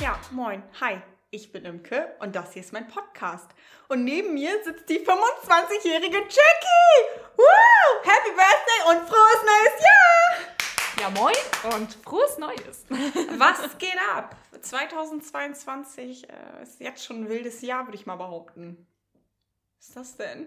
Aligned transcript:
Ja, 0.00 0.18
moin, 0.32 0.64
hi. 0.80 1.00
Ich 1.30 1.52
bin 1.52 1.64
Imke 1.64 2.16
und 2.18 2.34
das 2.34 2.54
hier 2.54 2.62
ist 2.62 2.72
mein 2.72 2.88
Podcast. 2.88 3.48
Und 3.86 4.02
neben 4.02 4.34
mir 4.34 4.50
sitzt 4.64 4.88
die 4.88 4.98
25-jährige 4.98 6.16
Jackie. 6.16 7.04
Woo! 7.36 7.44
Happy 8.02 8.30
Birthday 8.30 8.80
und 8.88 9.08
frohes 9.08 9.42
neues 9.44 9.80
Jahr! 9.80 10.40
Ja, 11.00 11.10
moin 11.10 11.36
und 11.76 11.94
frohes 12.02 12.36
Neues. 12.36 12.84
Was 13.38 13.78
geht 13.78 13.96
ab? 14.12 14.34
2022 14.60 16.28
äh, 16.28 16.62
ist 16.64 16.80
jetzt 16.80 17.04
schon 17.04 17.22
ein 17.22 17.28
wildes 17.28 17.62
Jahr, 17.62 17.86
würde 17.86 17.96
ich 17.96 18.06
mal 18.06 18.16
behaupten. 18.16 18.89
Was 19.80 19.88
ist 19.88 19.96
das 19.96 20.16
denn? 20.16 20.46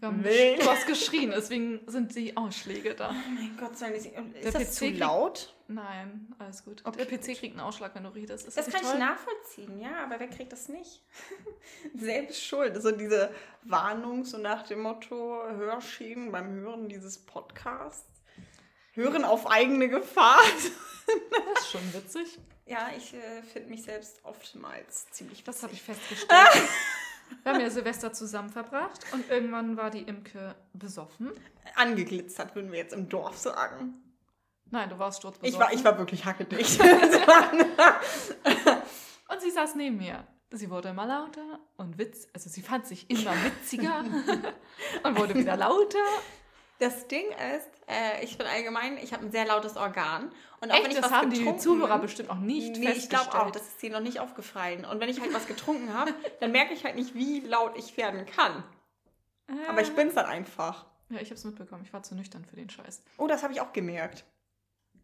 Wir 0.00 0.08
haben 0.08 0.24
Wild. 0.24 0.60
du 0.62 0.68
hast 0.70 0.86
geschrien, 0.86 1.30
deswegen 1.34 1.80
sind 1.86 2.14
die 2.16 2.36
Ausschläge 2.36 2.94
da. 2.94 3.10
Oh 3.10 3.30
mein 3.30 3.56
Gott, 3.58 3.78
sei 3.78 3.90
nicht. 3.90 4.10
Der 4.14 4.42
Ist 4.42 4.54
das 4.54 4.62
PC 4.64 4.72
zu 4.72 4.84
kriegt- 4.86 4.98
laut? 4.98 5.54
Nein, 5.68 6.34
alles 6.38 6.64
gut. 6.64 6.82
Okay, 6.84 7.04
Der 7.06 7.16
PC 7.18 7.38
kriegt 7.38 7.52
einen 7.52 7.60
Ausschlag, 7.60 7.94
wenn 7.94 8.02
du 8.04 8.10
redest. 8.10 8.46
Ist 8.48 8.56
Das 8.58 8.66
das, 8.66 8.74
kann 8.74 8.82
nicht 8.82 8.92
ich 8.92 8.98
toll? 8.98 9.06
nachvollziehen, 9.08 9.80
ja, 9.80 10.02
aber 10.04 10.18
wer 10.20 10.28
kriegt 10.28 10.52
das 10.52 10.68
nicht? 10.68 11.02
Selbst 11.94 12.44
schuld. 12.44 12.82
So 12.82 12.90
diese 12.90 13.30
Warnung, 13.62 14.24
so 14.24 14.36
nach 14.38 14.62
dem 14.64 14.80
Motto, 14.80 15.42
Hörschäden 15.48 16.32
beim 16.32 16.52
Hören 16.54 16.88
dieses 16.88 17.18
Podcasts. 17.18 18.10
Hören 18.92 19.24
auf 19.24 19.46
eigene 19.50 19.88
Gefahr. 19.88 20.40
Das 21.06 21.64
ist 21.64 21.70
schon 21.70 21.92
witzig. 21.92 22.38
Ja, 22.64 22.88
ich 22.96 23.12
äh, 23.12 23.42
finde 23.42 23.68
mich 23.68 23.82
selbst 23.82 24.20
oftmals 24.24 25.10
ziemlich 25.10 25.44
Das 25.44 25.62
habe 25.62 25.74
ich 25.74 25.86
witzig. 25.86 26.02
festgestellt. 26.18 26.68
Wir 27.42 27.52
haben 27.52 27.60
ja 27.60 27.70
Silvester 27.70 28.12
zusammen 28.12 28.50
verbracht 28.50 29.00
und 29.12 29.28
irgendwann 29.30 29.76
war 29.76 29.90
die 29.90 30.02
Imke 30.02 30.54
besoffen. 30.72 31.30
Angeglitzert, 31.74 32.54
würden 32.54 32.72
wir 32.72 32.78
jetzt 32.78 32.94
im 32.94 33.08
Dorf 33.08 33.36
sagen. 33.36 33.94
Nein, 34.70 34.88
du 34.88 34.98
warst 34.98 35.18
sturzbesoffen. 35.18 35.54
Ich 35.54 35.60
war, 35.60 35.72
ich 35.72 35.84
war 35.84 35.98
wirklich 35.98 36.24
hackedicht. 36.24 36.80
Und 39.28 39.40
sie 39.40 39.50
saß 39.50 39.74
neben 39.74 39.98
mir. 39.98 40.26
Sie 40.50 40.70
wurde 40.70 40.90
immer 40.90 41.06
lauter 41.06 41.58
und 41.76 41.98
witz, 41.98 42.28
also 42.32 42.48
sie 42.48 42.62
fand 42.62 42.86
sich 42.86 43.10
immer 43.10 43.32
witziger 43.42 44.04
und 45.02 45.18
wurde 45.18 45.34
wieder 45.34 45.56
lauter. 45.56 45.98
Das 46.84 47.08
Ding 47.08 47.24
ist, 47.56 47.70
äh, 47.88 48.22
ich 48.22 48.36
bin 48.36 48.46
allgemein, 48.46 48.98
ich 48.98 49.12
habe 49.14 49.24
ein 49.24 49.30
sehr 49.32 49.46
lautes 49.46 49.76
Organ. 49.76 50.30
Und 50.60 50.70
auch 50.70 50.74
wenn 50.76 50.82
Echt, 50.84 50.88
ich 50.88 50.94
das 50.96 51.04
was 51.06 51.12
haben 51.12 51.30
die 51.30 51.38
getrunken- 51.38 51.60
Zuhörer 51.60 51.98
bestimmt 51.98 52.28
auch 52.30 52.36
nicht 52.38 52.76
Nee, 52.76 52.90
ich 52.92 53.08
glaube 53.08 53.34
auch, 53.34 53.50
das 53.50 53.62
ist 53.62 53.80
dir 53.80 53.90
noch 53.90 54.00
nicht 54.00 54.20
aufgefallen. 54.20 54.84
Und 54.84 55.00
wenn 55.00 55.08
ich 55.08 55.20
halt 55.20 55.32
was 55.32 55.46
getrunken 55.46 55.94
habe, 55.94 56.12
dann 56.40 56.52
merke 56.52 56.74
ich 56.74 56.84
halt 56.84 56.96
nicht, 56.96 57.14
wie 57.14 57.40
laut 57.40 57.76
ich 57.78 57.96
werden 57.96 58.26
kann. 58.26 58.62
Aber 59.68 59.80
ich 59.80 59.92
bin's 59.94 60.14
dann 60.14 60.26
einfach. 60.26 60.84
Ja, 61.10 61.20
ich 61.20 61.30
hab's 61.30 61.44
mitbekommen. 61.44 61.82
Ich 61.84 61.92
war 61.92 62.02
zu 62.02 62.14
nüchtern 62.14 62.44
für 62.44 62.56
den 62.56 62.68
Scheiß. 62.70 63.02
Oh, 63.18 63.26
das 63.26 63.42
habe 63.42 63.52
ich 63.54 63.60
auch 63.60 63.72
gemerkt. 63.72 64.24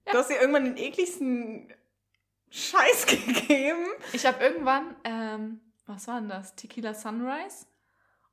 Du 0.07 0.13
hast 0.19 0.29
dir 0.31 0.41
irgendwann 0.41 0.65
den 0.65 0.77
ekligsten 0.77 1.73
Scheiß 2.51 3.07
gegeben. 3.07 3.87
Ich 4.13 4.27
habe 4.27 4.43
irgendwann, 4.43 4.97
ähm, 5.05 5.61
was 5.87 6.09
war 6.09 6.21
denn 6.21 6.29
das? 6.29 6.55
Tequila 6.57 6.95
Sunrise 6.95 7.67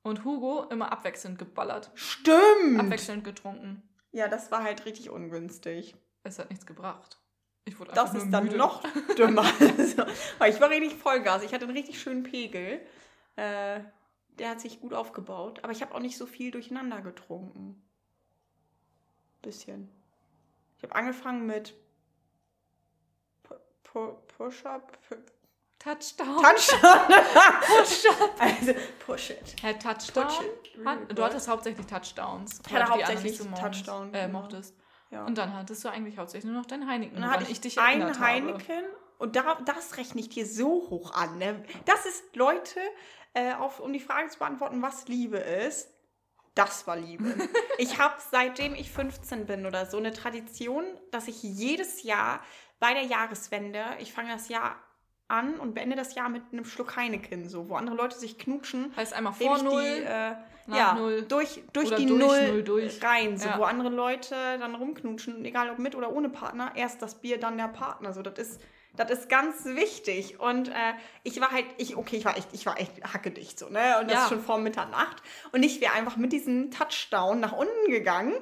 und 0.02 0.24
Hugo 0.24 0.64
immer 0.70 0.92
abwechselnd 0.92 1.38
geballert. 1.38 1.90
Stimmt. 1.94 2.78
Abwechselnd 2.80 3.24
getrunken. 3.24 3.82
Ja, 4.12 4.28
das 4.28 4.50
war 4.50 4.62
halt 4.62 4.84
richtig 4.86 5.10
ungünstig. 5.10 5.94
Es 6.24 6.38
hat 6.38 6.50
nichts 6.50 6.66
gebracht. 6.66 7.18
Ich 7.64 7.78
wurde 7.78 7.92
Das 7.92 8.14
ist 8.14 8.30
dann 8.30 8.44
müde. 8.44 8.56
noch 8.56 8.82
dümmer. 9.18 9.44
Also, 9.60 10.04
weil 10.38 10.52
ich 10.52 10.60
war 10.60 10.70
richtig 10.70 10.94
Vollgas. 10.94 11.42
Ich 11.42 11.52
hatte 11.52 11.64
einen 11.66 11.76
richtig 11.76 12.00
schönen 12.00 12.22
Pegel. 12.22 12.80
Äh, 13.36 13.80
der 14.38 14.50
hat 14.50 14.60
sich 14.60 14.80
gut 14.80 14.94
aufgebaut. 14.94 15.60
Aber 15.62 15.72
ich 15.72 15.82
habe 15.82 15.94
auch 15.94 16.00
nicht 16.00 16.16
so 16.16 16.24
viel 16.26 16.50
durcheinander 16.50 17.02
getrunken. 17.02 17.82
Bisschen. 19.42 19.90
Ich 20.78 20.84
habe 20.84 20.94
angefangen 20.94 21.44
mit 21.46 21.74
Pu- 23.44 23.58
Pu- 23.84 24.16
Push-Up. 24.36 24.96
Touchdown. 25.78 26.42
Touchdown. 26.42 27.06
Push-up. 27.60 28.30
also, 28.40 28.72
push 29.06 29.30
it. 29.30 29.56
Herr 29.62 29.78
Touchdown. 29.78 30.26
Push 30.26 30.40
it. 30.40 30.86
Hat, 30.86 30.98
du 31.18 31.22
hattest 31.24 31.48
hauptsächlich 31.48 31.86
Touchdowns. 31.86 32.60
Ich 32.66 32.74
hatte 32.74 32.90
hauptsächlich 32.90 33.40
mochtest- 33.40 33.84
Touchdown, 33.86 34.14
Äh, 34.14 34.26
genau. 34.26 34.40
mochtest. 34.40 34.74
Ja. 35.10 35.24
Und 35.24 35.38
dann 35.38 35.54
hattest 35.54 35.84
du 35.84 35.88
eigentlich 35.88 36.18
hauptsächlich 36.18 36.50
nur 36.50 36.60
noch 36.60 36.66
dein 36.66 36.86
Heineken, 36.86 37.16
Und 37.16 37.22
dann 37.22 37.30
hatte 37.30 37.50
ich, 37.50 37.60
dich 37.60 37.78
ein 37.78 38.18
Heineken 38.20 38.84
und 39.18 39.36
da, 39.36 39.54
das 39.64 39.96
rechne 39.96 40.20
ich 40.20 40.28
dir 40.28 40.46
so 40.46 40.88
hoch 40.90 41.14
an. 41.14 41.38
Ne? 41.38 41.64
Das 41.86 42.04
ist, 42.04 42.36
Leute, 42.36 42.78
äh, 43.34 43.54
auf, 43.54 43.80
um 43.80 43.92
die 43.92 44.00
Frage 44.00 44.28
zu 44.28 44.38
beantworten, 44.38 44.82
was 44.82 45.08
Liebe 45.08 45.38
ist, 45.38 45.88
das 46.54 46.86
war 46.86 46.96
Liebe. 46.96 47.34
ich 47.78 47.98
habe 47.98 48.14
seitdem 48.30 48.74
ich 48.74 48.90
15 48.90 49.46
bin 49.46 49.64
oder 49.64 49.86
so 49.86 49.96
eine 49.96 50.12
Tradition, 50.12 50.84
dass 51.10 51.28
ich 51.28 51.42
jedes 51.42 52.02
Jahr 52.02 52.40
bei 52.78 52.92
der 52.94 53.04
Jahreswende, 53.04 53.82
ich 54.00 54.12
fange 54.12 54.32
das 54.32 54.48
Jahr 54.48 54.76
an 55.28 55.60
und 55.60 55.74
beende 55.74 55.94
das 55.96 56.14
Jahr 56.14 56.28
mit 56.28 56.42
einem 56.52 56.64
Schluck 56.64 56.96
Heineken, 56.96 57.48
so, 57.48 57.68
wo 57.68 57.74
andere 57.76 57.96
Leute 57.96 58.18
sich 58.18 58.38
knutschen. 58.38 58.92
Heißt 58.96 59.12
einmal 59.12 59.34
vor 59.34 59.62
Null. 59.62 59.82
die, 59.82 60.02
äh, 60.04 60.34
ja, 60.76 60.94
Null 60.94 61.22
durch, 61.22 61.62
durch 61.72 61.94
die 61.94 62.06
durch 62.06 62.18
Null, 62.18 62.48
Null 62.48 62.62
durch. 62.62 63.02
rein, 63.02 63.38
so, 63.38 63.46
Ja. 63.48 63.58
wo 63.58 63.62
andere 63.64 63.88
Leute 63.90 64.34
dann 64.58 64.74
rumknutschen, 64.74 65.44
egal 65.44 65.70
ob 65.70 65.78
mit 65.78 65.94
oder 65.94 66.12
ohne 66.12 66.28
Partner, 66.28 66.72
erst 66.74 67.00
das 67.02 67.20
Bier, 67.20 67.38
dann 67.38 67.56
der 67.56 67.68
Partner, 67.68 68.12
so, 68.12 68.20
das 68.22 68.38
ist, 68.38 68.60
das 68.96 69.10
ist 69.10 69.28
ganz 69.28 69.64
wichtig 69.64 70.40
und 70.40 70.68
äh, 70.68 70.72
ich 71.22 71.40
war 71.40 71.52
halt, 71.52 71.64
ich, 71.78 71.96
okay, 71.96 72.16
ich 72.16 72.24
war 72.24 72.36
echt, 72.36 72.48
ich 72.52 72.66
war 72.66 72.78
echt 72.80 73.02
hackedicht, 73.14 73.58
so, 73.58 73.68
ne, 73.70 73.98
und 74.00 74.08
das 74.10 74.12
Ja. 74.18 74.22
ist 74.24 74.28
schon 74.30 74.40
vor 74.42 74.58
Mitternacht 74.58 75.22
und 75.52 75.62
ich 75.62 75.80
wäre 75.80 75.94
einfach 75.94 76.16
mit 76.16 76.32
diesem 76.32 76.70
Touchdown 76.70 77.40
nach 77.40 77.52
unten 77.52 77.90
gegangen 77.90 78.34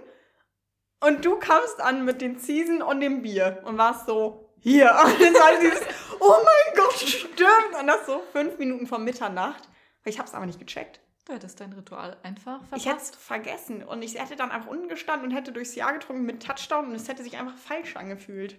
und 1.01 1.25
du 1.25 1.37
kamst 1.39 1.81
an 1.81 2.05
mit 2.05 2.21
den 2.21 2.39
Ziesen 2.39 2.83
und 2.83 3.01
dem 3.01 3.23
Bier 3.23 3.63
und 3.65 3.77
warst 3.79 4.07
so, 4.07 4.46
hier, 4.69 4.91
und 5.05 5.21
das 5.21 5.35
war 5.35 5.59
dieses, 5.61 5.81
oh 6.21 6.35
mein 6.45 6.75
Gott, 6.77 6.95
stimmt, 6.95 7.81
und 7.81 7.87
das 7.87 8.05
so 8.07 8.23
fünf 8.33 8.59
Minuten 8.59 8.87
vor 8.87 8.99
Mitternacht, 8.99 9.69
ich 10.05 10.19
hab's 10.19 10.35
aber 10.35 10.47
nicht 10.47 10.59
gecheckt. 10.59 11.01
Du 11.25 11.33
hättest 11.33 11.61
dein 11.61 11.73
Ritual 11.73 12.17
einfach 12.23 12.61
verpasst. 12.61 12.77
Ich 12.77 12.87
hätte 12.87 13.01
es 13.03 13.11
vergessen 13.11 13.83
und 13.83 14.03
ich 14.03 14.15
hätte 14.21 14.37
dann 14.37 14.51
einfach 14.53 14.71
unten 14.71 14.89
gestanden 14.89 15.29
und 15.29 15.35
hätte 15.37 15.51
durchs 15.53 15.75
Jahr 15.75 15.93
getrunken 15.93 16.23
mit 16.25 16.45
Touchdown 16.45 16.87
und 16.87 16.95
es 16.95 17.09
hätte 17.09 17.23
sich 17.25 17.37
einfach 17.37 17.57
falsch 17.57 17.97
angefühlt. 17.97 18.59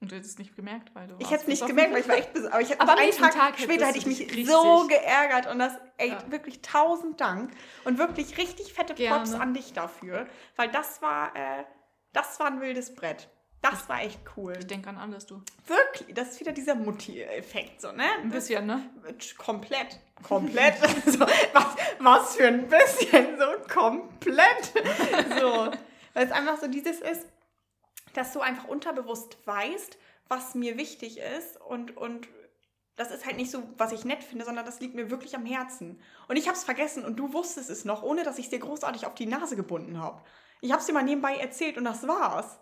Und 0.00 0.12
du 0.12 0.16
hättest 0.16 0.32
es 0.34 0.38
nicht 0.38 0.54
gemerkt, 0.54 0.94
weil 0.94 1.08
du 1.08 1.16
Ich 1.18 1.30
hätte 1.30 1.42
es 1.42 1.48
nicht 1.48 1.66
gemerkt, 1.66 1.92
weil 1.92 2.00
ich 2.02 2.08
war 2.08 2.16
echt 2.16 2.32
besoffen. 2.32 2.52
Aber 2.52 2.62
ich 2.62 2.70
hätte 2.70 2.80
Aber 2.82 2.96
einen 2.98 3.10
Tag, 3.10 3.32
Tag 3.34 3.58
später 3.58 3.86
hätte 3.86 3.98
ich 3.98 4.06
mich 4.06 4.20
richtig- 4.20 4.46
so 4.48 4.86
geärgert 4.86 5.46
und 5.46 5.58
das, 5.58 5.72
ey, 5.96 6.10
Ja. 6.10 6.30
wirklich 6.30 6.60
tausend 6.62 7.20
Dank 7.20 7.50
und 7.84 7.98
wirklich 7.98 8.36
richtig 8.38 8.72
fette 8.74 8.94
Props 8.94 9.30
Gerne. 9.30 9.40
an 9.40 9.54
dich 9.54 9.72
dafür, 9.72 10.26
weil 10.56 10.70
das 10.70 11.02
war, 11.02 11.34
äh, 11.34 11.64
das 12.12 12.38
war 12.38 12.46
ein 12.46 12.60
wildes 12.60 12.94
Brett. 12.94 13.28
Das 13.60 13.88
war 13.88 14.02
echt 14.02 14.20
cool. 14.36 14.54
Ich 14.58 14.66
denke 14.66 14.88
an 14.88 14.98
alles, 14.98 15.26
du. 15.26 15.42
Wirklich, 15.66 16.14
das 16.14 16.30
ist 16.30 16.40
wieder 16.40 16.52
dieser 16.52 16.76
Mutti-Effekt, 16.76 17.80
so, 17.80 17.90
ne? 17.90 18.04
Ein 18.22 18.30
bisschen, 18.30 18.66
ne? 18.66 18.88
Komplett. 19.36 19.98
Komplett. 20.22 20.76
so, 21.06 21.20
was, 21.20 21.76
was 21.98 22.36
für 22.36 22.46
ein 22.46 22.68
bisschen. 22.68 23.36
So 23.38 23.72
komplett. 23.72 24.72
So. 25.40 25.72
Weil 26.14 26.26
es 26.26 26.32
einfach 26.32 26.58
so 26.60 26.68
dieses 26.68 27.00
ist, 27.00 27.26
dass 28.14 28.32
du 28.32 28.40
einfach 28.40 28.64
unterbewusst 28.64 29.38
weißt, 29.44 29.98
was 30.28 30.54
mir 30.54 30.76
wichtig 30.76 31.18
ist 31.18 31.60
und, 31.60 31.96
und 31.96 32.28
das 32.96 33.12
ist 33.12 33.24
halt 33.24 33.36
nicht 33.36 33.50
so, 33.50 33.62
was 33.76 33.92
ich 33.92 34.04
nett 34.04 34.24
finde, 34.24 34.44
sondern 34.44 34.66
das 34.66 34.80
liegt 34.80 34.94
mir 34.94 35.08
wirklich 35.10 35.36
am 35.36 35.46
Herzen. 35.46 36.00
Und 36.26 36.36
ich 36.36 36.48
habe 36.48 36.56
es 36.56 36.64
vergessen 36.64 37.04
und 37.04 37.16
du 37.16 37.32
wusstest 37.32 37.70
es 37.70 37.84
noch, 37.84 38.02
ohne 38.02 38.24
dass 38.24 38.38
ich 38.38 38.46
es 38.46 38.50
dir 38.50 38.58
großartig 38.58 39.06
auf 39.06 39.14
die 39.14 39.26
Nase 39.26 39.54
gebunden 39.54 40.00
habe. 40.00 40.20
Ich 40.60 40.70
habe 40.72 40.80
es 40.80 40.86
dir 40.86 40.92
mal 40.92 41.02
nebenbei 41.04 41.36
erzählt 41.36 41.76
und 41.78 41.84
das 41.84 42.06
war's. 42.06 42.58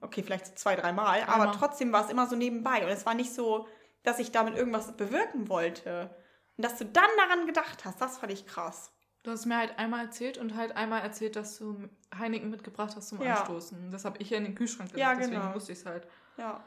Okay, 0.00 0.22
vielleicht 0.22 0.46
so 0.46 0.54
zwei, 0.54 0.76
dreimal, 0.76 1.22
aber 1.22 1.42
Einmal. 1.44 1.54
trotzdem 1.56 1.92
war 1.92 2.04
es 2.04 2.10
immer 2.10 2.26
so 2.26 2.36
nebenbei. 2.36 2.82
Und 2.84 2.90
es 2.90 3.06
war 3.06 3.14
nicht 3.14 3.32
so, 3.34 3.66
dass 4.02 4.18
ich 4.18 4.30
damit 4.32 4.56
irgendwas 4.56 4.96
bewirken 4.96 5.48
wollte. 5.48 6.14
Und 6.56 6.64
dass 6.64 6.76
du 6.78 6.84
dann 6.84 7.10
daran 7.18 7.46
gedacht 7.46 7.84
hast, 7.84 8.00
das 8.00 8.18
fand 8.18 8.32
ich 8.32 8.46
krass. 8.46 8.92
Du 9.22 9.32
hast 9.32 9.44
mir 9.46 9.56
halt 9.56 9.76
einmal 9.78 10.04
erzählt 10.04 10.38
und 10.38 10.54
halt 10.54 10.76
einmal 10.76 11.02
erzählt, 11.02 11.34
dass 11.34 11.58
du 11.58 11.88
Heineken 12.16 12.48
mitgebracht 12.50 12.94
hast 12.96 13.08
zum 13.08 13.20
Ja. 13.20 13.36
Anstoßen. 13.40 13.90
Das 13.90 14.04
habe 14.04 14.18
ich 14.18 14.30
ja 14.30 14.38
in 14.38 14.44
den 14.44 14.54
Kühlschrank 14.54 14.90
Ja, 14.96 15.14
gelegt, 15.14 15.26
deswegen 15.32 15.42
genau. 15.42 15.54
wusste 15.54 15.72
ich 15.72 15.80
es 15.80 15.86
halt. 15.86 16.06
Ja. 16.36 16.62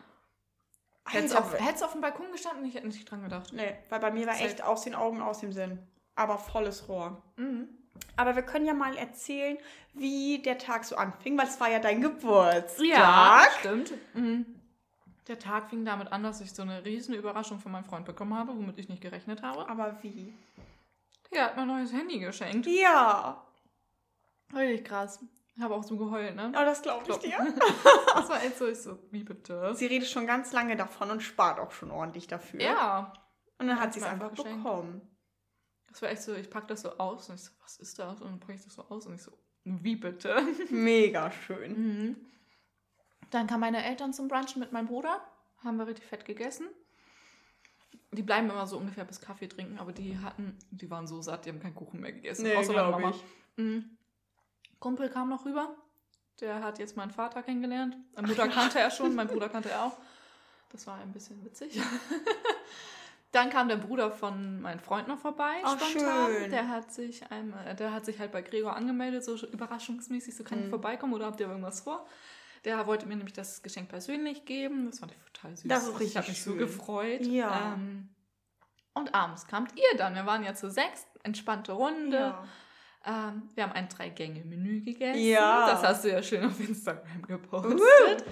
Hättest 1.07 1.35
auf, 1.37 1.53
auf 1.53 1.91
dem 1.93 2.01
Balkon 2.01 2.31
gestanden, 2.31 2.65
ich 2.65 2.75
hätte 2.75 2.87
nicht 2.87 3.09
dran 3.09 3.23
gedacht. 3.23 3.51
Nee, 3.53 3.75
weil 3.89 3.99
bei 3.99 4.11
mir 4.11 4.27
war 4.27 4.39
echt 4.39 4.61
aus 4.61 4.83
den 4.83 4.93
Augen, 4.93 5.21
aus 5.21 5.39
dem 5.39 5.53
Sinn. 5.53 5.79
Aber 6.15 6.37
volles 6.37 6.87
Rohr. 6.87 7.23
Mhm. 7.37 7.69
Aber 8.15 8.35
wir 8.35 8.43
können 8.43 8.65
ja 8.65 8.73
mal 8.73 8.95
erzählen, 8.97 9.57
wie 9.93 10.39
der 10.39 10.57
Tag 10.57 10.83
so 10.83 10.95
anfing, 10.97 11.37
weil 11.37 11.47
es 11.47 11.59
war 11.59 11.69
ja 11.69 11.79
dein 11.79 12.01
Geburtstag. 12.01 12.85
Ja, 12.85 13.43
stimmt. 13.59 13.93
Mhm. 14.13 14.45
Der 15.27 15.39
Tag 15.39 15.69
fing 15.69 15.85
damit 15.85 16.11
an, 16.11 16.23
dass 16.23 16.41
ich 16.41 16.51
so 16.51 16.63
eine 16.63 16.83
riesen 16.83 17.13
Überraschung 17.13 17.59
von 17.59 17.71
meinem 17.71 17.85
Freund 17.85 18.05
bekommen 18.05 18.33
habe, 18.33 18.55
womit 18.55 18.77
ich 18.79 18.89
nicht 18.89 19.01
gerechnet 19.01 19.41
habe. 19.41 19.69
Aber 19.69 19.97
wie? 20.01 20.33
Der 21.31 21.45
hat 21.45 21.55
mir 21.55 21.61
ein 21.61 21.67
neues 21.67 21.93
Handy 21.93 22.19
geschenkt. 22.19 22.65
Ja. 22.67 23.41
Richtig 24.53 24.85
krass. 24.85 25.19
Ich 25.55 25.61
habe 25.61 25.75
auch 25.75 25.83
so 25.83 25.97
geheult, 25.97 26.35
ne? 26.35 26.51
Oh, 26.55 26.63
das 26.65 26.81
glaube 26.81 27.01
ich 27.01 27.07
Glaub- 27.07 27.21
dir. 27.21 27.37
Das 28.15 28.29
war 28.29 28.43
echt 28.43 28.57
so, 28.57 28.67
ich 28.67 28.81
so, 28.81 28.97
wie 29.11 29.23
bitte? 29.23 29.73
Sie 29.75 29.85
redet 29.85 30.07
schon 30.07 30.25
ganz 30.25 30.51
lange 30.51 30.75
davon 30.75 31.11
und 31.11 31.21
spart 31.21 31.59
auch 31.59 31.71
schon 31.71 31.91
ordentlich 31.91 32.27
dafür. 32.27 32.61
Ja. 32.61 33.13
Und 33.59 33.67
dann 33.67 33.79
hat 33.79 33.93
sie 33.93 33.99
es 33.99 34.05
einfach 34.05 34.29
einfach 34.31 34.43
bekommen. 34.43 35.01
Das 35.89 36.01
war 36.01 36.09
echt 36.09 36.21
so, 36.21 36.33
ich 36.35 36.49
packe 36.49 36.67
das 36.67 36.81
so 36.81 36.97
aus 36.97 37.29
und 37.29 37.35
ich 37.35 37.41
so, 37.41 37.51
was 37.61 37.77
ist 37.77 37.97
das? 37.99 38.21
Und 38.21 38.29
dann 38.29 38.39
packe 38.39 38.53
ich 38.53 38.63
das 38.63 38.75
so 38.75 38.83
aus 38.83 39.05
und 39.07 39.15
ich 39.15 39.21
so, 39.21 39.31
wie 39.63 39.95
bitte? 39.95 40.41
Mega 40.69 41.31
schön. 41.31 41.71
Mhm. 41.71 42.15
Dann 43.31 43.47
kamen 43.47 43.61
meine 43.61 43.83
Eltern 43.83 44.13
zum 44.13 44.27
Brunchen 44.27 44.59
mit 44.59 44.71
meinem 44.71 44.87
Bruder, 44.87 45.21
haben 45.63 45.77
wir 45.77 45.87
richtig 45.87 46.05
fett 46.05 46.25
gegessen. 46.25 46.67
Die 48.11 48.23
bleiben 48.23 48.49
immer 48.49 48.65
so 48.65 48.77
ungefähr 48.77 49.05
bis 49.05 49.21
Kaffee 49.21 49.47
trinken, 49.47 49.77
aber 49.77 49.91
die 49.91 50.17
hatten, 50.17 50.57
die 50.71 50.89
waren 50.89 51.05
so 51.05 51.21
satt, 51.21 51.45
die 51.45 51.49
haben 51.49 51.59
keinen 51.59 51.75
Kuchen 51.75 51.99
mehr 51.99 52.11
gegessen. 52.11 52.43
Nee, 52.43 52.55
außer 52.55 52.73
meine 52.73 52.89
Mama. 52.89 53.09
ich. 53.11 53.23
Mhm. 53.57 53.97
Kumpel 54.79 55.09
kam 55.09 55.29
noch 55.29 55.45
rüber, 55.45 55.75
der 56.39 56.63
hat 56.63 56.79
jetzt 56.79 56.97
meinen 56.97 57.11
Vater 57.11 57.43
kennengelernt. 57.43 57.97
Meine 58.15 58.27
Mutter 58.27 58.47
kannte 58.47 58.79
er 58.79 58.89
schon, 58.89 59.13
mein 59.13 59.27
Bruder 59.27 59.49
kannte 59.49 59.69
er 59.69 59.85
auch. 59.85 59.97
Das 60.71 60.87
war 60.87 60.99
ein 60.99 61.11
bisschen 61.11 61.43
witzig. 61.43 61.79
Dann 63.31 63.49
kam 63.51 63.67
der 63.67 63.75
Bruder 63.77 64.09
von 64.11 64.59
meinem 64.61 64.79
Freund 64.79 65.07
noch 65.07 65.19
vorbei, 65.19 65.53
Ach, 65.63 65.77
spontan. 65.79 66.27
schön. 66.31 66.49
Der 66.49 66.67
hat 66.67 66.91
sich 66.91 67.29
einmal, 67.31 67.75
der 67.75 67.93
hat 67.93 68.03
sich 68.05 68.17
halt 68.19 68.31
bei 68.31 68.41
Gregor 68.41 68.75
angemeldet, 68.75 69.23
so 69.23 69.35
überraschungsmäßig, 69.35 70.35
so 70.35 70.43
kann 70.43 70.59
ich 70.59 70.65
Mhm. 70.65 70.69
vorbeikommen 70.71 71.13
oder 71.13 71.27
habt 71.27 71.39
ihr 71.39 71.47
irgendwas 71.47 71.81
vor? 71.81 72.07
Der 72.65 72.85
wollte 72.87 73.05
mir 73.05 73.15
nämlich 73.15 73.33
das 73.33 73.61
Geschenk 73.61 73.87
persönlich 73.87 74.45
geben. 74.45 74.87
Das 74.87 74.99
fand 74.99 75.11
ich 75.11 75.17
total 75.31 75.55
süß. 75.55 75.67
Das 75.69 75.83
ist 75.83 75.93
richtig 75.93 76.07
Ich 76.09 76.17
habe 76.17 76.27
mich 76.27 76.41
so 76.43 76.49
schön. 76.51 76.59
gefreut. 76.59 77.21
Ja. 77.25 77.73
Ähm, 77.75 78.09
und 78.93 79.13
abends 79.13 79.45
kamt 79.47 79.73
ihr 79.77 79.97
dann. 79.97 80.15
Wir 80.15 80.25
waren 80.25 80.43
ja 80.43 80.53
zu 80.55 80.69
sechs, 80.69 81.05
entspannte 81.23 81.71
Runde. 81.73 82.17
Ja. 82.17 82.43
Ähm, 83.05 83.43
wir 83.55 83.63
haben 83.63 83.71
ein 83.71 83.87
Drei-Gänge-Menü 83.87 84.81
gegessen. 84.81 85.21
Ja. 85.23 85.67
Das 85.71 85.83
hast 85.83 86.03
du 86.03 86.09
ja 86.11 86.21
schön 86.21 86.45
auf 86.45 86.59
Instagram 86.59 87.21
gepostet. 87.27 88.25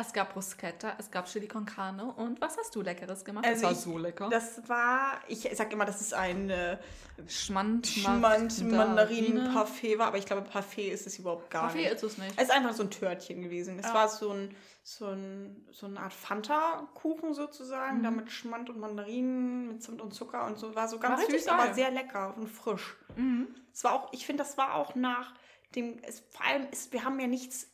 Es 0.00 0.12
gab 0.12 0.32
Bruschetta, 0.32 0.94
es 0.98 1.10
gab 1.10 1.26
Chili 1.26 1.48
con 1.48 1.66
Carne. 1.66 2.04
Und 2.12 2.40
was 2.40 2.56
hast 2.56 2.72
du 2.76 2.82
Leckeres 2.82 3.24
gemacht? 3.24 3.44
Also 3.44 3.62
das 3.62 3.70
war 3.70 3.74
so 3.92 3.98
lecker. 3.98 4.28
Das 4.30 4.68
war, 4.68 5.20
ich 5.26 5.48
sag 5.54 5.72
immer, 5.72 5.84
dass 5.86 6.00
es 6.00 6.12
ein 6.12 6.50
äh, 6.50 6.78
Schmand, 7.26 7.86
Schmand 7.88 8.62
Mandarinen-Parfait 8.70 9.98
war, 9.98 10.06
aber 10.06 10.18
ich 10.18 10.26
glaube, 10.26 10.42
Parfait 10.42 10.90
ist 10.92 11.06
es 11.08 11.18
überhaupt 11.18 11.50
gar 11.50 11.62
Kaffee 11.66 11.78
nicht. 11.82 11.92
ist 11.94 12.02
es 12.04 12.16
nicht. 12.18 12.32
Es 12.36 12.44
ist 12.44 12.50
einfach 12.52 12.74
so 12.74 12.84
ein 12.84 12.90
Törtchen 12.90 13.42
gewesen. 13.42 13.78
Es 13.80 13.86
Ja. 13.86 13.94
war 13.94 14.08
so 14.08 14.30
ein, 14.30 14.54
so 14.84 15.06
ein 15.06 15.66
so 15.72 15.86
eine 15.86 15.98
Art 16.00 16.12
Fanta-Kuchen 16.14 17.34
sozusagen, 17.34 17.98
Mhm. 17.98 18.02
da 18.04 18.10
mit 18.12 18.30
Schmand 18.30 18.70
und 18.70 18.78
Mandarinen, 18.78 19.66
mit 19.68 19.82
Zimt 19.82 20.00
und 20.00 20.14
Zucker 20.14 20.46
und 20.46 20.58
so. 20.58 20.74
War 20.76 20.86
so 20.88 20.98
ganz 21.00 21.22
War 21.22 21.28
süß, 21.30 21.48
aber 21.48 21.64
geil. 21.64 21.74
sehr 21.74 21.90
lecker 21.90 22.34
und 22.36 22.46
frisch. 22.48 22.96
Mhm. 23.16 23.48
Es 23.72 23.82
war 23.84 23.94
auch, 23.94 24.12
ich 24.12 24.24
finde, 24.26 24.44
das 24.44 24.56
war 24.56 24.74
auch 24.74 24.94
nach 24.94 25.34
dem, 25.74 25.98
es, 26.02 26.20
vor 26.30 26.46
allem 26.46 26.66
ist, 26.70 26.92
wir 26.92 27.04
haben 27.04 27.18
ja 27.20 27.26
nichts 27.26 27.66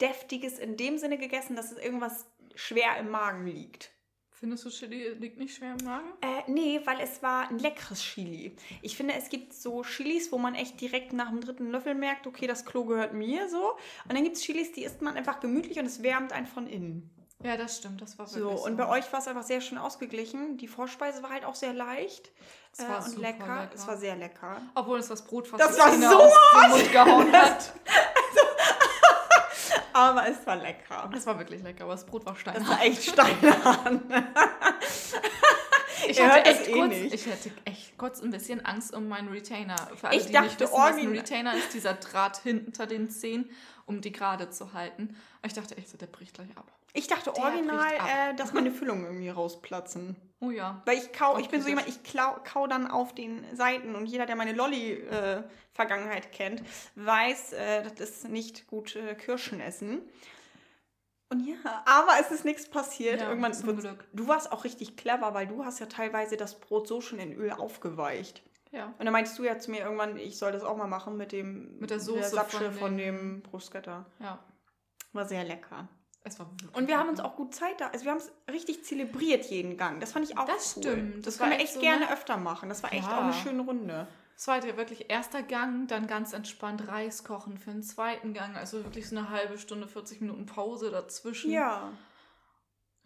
Deftiges 0.00 0.58
in 0.58 0.76
dem 0.76 0.98
Sinne 0.98 1.18
gegessen, 1.18 1.56
dass 1.56 1.72
es 1.72 1.78
irgendwas 1.78 2.26
schwer 2.54 2.96
im 2.98 3.10
Magen 3.10 3.46
liegt. 3.46 3.90
Findest 4.30 4.66
du, 4.66 4.68
Chili 4.68 5.08
liegt 5.14 5.38
nicht 5.38 5.56
schwer 5.56 5.76
im 5.80 5.86
Magen? 5.86 6.08
Äh, 6.20 6.42
nee, 6.50 6.78
weil 6.84 7.00
es 7.00 7.22
war 7.22 7.48
ein 7.48 7.58
leckeres 7.58 8.02
Chili. 8.02 8.54
Ich 8.82 8.94
finde, 8.94 9.14
es 9.14 9.30
gibt 9.30 9.54
so 9.54 9.82
Chilis, 9.82 10.30
wo 10.30 10.36
man 10.36 10.54
echt 10.54 10.78
direkt 10.78 11.14
nach 11.14 11.30
dem 11.30 11.40
dritten 11.40 11.70
Löffel 11.70 11.94
merkt, 11.94 12.26
okay, 12.26 12.46
das 12.46 12.66
Klo 12.66 12.84
gehört 12.84 13.14
mir 13.14 13.48
so. 13.48 13.70
Und 14.04 14.12
dann 14.14 14.22
gibt 14.24 14.36
es 14.36 14.42
Chilis, 14.42 14.72
die 14.72 14.84
isst 14.84 15.00
man 15.00 15.16
einfach 15.16 15.40
gemütlich 15.40 15.78
und 15.78 15.86
es 15.86 16.02
wärmt 16.02 16.34
einen 16.34 16.46
von 16.46 16.66
innen. 16.66 17.10
Ja, 17.42 17.56
das 17.56 17.78
stimmt. 17.78 18.02
Das 18.02 18.18
war 18.18 18.26
So, 18.26 18.40
wirklich 18.40 18.60
und 18.64 18.76
bei 18.76 18.88
euch 18.88 19.10
war 19.12 19.20
es 19.20 19.28
einfach 19.28 19.42
sehr 19.42 19.62
schön 19.62 19.78
ausgeglichen. 19.78 20.58
Die 20.58 20.68
Vorspeise 20.68 21.22
war 21.22 21.30
halt 21.30 21.44
auch 21.46 21.54
sehr 21.54 21.72
leicht 21.72 22.30
Es 22.72 22.80
äh, 22.80 22.88
war 22.88 22.98
und 22.98 23.10
super 23.10 23.20
lecker. 23.22 23.60
lecker. 23.62 23.70
Es 23.74 23.86
war 23.86 23.96
sehr 23.96 24.16
lecker. 24.16 24.60
Obwohl 24.74 24.98
es 24.98 25.08
das 25.08 25.24
Brot 25.24 25.46
fast 25.48 25.62
Das 25.62 25.78
war 25.78 25.92
Zähne 25.92 26.10
so 26.10 26.18
Mund 26.18 26.92
gehauen 26.92 27.32
hat. 27.36 27.72
Aber 29.96 30.28
es 30.28 30.46
war 30.46 30.56
lecker. 30.56 31.10
Es 31.16 31.26
war 31.26 31.38
wirklich 31.38 31.62
lecker, 31.62 31.84
aber 31.84 31.94
das 31.94 32.04
Brot 32.04 32.26
war 32.26 32.32
Das 32.34 32.40
steinhart. 32.42 32.68
war 32.68 32.84
echt 32.84 33.02
steinhart. 33.02 34.02
Ich 36.08 36.22
hatte, 36.22 36.44
echt 36.50 36.68
eh 36.68 36.72
kurz, 36.72 36.92
ich 36.94 37.26
hatte 37.26 37.50
echt 37.64 37.96
kurz 37.98 38.20
ein 38.22 38.30
bisschen 38.30 38.64
Angst 38.64 38.94
um 38.94 39.08
meinen 39.08 39.28
Retainer. 39.28 39.76
Für 39.96 40.08
alle, 40.08 40.16
Ich 40.18 40.26
die 40.26 40.32
dachte, 40.32 40.46
nicht 40.48 40.60
wissen, 40.60 40.72
was 40.74 40.96
ein 40.96 41.08
Retainer 41.08 41.56
ist, 41.56 41.72
dieser 41.72 41.94
Draht 41.94 42.36
hinter 42.42 42.86
den 42.86 43.08
Zehen, 43.10 43.50
um 43.86 44.00
die 44.02 44.12
gerade 44.12 44.50
zu 44.50 44.74
halten. 44.74 45.16
Ich 45.44 45.54
dachte 45.54 45.76
echt 45.76 45.88
so, 45.88 45.96
der 45.96 46.06
bricht 46.06 46.34
gleich 46.34 46.54
ab. 46.56 46.70
Ich 46.96 47.06
dachte 47.08 47.32
Der 47.32 47.42
original, 47.42 47.92
äh, 47.94 48.34
dass 48.34 48.52
meine 48.54 48.70
Füllungen 48.70 49.04
irgendwie 49.04 49.28
rausplatzen. 49.28 50.16
Oh 50.40 50.50
ja. 50.50 50.82
Weil 50.84 50.98
ich 50.98 51.12
kau, 51.12 51.38
ich 51.38 51.48
bin 51.48 51.62
so 51.62 51.68
jemand, 51.68 51.88
ich 51.88 52.02
klau, 52.02 52.36
kau 52.44 52.66
dann 52.66 52.86
auf 52.90 53.14
den 53.14 53.44
Seiten 53.56 53.94
und 53.94 54.06
jeder, 54.06 54.26
der 54.26 54.36
meine 54.36 54.52
Lolli-Vergangenheit 54.52 56.32
kennt, 56.32 56.62
weiß, 56.94 57.52
äh, 57.54 57.82
das 57.82 58.00
ist 58.00 58.28
nicht 58.28 58.66
gut 58.66 58.96
äh, 58.96 59.14
Kirschen 59.14 59.60
essen. 59.60 60.02
Und 61.28 61.40
ja, 61.46 61.82
aber 61.86 62.12
es 62.20 62.30
ist 62.30 62.44
nichts 62.44 62.68
passiert. 62.68 63.20
Ja, 63.20 63.28
Irgendwann 63.28 63.52
zum 63.54 63.76
Glück. 63.76 64.04
Du 64.12 64.28
warst 64.28 64.52
auch 64.52 64.62
richtig 64.64 64.96
clever, 64.96 65.34
weil 65.34 65.46
du 65.48 65.64
hast 65.64 65.80
ja 65.80 65.86
teilweise 65.86 66.36
das 66.36 66.60
Brot 66.60 66.86
so 66.86 67.00
schon 67.00 67.18
in 67.18 67.32
Öl 67.32 67.50
aufgeweicht. 67.50 68.42
Ja. 68.70 68.86
Und 68.98 69.04
dann 69.06 69.12
meintest 69.12 69.38
du 69.38 69.44
ja 69.44 69.58
zu 69.58 69.70
mir 69.70 69.80
irgendwann, 69.80 70.16
ich 70.18 70.38
soll 70.38 70.52
das 70.52 70.62
auch 70.62 70.76
mal 70.76 70.86
machen 70.86 71.16
mit 71.16 71.32
dem 71.32 71.78
Mit 71.78 71.90
der 71.90 71.98
Soße 71.98 72.28
Sapsche 72.28 72.70
von 72.70 72.74
von, 72.74 72.96
dem- 72.98 73.16
dem 73.16 73.42
Bruschetta. 73.42 74.06
Ja. 74.20 74.38
War 75.12 75.24
sehr 75.24 75.44
lecker. 75.44 75.88
Es 76.26 76.38
war 76.40 76.50
wirklich 76.50 76.74
Und 76.74 76.88
wir 76.88 76.98
haben 76.98 77.08
uns 77.08 77.20
auch 77.20 77.36
gut 77.36 77.54
Zeit 77.54 77.80
da. 77.80 77.86
Also 77.88 78.04
wir 78.04 78.10
haben 78.12 78.18
es 78.18 78.32
richtig 78.52 78.84
zelebriert 78.84 79.44
jeden 79.46 79.76
Gang. 79.76 80.00
Das 80.00 80.12
fand 80.12 80.28
ich 80.28 80.36
auch 80.36 80.44
Das 80.44 80.74
cool. 80.76 80.82
stimmt. 80.82 81.26
Das, 81.26 81.36
Das 81.36 81.38
können 81.38 81.52
wir 81.56 81.64
echt 81.64 81.74
so, 81.74 81.80
gerne 81.80 82.06
ne? 82.06 82.12
öfter 82.12 82.36
machen. 82.36 82.68
Das 82.68 82.82
war 82.82 82.92
echt 82.92 83.04
Ja. 83.08 83.18
auch 83.18 83.22
eine 83.22 83.32
schöne 83.32 83.62
Runde. 83.62 84.08
Es 84.36 84.48
war 84.48 84.62
ja 84.66 84.76
wirklich 84.76 85.08
erster 85.08 85.42
Gang, 85.42 85.86
dann 85.86 86.06
ganz 86.08 86.32
entspannt 86.34 86.88
Reis 86.88 87.24
kochen 87.24 87.56
für 87.56 87.70
den 87.70 87.82
zweiten 87.82 88.34
Gang. 88.34 88.56
Also 88.56 88.82
wirklich 88.84 89.08
so 89.08 89.16
eine 89.16 89.30
halbe 89.30 89.56
Stunde, 89.56 89.86
40 89.86 90.20
Minuten 90.20 90.44
Pause 90.46 90.90
dazwischen. 90.90 91.50
Ja. 91.52 91.90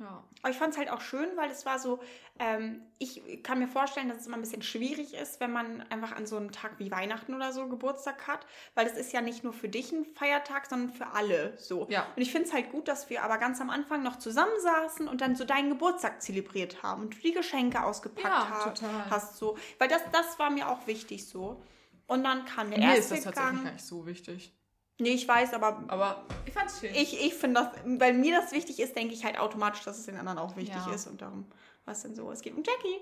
Ja. 0.01 0.25
Aber 0.41 0.51
ich 0.51 0.57
fand 0.57 0.73
es 0.73 0.79
halt 0.79 0.91
auch 0.91 1.03
schön, 1.03 1.29
weil 1.37 1.51
es 1.51 1.67
war 1.67 1.79
so, 1.79 2.01
ähm, 2.39 2.81
ich 2.99 3.43
kann 3.43 3.59
mir 3.59 3.69
vorstellen, 3.69 4.09
dass 4.09 4.19
es 4.21 4.27
immer 4.27 4.39
ein 4.39 4.41
bisschen 4.41 4.63
schwierig 4.63 5.13
ist, 5.13 5.41
wenn 5.41 5.53
man 5.53 5.83
einfach 5.91 6.17
an 6.17 6.25
so 6.25 6.39
einem 6.39 6.53
Tag 6.53 6.79
wie 6.79 6.91
Weihnachten 6.91 7.35
oder 7.35 7.53
so 7.53 7.69
Geburtstag 7.69 8.27
hat, 8.27 8.47
weil 8.75 8.87
das 8.87 8.97
ist 8.97 9.13
ja 9.13 9.21
nicht 9.21 9.45
nur 9.45 9.53
für 9.53 9.69
dich 9.69 9.93
ein 9.93 10.07
Feiertag, 10.07 10.65
sondern 10.67 10.91
für 10.95 11.09
alle 11.09 11.53
so. 11.59 11.87
Ja. 11.91 12.07
Und 12.17 12.23
ich 12.23 12.33
finde 12.33 12.49
es 12.49 12.55
halt 12.55 12.73
gut, 12.73 12.89
dass 12.89 13.11
wir 13.11 13.23
aber 13.23 13.37
ganz 13.37 13.61
am 13.61 13.69
Anfang 13.69 14.03
noch 14.03 14.17
zusammensaßen 14.17 15.07
und 15.07 15.21
dann 15.21 15.37
so 15.37 15.45
deinen 15.45 15.69
Geburtstag 15.69 16.23
zelebriert 16.23 16.83
haben 16.83 17.03
und 17.03 17.15
du 17.15 17.19
die 17.21 17.33
Geschenke 17.33 17.85
ausgepackt 17.85 18.25
Ja, 18.27 18.49
hast, 18.49 18.81
total. 18.81 19.11
hast 19.11 19.37
so, 19.37 19.59
weil 19.79 19.89
das, 19.89 20.01
das 20.13 20.39
war 20.39 20.49
mir 20.49 20.71
auch 20.71 20.87
wichtig 20.87 21.29
so. 21.29 21.63
Und 22.07 22.25
dann 22.25 22.47
kam 22.47 22.71
der 22.71 22.79
Mir 22.81 22.93
ist 22.97 23.11
erste 23.11 23.15
das 23.17 23.25
tatsächlich 23.25 23.53
Gang. 23.55 23.65
gar 23.65 23.73
nicht 23.75 23.85
so 23.85 24.07
wichtig. 24.07 24.53
Nee, 25.01 25.11
ich 25.15 25.27
weiß, 25.27 25.55
aber 25.55 25.83
Aber 25.89 26.25
ich 26.47 26.53
fand's 26.53 26.81
schön. 26.81 26.95
ich, 26.95 27.21
ich 27.25 27.35
finde 27.35 27.61
das, 27.63 28.01
weil 28.01 28.13
mir 28.15 28.41
das 28.41 28.53
wichtig 28.53 28.79
ist, 28.81 28.95
denke 28.97 29.15
ich 29.15 29.25
halt 29.25 29.39
automatisch, 29.39 29.83
dass 29.85 29.99
es 29.99 30.07
den 30.07 30.17
anderen 30.17 30.39
auch 30.39 30.57
wichtig 30.57 30.77
Ja. 30.87 30.93
ist 30.95 31.07
und 31.07 31.21
darum 31.23 31.47
war 31.85 31.93
es 31.95 32.03
denn 32.03 32.15
so. 32.15 32.31
Es 32.31 32.41
geht 32.43 32.55
um 32.57 32.63
Jackie. 32.63 33.01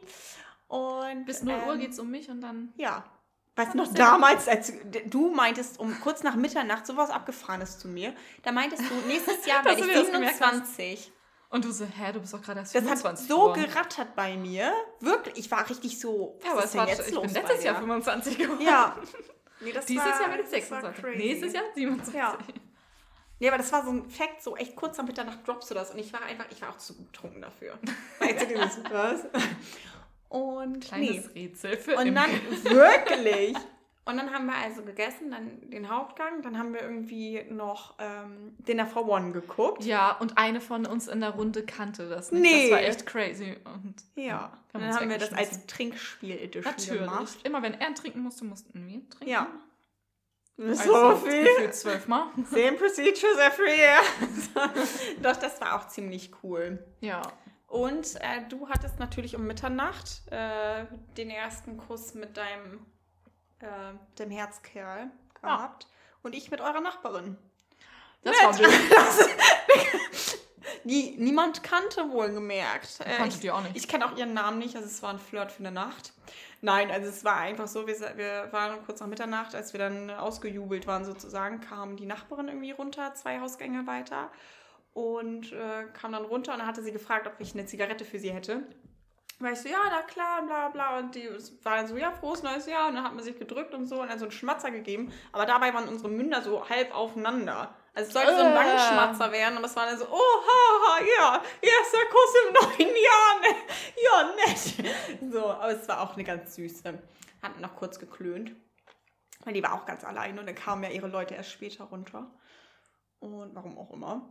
Und 0.69 1.25
Bis 1.25 1.43
0 1.43 1.55
Uhr 1.67 1.75
ähm, 1.75 1.81
geht's 1.81 1.99
um 1.99 2.11
mich 2.11 2.29
und 2.31 2.41
dann. 2.41 2.73
Ja. 2.77 3.05
Weißt 3.57 3.75
du 3.75 3.79
noch, 3.79 3.93
damals, 3.93 4.47
als 4.47 4.73
du 5.07 5.31
meintest, 5.35 5.81
um 5.81 5.99
kurz 6.01 6.23
nach 6.23 6.37
Mitternacht 6.37 6.87
sowas 6.87 7.11
Abgefahrenes 7.11 7.79
zu 7.81 7.89
mir, 7.89 8.15
da 8.45 8.53
meintest 8.53 8.83
du, 8.89 8.95
nächstes 9.09 9.45
Jahr 9.47 9.65
werde 9.65 9.81
ich 9.81 9.87
dir 9.87 9.95
das 9.95 10.13
gemerkt 10.13 10.41
hast. 10.41 10.77
27. 10.77 11.13
Und 11.51 11.65
du 11.65 11.73
so, 11.73 11.85
hä, 11.87 12.13
du 12.13 12.21
bist 12.21 12.35
doch 12.35 12.43
gerade 12.43 12.61
erst 12.61 12.75
Das 12.75 12.83
hat 12.83 12.99
25 12.99 13.27
so 13.27 13.37
geworden. 13.37 13.65
gerattert 13.65 14.15
bei 14.15 14.37
mir. 14.37 14.71
Wirklich, 15.01 15.39
ich 15.39 15.51
war 15.51 15.69
richtig 15.69 15.99
so, 15.99 16.39
Ja, 16.45 16.51
aber 16.53 16.59
was 16.59 16.67
ist 16.67 16.77
war, 16.77 16.87
denn 16.87 16.97
jetzt 16.99 17.09
ich 17.09 17.15
los 17.15 17.25
bin 17.25 17.33
bei 17.35 17.41
letztes 17.41 17.65
Jahr 17.65 17.75
dir? 17.75 17.81
25 17.81 18.39
geworden. 18.39 18.61
Ja. 18.61 18.97
Nee, 19.61 19.73
das 19.73 19.87
Dieses 19.87 20.05
war, 20.05 20.21
Jahr 20.21 20.37
das 20.37 20.71
war 20.71 20.83
26. 20.83 21.03
crazy. 21.03 21.19
Nächstes 21.19 21.53
Jahr 21.53 21.65
27. 21.75 22.15
Ja. 22.15 22.39
Nee, 23.41 23.49
aber 23.49 23.59
das 23.59 23.73
war 23.73 23.85
so 23.85 23.91
ein 23.91 24.11
Fact, 24.11 24.43
so 24.43 24.57
echt 24.57 24.75
kurz 24.75 24.99
nach 24.99 25.05
Mitternacht 25.07 25.47
droppst 25.47 25.71
du 25.71 25.75
das. 25.75 25.93
Und 25.93 25.99
ich 25.99 26.13
war 26.13 26.23
einfach, 26.23 26.47
ich 26.51 26.61
war 26.61 26.71
auch 26.71 26.79
zu 26.79 26.97
betrunken 26.97 27.41
dafür. 27.41 27.79
Weißt 28.19 28.43
du, 28.43 28.47
dieses, 28.47 28.81
was? 28.91 29.27
Und 30.29 30.81
Kleines 30.85 31.31
nee. 31.35 31.43
Rätsel 31.47 31.77
für 31.77 31.97
Und 31.97 32.15
dann, 32.15 32.31
wirklich. 32.65 33.57
Und 34.09 34.17
dann 34.17 34.33
haben 34.33 34.47
wir 34.47 34.55
also 34.55 34.83
gegessen, 34.83 35.31
dann 35.31 35.69
den 35.71 35.91
Hauptgang, 35.91 36.41
dann 36.41 36.59
haben 36.59 36.73
wir 36.73 36.81
irgendwie 36.81 37.45
noch 37.51 37.95
ähm, 37.99 38.57
Dinner 38.57 38.87
for 38.87 39.07
One 39.07 39.33
geguckt. 39.33 39.85
Ja, 39.85 40.13
und 40.13 40.39
eine 40.39 40.63
von 40.63 40.87
uns 40.87 41.09
in 41.09 41.21
der 41.21 41.33
Runde 41.33 41.63
kannte 41.67 42.09
das 42.09 42.33
nicht. 42.33 42.41
Nee. 42.41 42.71
Das 42.71 42.79
war 42.81 42.89
echt 42.89 43.05
crazy. 43.05 43.57
Und 43.65 43.97
Ja. 44.15 44.51
Dann 44.73 44.85
uns 44.85 44.97
haben 44.99 45.11
wir 45.11 45.19
das 45.19 45.35
als 45.35 45.67
Trinkspiel-Edition 45.67 46.65
natürlich. 46.65 47.01
gemacht. 47.03 47.39
Immer 47.45 47.61
wenn 47.63 47.75
er 47.75 47.93
trinken 47.95 48.21
musste, 48.21 48.47
mussten 48.47 48.73
wir 48.87 49.07
trinken. 49.11 49.29
Ja. 49.29 49.47
Also, 50.59 50.91
So 50.91 51.17
viel. 51.27 51.45
Gefühlt 51.45 51.75
zwölfmal. 51.75 52.29
Same 52.51 52.73
procedures 52.79 53.37
every 53.39 53.77
year. 53.77 54.01
Doch, 55.23 55.37
das 55.37 55.61
war 55.61 55.77
auch 55.77 55.89
ziemlich 55.89 56.31
cool. 56.43 56.83
Ja. 57.03 57.21
Und 57.67 58.15
äh, 58.23 58.49
du 58.49 58.71
hattest 58.71 58.99
natürlich 58.99 59.37
um 59.37 59.47
Mitternacht 59.47 60.23
äh, 60.31 60.87
den 61.19 61.29
ersten 61.29 61.77
Kuss 61.77 62.15
mit 62.15 62.39
deinem 62.39 62.87
äh, 63.61 63.95
dem 64.19 64.31
Herzkerl 64.31 65.11
gehabt. 65.41 65.87
Und 66.23 66.35
ich 66.35 66.51
mit 66.51 66.61
eurer 66.61 66.81
Nachbarin. 66.81 67.39
Das 68.23 68.37
Nett. 68.37 68.45
war 68.45 68.53
blöd. 68.57 68.71
Die 70.85 71.15
niemand 71.19 71.63
kannte, 71.63 72.11
wohlgemerkt. 72.11 73.01
Äh, 73.01 73.17
Kanntet 73.17 73.39
ich 73.39 73.45
ihr 73.45 73.55
auch 73.55 73.63
nicht. 73.63 73.77
ich 73.77 73.89
kenne 73.89 74.07
auch 74.07 74.17
ihren 74.17 74.33
Namen 74.35 74.59
nicht, 74.59 74.75
also 74.75 74.87
es 74.87 75.03
war 75.03 75.11
ein 75.11 75.19
Flirt 75.19 75.53
für 75.53 75.61
eine 75.61 75.73
Nacht. 75.73 76.13
Nein, 76.61 76.91
also 76.91 77.09
es 77.09 77.25
war 77.25 77.37
einfach 77.37 77.69
so, 77.69 77.87
wir, 77.87 77.97
wir 78.17 78.49
waren 78.53 78.85
kurz 78.85 79.01
nach 79.01 79.07
Mitternacht, 79.07 79.55
als 79.55 79.73
wir 79.73 79.79
dann 79.79 80.11
ausgejubelt 80.11 80.87
waren 80.87 81.05
sozusagen, 81.05 81.61
kam 81.61 81.97
die 81.97 82.07
Nachbarin 82.07 82.49
irgendwie 82.49 82.73
runter, 82.73 83.15
zwei 83.15 83.39
Hausgänge 83.41 83.87
weiter 83.87 84.31
und 84.93 85.53
äh, 85.53 85.85
kam 85.93 86.13
dann 86.13 86.25
runter 86.25 86.53
und 86.53 86.59
dann 86.59 86.67
hatte 86.67 86.83
sie 86.83 86.93
gefragt, 86.93 87.27
ob 87.27 87.35
ich 87.39 87.55
eine 87.55 87.67
Zigarette 87.67 88.05
für 88.05 88.19
sie 88.19 88.33
hätte. 88.33 88.63
War 89.41 89.53
ich 89.53 89.61
so, 89.61 89.69
ja, 89.69 89.79
na 89.91 90.03
klar, 90.03 90.43
bla 90.43 90.69
bla. 90.69 90.99
Und 90.99 91.15
die 91.15 91.29
war 91.63 91.77
dann 91.77 91.87
so, 91.87 91.97
ja, 91.97 92.11
frohes 92.13 92.43
neues 92.43 92.67
Jahr. 92.67 92.89
Und 92.89 92.95
dann 92.97 93.05
hat 93.05 93.15
man 93.15 93.23
sich 93.23 93.39
gedrückt 93.39 93.73
und 93.75 93.87
so 93.87 94.01
und 94.03 94.09
dann 94.09 94.19
so 94.19 94.25
einen 94.25 94.33
Schmatzer 94.33 94.71
gegeben. 94.71 95.13
Aber 95.33 95.47
dabei 95.47 95.73
waren 95.75 95.89
unsere 95.89 96.09
Münder 96.09 96.43
so 96.43 96.69
halb 96.69 96.95
aufeinander. 96.95 97.75
Also 97.95 98.09
es 98.09 98.13
sollte 98.15 98.35
so 98.37 98.43
ein 98.43 98.53
Äh. 98.53 98.57
Wangenschmatzer 98.57 99.33
werden, 99.33 99.57
aber 99.59 99.67
es 99.67 99.75
war 99.77 99.87
dann 99.87 99.99
so, 99.99 100.07
oh, 100.09 100.17
haha, 100.47 101.01
ja, 101.19 101.43
erster 101.61 101.99
Kuss 102.11 102.35
im 102.47 102.53
neuen 102.55 102.95
Jahr, 102.97 103.41
ne? 103.41 103.57
Ja, 104.05 104.35
nett. 104.47 105.33
So, 105.33 105.47
aber 105.51 105.71
es 105.73 105.89
war 105.89 106.01
auch 106.03 106.15
eine 106.15 106.25
ganz 106.25 106.55
süße. 106.55 106.99
Hatten 107.43 107.61
noch 107.61 107.75
kurz 107.77 107.99
geklönt. 107.99 108.53
Weil 109.45 109.55
die 109.55 109.63
war 109.63 109.73
auch 109.75 109.87
ganz 109.87 110.05
allein 110.05 110.39
und 110.39 110.47
dann 110.47 110.55
kamen 110.55 110.83
ja 110.85 110.91
ihre 110.91 111.07
Leute 111.09 111.35
erst 111.35 111.51
später 111.53 111.85
runter. 111.85 112.31
Und 113.21 113.55
warum 113.55 113.79
auch 113.79 113.93
immer. 113.93 114.29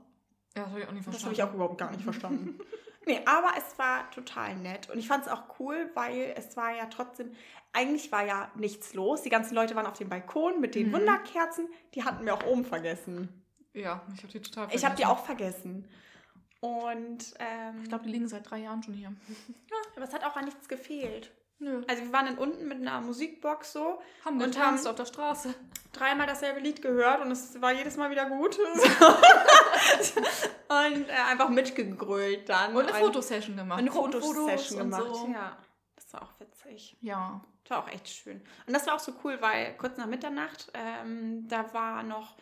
Ja, 0.56 0.64
das 0.64 0.72
habe 0.72 0.82
ich 0.82 0.88
auch 0.88 0.92
nicht 0.92 1.08
Das 1.08 1.12
verstanden. 1.16 1.26
habe 1.26 1.34
ich 1.34 1.44
auch 1.44 1.54
überhaupt 1.54 1.78
gar 1.78 1.92
nicht 1.92 2.04
verstanden. 2.04 2.60
nee, 3.08 3.20
aber 3.26 3.52
es 3.58 3.78
war 3.80 4.10
total 4.12 4.56
nett. 4.58 4.90
Und 4.90 5.00
ich 5.00 5.08
fand 5.08 5.26
es 5.26 5.32
auch 5.32 5.60
cool, 5.60 5.90
weil 5.96 6.34
es 6.38 6.56
war 6.58 6.76
ja 6.76 6.86
trotzdem, 6.86 7.32
eigentlich 7.74 8.12
war 8.12 8.26
ja 8.26 8.52
nichts 8.56 8.94
los. 8.94 9.22
Die 9.24 9.30
ganzen 9.30 9.56
Leute 9.56 9.76
waren 9.76 9.86
auf 9.88 9.98
dem 9.98 10.10
Balkon 10.10 10.60
mit 10.62 10.76
den 10.76 10.90
Mhm. 10.90 10.94
Wunderkerzen. 10.94 11.68
Die 11.96 12.04
hatten 12.04 12.26
wir 12.26 12.34
auch 12.36 12.46
oben 12.46 12.66
vergessen. 12.66 13.30
Ja, 13.74 14.02
ich 14.16 14.24
habe 14.24 14.32
die 14.34 14.42
total 14.42 14.68
Ich 14.74 14.84
habe 14.86 14.96
die 14.96 15.04
vergessen. 15.04 15.06
auch 15.06 15.26
vergessen. 15.26 15.88
Und 16.60 17.34
ähm, 17.40 17.82
Ich 17.84 17.90
glaube, 17.90 18.06
die 18.06 18.12
liegen 18.12 18.28
seit 18.28 18.50
drei 18.50 18.60
Jahren 18.60 18.82
schon 18.84 18.94
hier. 18.96 19.14
aber 19.96 20.06
es 20.06 20.14
hat 20.14 20.24
auch 20.26 20.36
an 20.36 20.46
nichts 20.46 20.68
gefehlt. 20.68 21.32
Nö. 21.60 21.82
Also 21.88 22.04
wir 22.04 22.14
waren 22.14 22.28
dann 22.28 22.38
unten 22.38 22.68
mit 22.68 22.78
einer 22.80 23.02
Musikbox 23.02 23.74
so, 23.74 24.00
Haben 24.24 24.40
Und 24.42 24.58
haben- 24.60 24.86
auf 24.88 24.96
der 24.96 25.06
Straße. 25.06 25.54
dreimal 25.92 26.28
dasselbe 26.28 26.60
Lied 26.60 26.82
gehört 26.84 27.22
und 27.22 27.32
es 27.32 27.60
war 27.62 27.74
jedes 27.74 27.98
Mal 27.98 28.12
wieder 28.12 28.30
gut. 28.30 28.60
und 30.70 31.10
äh, 31.10 31.14
einfach 31.30 31.50
mitgegrölt 31.50 32.48
dann. 32.50 32.76
Und 32.76 32.86
eine 32.88 32.94
Fotosession 32.94 33.58
gemacht. 33.58 33.80
eine 33.80 33.92
Fotosession 33.92 34.80
gemacht. 34.80 35.04
So. 35.14 35.30
Ja, 35.34 35.58
das 35.96 36.14
war 36.14 36.22
auch 36.24 36.40
witzig. 36.40 36.98
Ja. 37.02 37.42
Das 37.64 37.72
war 37.78 37.84
auch 37.84 37.90
echt 37.90 38.08
schön. 38.08 38.42
Und 38.66 38.74
das 38.74 38.88
war 38.88 38.96
auch 38.96 39.00
so 39.00 39.12
cool, 39.24 39.38
weil 39.42 39.76
kurz 39.78 39.98
nach 39.98 40.06
Mitternacht, 40.06 40.72
ähm, 40.74 41.48
da 41.50 41.74
war 41.74 42.02
noch 42.04 42.36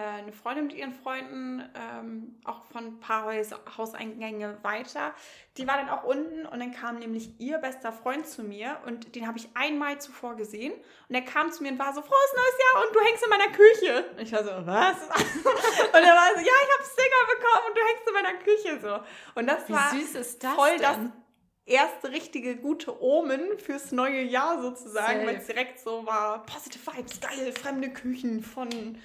eine 0.00 0.32
Freundin 0.32 0.66
mit 0.66 0.76
ihren 0.76 0.92
Freunden, 0.92 1.62
ähm, 1.74 2.40
auch 2.44 2.64
von 2.66 2.84
ein 2.84 3.00
paar 3.00 3.24
Haus 3.24 3.50
Hauseingänge 3.76 4.58
weiter. 4.62 5.14
Die 5.56 5.66
war 5.66 5.76
dann 5.76 5.88
auch 5.88 6.04
unten 6.04 6.46
und 6.46 6.60
dann 6.60 6.72
kam 6.72 6.98
nämlich 6.98 7.40
ihr 7.40 7.58
bester 7.58 7.92
Freund 7.92 8.26
zu 8.26 8.42
mir 8.42 8.78
und 8.86 9.14
den 9.14 9.26
habe 9.26 9.38
ich 9.38 9.48
einmal 9.54 10.00
zuvor 10.00 10.36
gesehen. 10.36 10.72
Und 11.08 11.14
er 11.14 11.22
kam 11.22 11.50
zu 11.50 11.62
mir 11.62 11.72
und 11.72 11.78
war 11.78 11.92
so, 11.92 12.00
frohes 12.00 12.34
neues 12.34 12.58
Jahr 12.64 12.86
und 12.86 12.94
du 12.94 13.00
hängst 13.00 13.24
in 13.24 13.30
meiner 13.30 13.52
Küche. 13.52 14.10
Und 14.12 14.22
ich 14.22 14.32
war 14.32 14.44
so, 14.44 14.66
was? 14.66 14.96
und 15.08 16.02
er 16.04 16.14
war 16.14 16.30
so, 16.34 16.40
ja, 16.40 16.54
ich 16.62 16.74
habe 16.74 16.84
Sticker 16.84 17.26
bekommen 17.36 17.66
und 17.68 17.76
du 17.76 17.80
hängst 17.82 18.08
in 18.08 18.14
meiner 18.14 18.38
Küche 18.38 18.80
so. 18.80 19.40
Und 19.40 19.46
das 19.46 19.68
Wie 19.68 19.72
war 19.72 19.90
süß 19.90 20.14
ist 20.14 20.44
das 20.44 20.54
voll 20.54 20.78
denn? 20.78 20.82
das 20.82 20.98
erste 21.68 22.10
richtige 22.10 22.56
gute 22.56 23.00
Omen 23.02 23.58
fürs 23.58 23.92
neue 23.92 24.22
Jahr 24.22 24.60
sozusagen, 24.60 25.26
weil 25.26 25.36
es 25.36 25.46
direkt 25.46 25.80
so 25.80 26.06
war, 26.06 26.44
positive 26.46 26.96
Vibes, 26.96 27.20
geil, 27.20 27.52
fremde 27.52 27.90
Küchen 27.90 28.42
von 28.42 28.98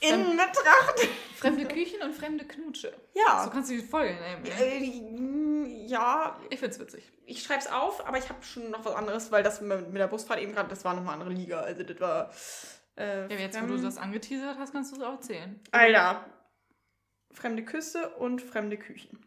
Innen 0.00 0.36
betrachtet. 0.36 1.08
Fremde 1.36 1.66
Küchen 1.66 2.00
und 2.02 2.14
fremde 2.14 2.44
Knutsche. 2.46 2.92
So 3.14 3.20
Ja. 3.20 3.48
kannst 3.52 3.70
du 3.70 3.74
die 3.74 3.82
Folge 3.82 4.14
nehmen. 4.14 4.44
ey. 4.44 4.84
Äh, 5.84 5.86
Ja, 5.88 6.38
Ich 6.50 6.60
find's 6.60 6.78
witzig. 6.78 7.10
ich 7.24 7.42
schreibe 7.42 7.60
es 7.60 7.66
auf, 7.66 8.06
aber 8.06 8.18
ich 8.18 8.28
habe 8.28 8.42
schon 8.44 8.70
noch 8.70 8.84
was 8.84 8.94
anderes, 8.94 9.32
weil 9.32 9.42
das 9.42 9.60
mit 9.60 9.96
der 9.96 10.06
Busfahrt 10.06 10.40
eben 10.40 10.52
gerade, 10.52 10.68
das 10.68 10.84
war 10.84 10.94
nochmal 10.94 11.14
eine 11.14 11.24
andere 11.24 11.38
Liga. 11.40 11.60
Also 11.60 11.82
das 11.82 11.98
war. 12.00 12.30
Äh, 12.96 13.22
Ja, 13.32 13.38
jetzt, 13.40 13.60
wo 13.62 13.66
du 13.66 13.80
das 13.80 13.96
angeteasert 13.96 14.58
hast, 14.58 14.72
kannst 14.72 14.92
du 14.92 14.96
es 14.96 15.02
auch 15.02 15.12
erzählen. 15.14 15.60
Alter. 15.72 16.24
Fremde 17.32 17.64
Küsse 17.64 18.10
und 18.16 18.40
fremde 18.42 18.76
Küchen. 18.76 19.24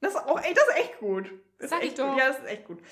Das 0.00 0.14
ist 0.14 0.20
auch, 0.20 0.40
ey, 0.40 0.54
das 0.54 0.64
ist 0.68 0.76
echt 0.76 0.98
gut. 0.98 1.30
Das 1.58 1.64
ist 1.64 1.70
Sag 1.70 1.82
ich 1.82 1.88
echt 1.90 1.98
doch. 1.98 2.10
Gut. 2.10 2.18
Ja, 2.18 2.28
das 2.28 2.38
ist 2.40 2.46
echt 2.46 2.64
gut. 2.66 2.82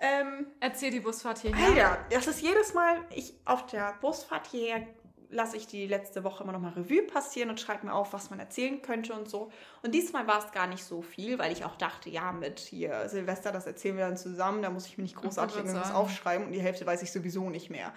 Ähm, 0.00 0.46
Erzähl 0.60 0.90
die 0.92 1.00
Busfahrt 1.00 1.38
hierher. 1.38 1.90
Alter, 1.90 2.06
das 2.10 2.26
ist 2.28 2.40
jedes 2.40 2.72
Mal, 2.72 3.04
ich 3.10 3.34
auf 3.44 3.66
der 3.66 3.94
Busfahrt 4.00 4.46
hierher 4.46 4.86
lasse 5.30 5.56
ich 5.56 5.66
die 5.66 5.86
letzte 5.86 6.24
Woche 6.24 6.42
immer 6.42 6.52
nochmal 6.52 6.72
Revue 6.72 7.02
passieren 7.02 7.50
und 7.50 7.60
schreibe 7.60 7.86
mir 7.86 7.92
auf, 7.92 8.12
was 8.12 8.30
man 8.30 8.38
erzählen 8.38 8.80
könnte 8.80 9.12
und 9.14 9.28
so. 9.28 9.50
Und 9.82 9.94
diesmal 9.94 10.26
war 10.26 10.44
es 10.44 10.52
gar 10.52 10.66
nicht 10.66 10.84
so 10.84 11.02
viel, 11.02 11.38
weil 11.38 11.52
ich 11.52 11.64
auch 11.64 11.76
dachte, 11.76 12.10
ja, 12.10 12.32
mit 12.32 12.60
hier 12.60 13.08
Silvester, 13.08 13.52
das 13.52 13.66
erzählen 13.66 13.96
wir 13.96 14.06
dann 14.06 14.16
zusammen, 14.16 14.62
da 14.62 14.70
muss 14.70 14.86
ich 14.86 14.96
mir 14.96 15.02
nicht 15.02 15.16
großartig 15.16 15.56
irgendwas 15.56 15.92
aufschreiben 15.92 16.46
und 16.46 16.52
die 16.52 16.60
Hälfte 16.60 16.86
weiß 16.86 17.02
ich 17.02 17.12
sowieso 17.12 17.50
nicht 17.50 17.70
mehr. 17.70 17.92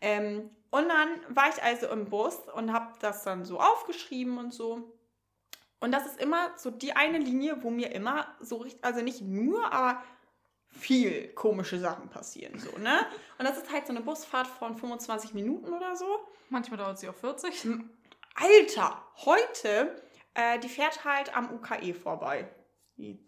Ähm, 0.00 0.50
und 0.70 0.88
dann 0.88 1.08
war 1.34 1.48
ich 1.48 1.62
also 1.62 1.88
im 1.88 2.06
Bus 2.06 2.36
und 2.54 2.72
habe 2.72 2.92
das 3.00 3.24
dann 3.24 3.44
so 3.44 3.58
aufgeschrieben 3.58 4.38
und 4.38 4.52
so. 4.52 4.92
Und 5.80 5.92
das 5.92 6.06
ist 6.06 6.20
immer 6.20 6.50
so 6.56 6.70
die 6.70 6.92
eine 6.92 7.18
Linie, 7.18 7.62
wo 7.62 7.70
mir 7.70 7.92
immer 7.92 8.26
so 8.40 8.56
richtig, 8.58 8.84
also 8.84 9.00
nicht 9.00 9.22
nur, 9.22 9.72
aber 9.72 10.02
viel 10.68 11.28
komische 11.28 11.78
Sachen 11.78 12.08
passieren, 12.08 12.58
so, 12.58 12.76
ne? 12.78 13.06
Und 13.38 13.48
das 13.48 13.56
ist 13.56 13.72
halt 13.72 13.86
so 13.86 13.92
eine 13.92 14.02
Busfahrt 14.02 14.46
von 14.46 14.76
25 14.76 15.34
Minuten 15.34 15.72
oder 15.72 15.96
so. 15.96 16.06
Manchmal 16.50 16.78
dauert 16.78 16.98
sie 16.98 17.08
auch 17.08 17.14
40. 17.14 17.68
Alter, 18.34 19.02
heute, 19.24 20.02
äh, 20.34 20.58
die 20.60 20.68
fährt 20.68 21.04
halt 21.04 21.36
am 21.36 21.52
UKE 21.52 21.92
vorbei. 21.94 22.48
Und 22.96 23.18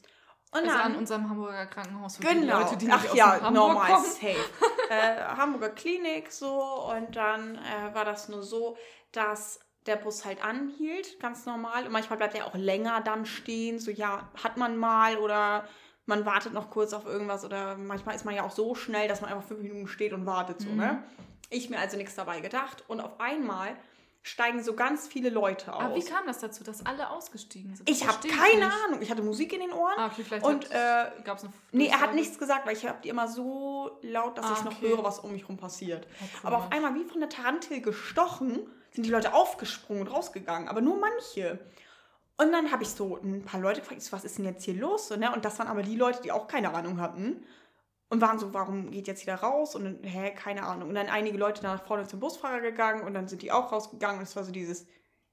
Also 0.52 0.66
dann, 0.66 0.80
an 0.80 0.96
unserem 0.96 1.28
Hamburger 1.30 1.66
Krankenhaus 1.66 2.16
für 2.16 2.22
genau, 2.22 2.40
die 2.40 2.64
Leute, 2.64 2.76
die 2.76 2.90
ach 2.90 3.02
nicht 3.02 3.10
aus 3.12 3.16
ja, 3.16 3.32
Hamburg 3.34 3.52
normal, 3.52 3.92
kommen. 3.92 4.04
safe. 4.04 4.36
äh, 4.90 5.22
Hamburger 5.36 5.70
Klinik 5.70 6.32
so 6.32 6.60
und 6.96 7.14
dann 7.14 7.56
äh, 7.56 7.94
war 7.94 8.04
das 8.04 8.28
nur 8.28 8.42
so, 8.42 8.76
dass 9.12 9.60
der 9.86 9.96
Bus 9.96 10.24
halt 10.24 10.44
anhielt, 10.44 11.18
ganz 11.20 11.46
normal. 11.46 11.86
Und 11.86 11.92
manchmal 11.92 12.16
bleibt 12.18 12.34
er 12.34 12.46
auch 12.46 12.54
länger 12.54 13.00
dann 13.00 13.26
stehen, 13.26 13.78
so 13.78 13.90
ja, 13.90 14.28
hat 14.42 14.56
man 14.56 14.76
mal 14.76 15.16
oder 15.18 15.66
man 16.06 16.26
wartet 16.26 16.52
noch 16.52 16.70
kurz 16.70 16.92
auf 16.92 17.06
irgendwas 17.06 17.44
oder 17.44 17.76
manchmal 17.76 18.16
ist 18.16 18.24
man 18.24 18.34
ja 18.34 18.42
auch 18.42 18.50
so 18.50 18.74
schnell, 18.74 19.06
dass 19.06 19.20
man 19.20 19.30
einfach 19.32 19.46
fünf 19.46 19.60
Minuten 19.60 19.86
steht 19.86 20.12
und 20.12 20.26
wartet, 20.26 20.60
so, 20.60 20.68
Mhm. 20.68 20.76
ne? 20.76 21.04
Ich 21.50 21.68
mir 21.70 21.78
also 21.78 21.96
nichts 21.96 22.14
dabei 22.14 22.40
gedacht 22.40 22.84
und 22.88 23.00
auf 23.00 23.18
einmal 23.20 23.76
steigen 24.22 24.62
so 24.62 24.74
ganz 24.74 25.08
viele 25.08 25.30
Leute 25.30 25.72
aus. 25.74 25.82
Aber 25.82 25.94
wie 25.96 26.04
kam 26.04 26.26
das 26.26 26.38
dazu, 26.40 26.62
dass 26.62 26.84
alle 26.84 27.08
ausgestiegen 27.10 27.74
sind? 27.74 27.88
ich 27.88 28.06
habe 28.06 28.28
keine 28.28 28.66
nicht. 28.66 28.84
Ahnung. 28.86 29.00
Ich 29.02 29.10
hatte 29.10 29.22
Musik 29.22 29.52
in 29.54 29.60
den 29.60 29.72
Ohren. 29.72 29.94
Ah, 29.96 30.06
okay, 30.06 30.22
vielleicht 30.22 30.44
Und, 30.44 30.70
äh, 30.70 31.06
gab's 31.24 31.42
eine 31.42 31.52
Nee, 31.72 31.86
er 31.88 32.00
hat 32.00 32.14
nichts 32.14 32.38
gesagt, 32.38 32.66
weil 32.66 32.76
ich 32.76 32.86
habe 32.86 32.98
die 33.02 33.08
immer 33.08 33.28
so 33.28 33.98
laut, 34.02 34.36
dass 34.36 34.44
Ah, 34.44 34.54
ich 34.58 34.64
noch 34.64 34.76
okay. 34.76 34.88
höre, 34.90 35.02
was 35.04 35.20
um 35.20 35.32
mich 35.32 35.48
rum 35.48 35.56
passiert. 35.56 36.06
Oh, 36.20 36.46
Aber 36.48 36.58
auf 36.58 36.70
einmal, 36.72 36.94
wie 36.94 37.04
von 37.04 37.20
der 37.20 37.30
Tarantel 37.30 37.80
gestochen, 37.80 38.60
sind 38.92 39.06
die 39.06 39.10
Leute 39.10 39.32
aufgesprungen 39.32 40.02
und 40.06 40.12
rausgegangen. 40.12 40.68
Aber 40.68 40.82
nur 40.82 40.98
manche. 40.98 41.58
Und 42.36 42.52
dann 42.52 42.70
habe 42.72 42.82
ich 42.82 42.90
so 42.90 43.16
ein 43.22 43.42
paar 43.44 43.60
Leute 43.60 43.80
gefragt, 43.80 44.02
was 44.12 44.24
ist 44.24 44.36
denn 44.38 44.44
jetzt 44.44 44.64
hier 44.64 44.74
los? 44.74 45.10
Ne? 45.10 45.32
Und 45.32 45.44
das 45.46 45.58
waren 45.58 45.68
aber 45.68 45.82
die 45.82 45.96
Leute, 45.96 46.20
die 46.22 46.30
auch 46.32 46.46
keine 46.46 46.74
Ahnung 46.74 47.00
hatten. 47.00 47.42
Und 48.10 48.20
waren 48.20 48.38
so, 48.38 48.52
warum 48.52 48.90
geht 48.90 49.06
jetzt 49.06 49.22
wieder 49.22 49.36
raus? 49.36 49.74
Und 49.74 49.84
dann, 49.84 49.98
hä, 50.02 50.32
keine 50.34 50.64
Ahnung. 50.64 50.88
Und 50.88 50.96
dann 50.96 51.08
einige 51.08 51.38
Leute 51.38 51.62
nach 51.62 51.86
vorne 51.86 52.06
zum 52.06 52.20
Busfahrer 52.20 52.60
gegangen 52.60 53.02
und 53.02 53.14
dann 53.14 53.28
sind 53.28 53.40
die 53.40 53.52
auch 53.52 53.70
rausgegangen. 53.70 54.18
Und 54.18 54.24
es 54.24 54.34
war 54.34 54.44
so 54.44 54.50
dieses, 54.50 54.86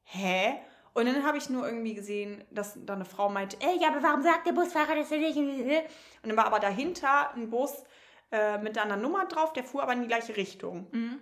hä? 0.04 0.54
Und 0.94 1.06
dann 1.06 1.26
habe 1.26 1.38
ich 1.38 1.50
nur 1.50 1.68
irgendwie 1.68 1.96
gesehen, 1.96 2.44
dass 2.52 2.78
da 2.86 2.94
eine 2.94 3.06
Frau 3.06 3.30
meinte, 3.30 3.58
ey, 3.60 3.80
ja, 3.82 3.90
aber 3.90 4.04
warum 4.04 4.22
sagt 4.22 4.48
der 4.48 4.54
Busfahrer 4.54 4.96
das 4.96 5.10
denn 5.10 5.22
nicht? 5.22 5.38
Und 5.38 6.30
dann 6.30 6.38
war 6.38 6.46
aber 6.46 6.60
dahinter 6.60 7.34
ein 7.34 7.50
Bus 7.50 7.84
äh, 8.32 8.58
mit 8.60 8.78
einer 8.78 8.98
Nummer 8.98 9.26
drauf, 9.26 9.54
der 9.54 9.64
fuhr 9.64 9.84
aber 9.84 9.94
in 9.94 10.02
die 10.02 10.08
gleiche 10.08 10.38
Richtung. 10.38 10.88
Mhm. 10.92 11.20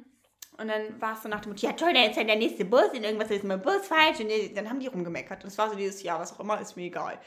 Und 0.57 0.69
dann 0.69 1.01
war 1.01 1.13
es 1.13 1.23
so 1.23 1.29
nach 1.29 1.41
dem 1.41 1.51
Motto, 1.51 1.67
ja 1.67 1.73
toll, 1.73 1.93
dann 1.93 2.09
ist 2.09 2.15
ja 2.15 2.23
der 2.23 2.37
nächste 2.37 2.63
Bus 2.63 2.89
und 2.93 3.03
irgendwas 3.03 3.29
ist 3.29 3.43
mit 3.43 3.51
dem 3.57 3.61
Bus 3.61 3.87
falsch. 3.87 4.19
Und 4.19 4.29
dann 4.55 4.69
haben 4.69 4.79
die 4.79 4.87
rumgemeckert. 4.87 5.43
Und 5.43 5.49
es 5.49 5.57
war 5.57 5.69
so 5.69 5.75
dieses 5.75 6.01
Jahr, 6.03 6.19
was 6.19 6.33
auch 6.33 6.39
immer, 6.39 6.59
ist 6.59 6.77
mir 6.77 6.83
egal. 6.83 7.19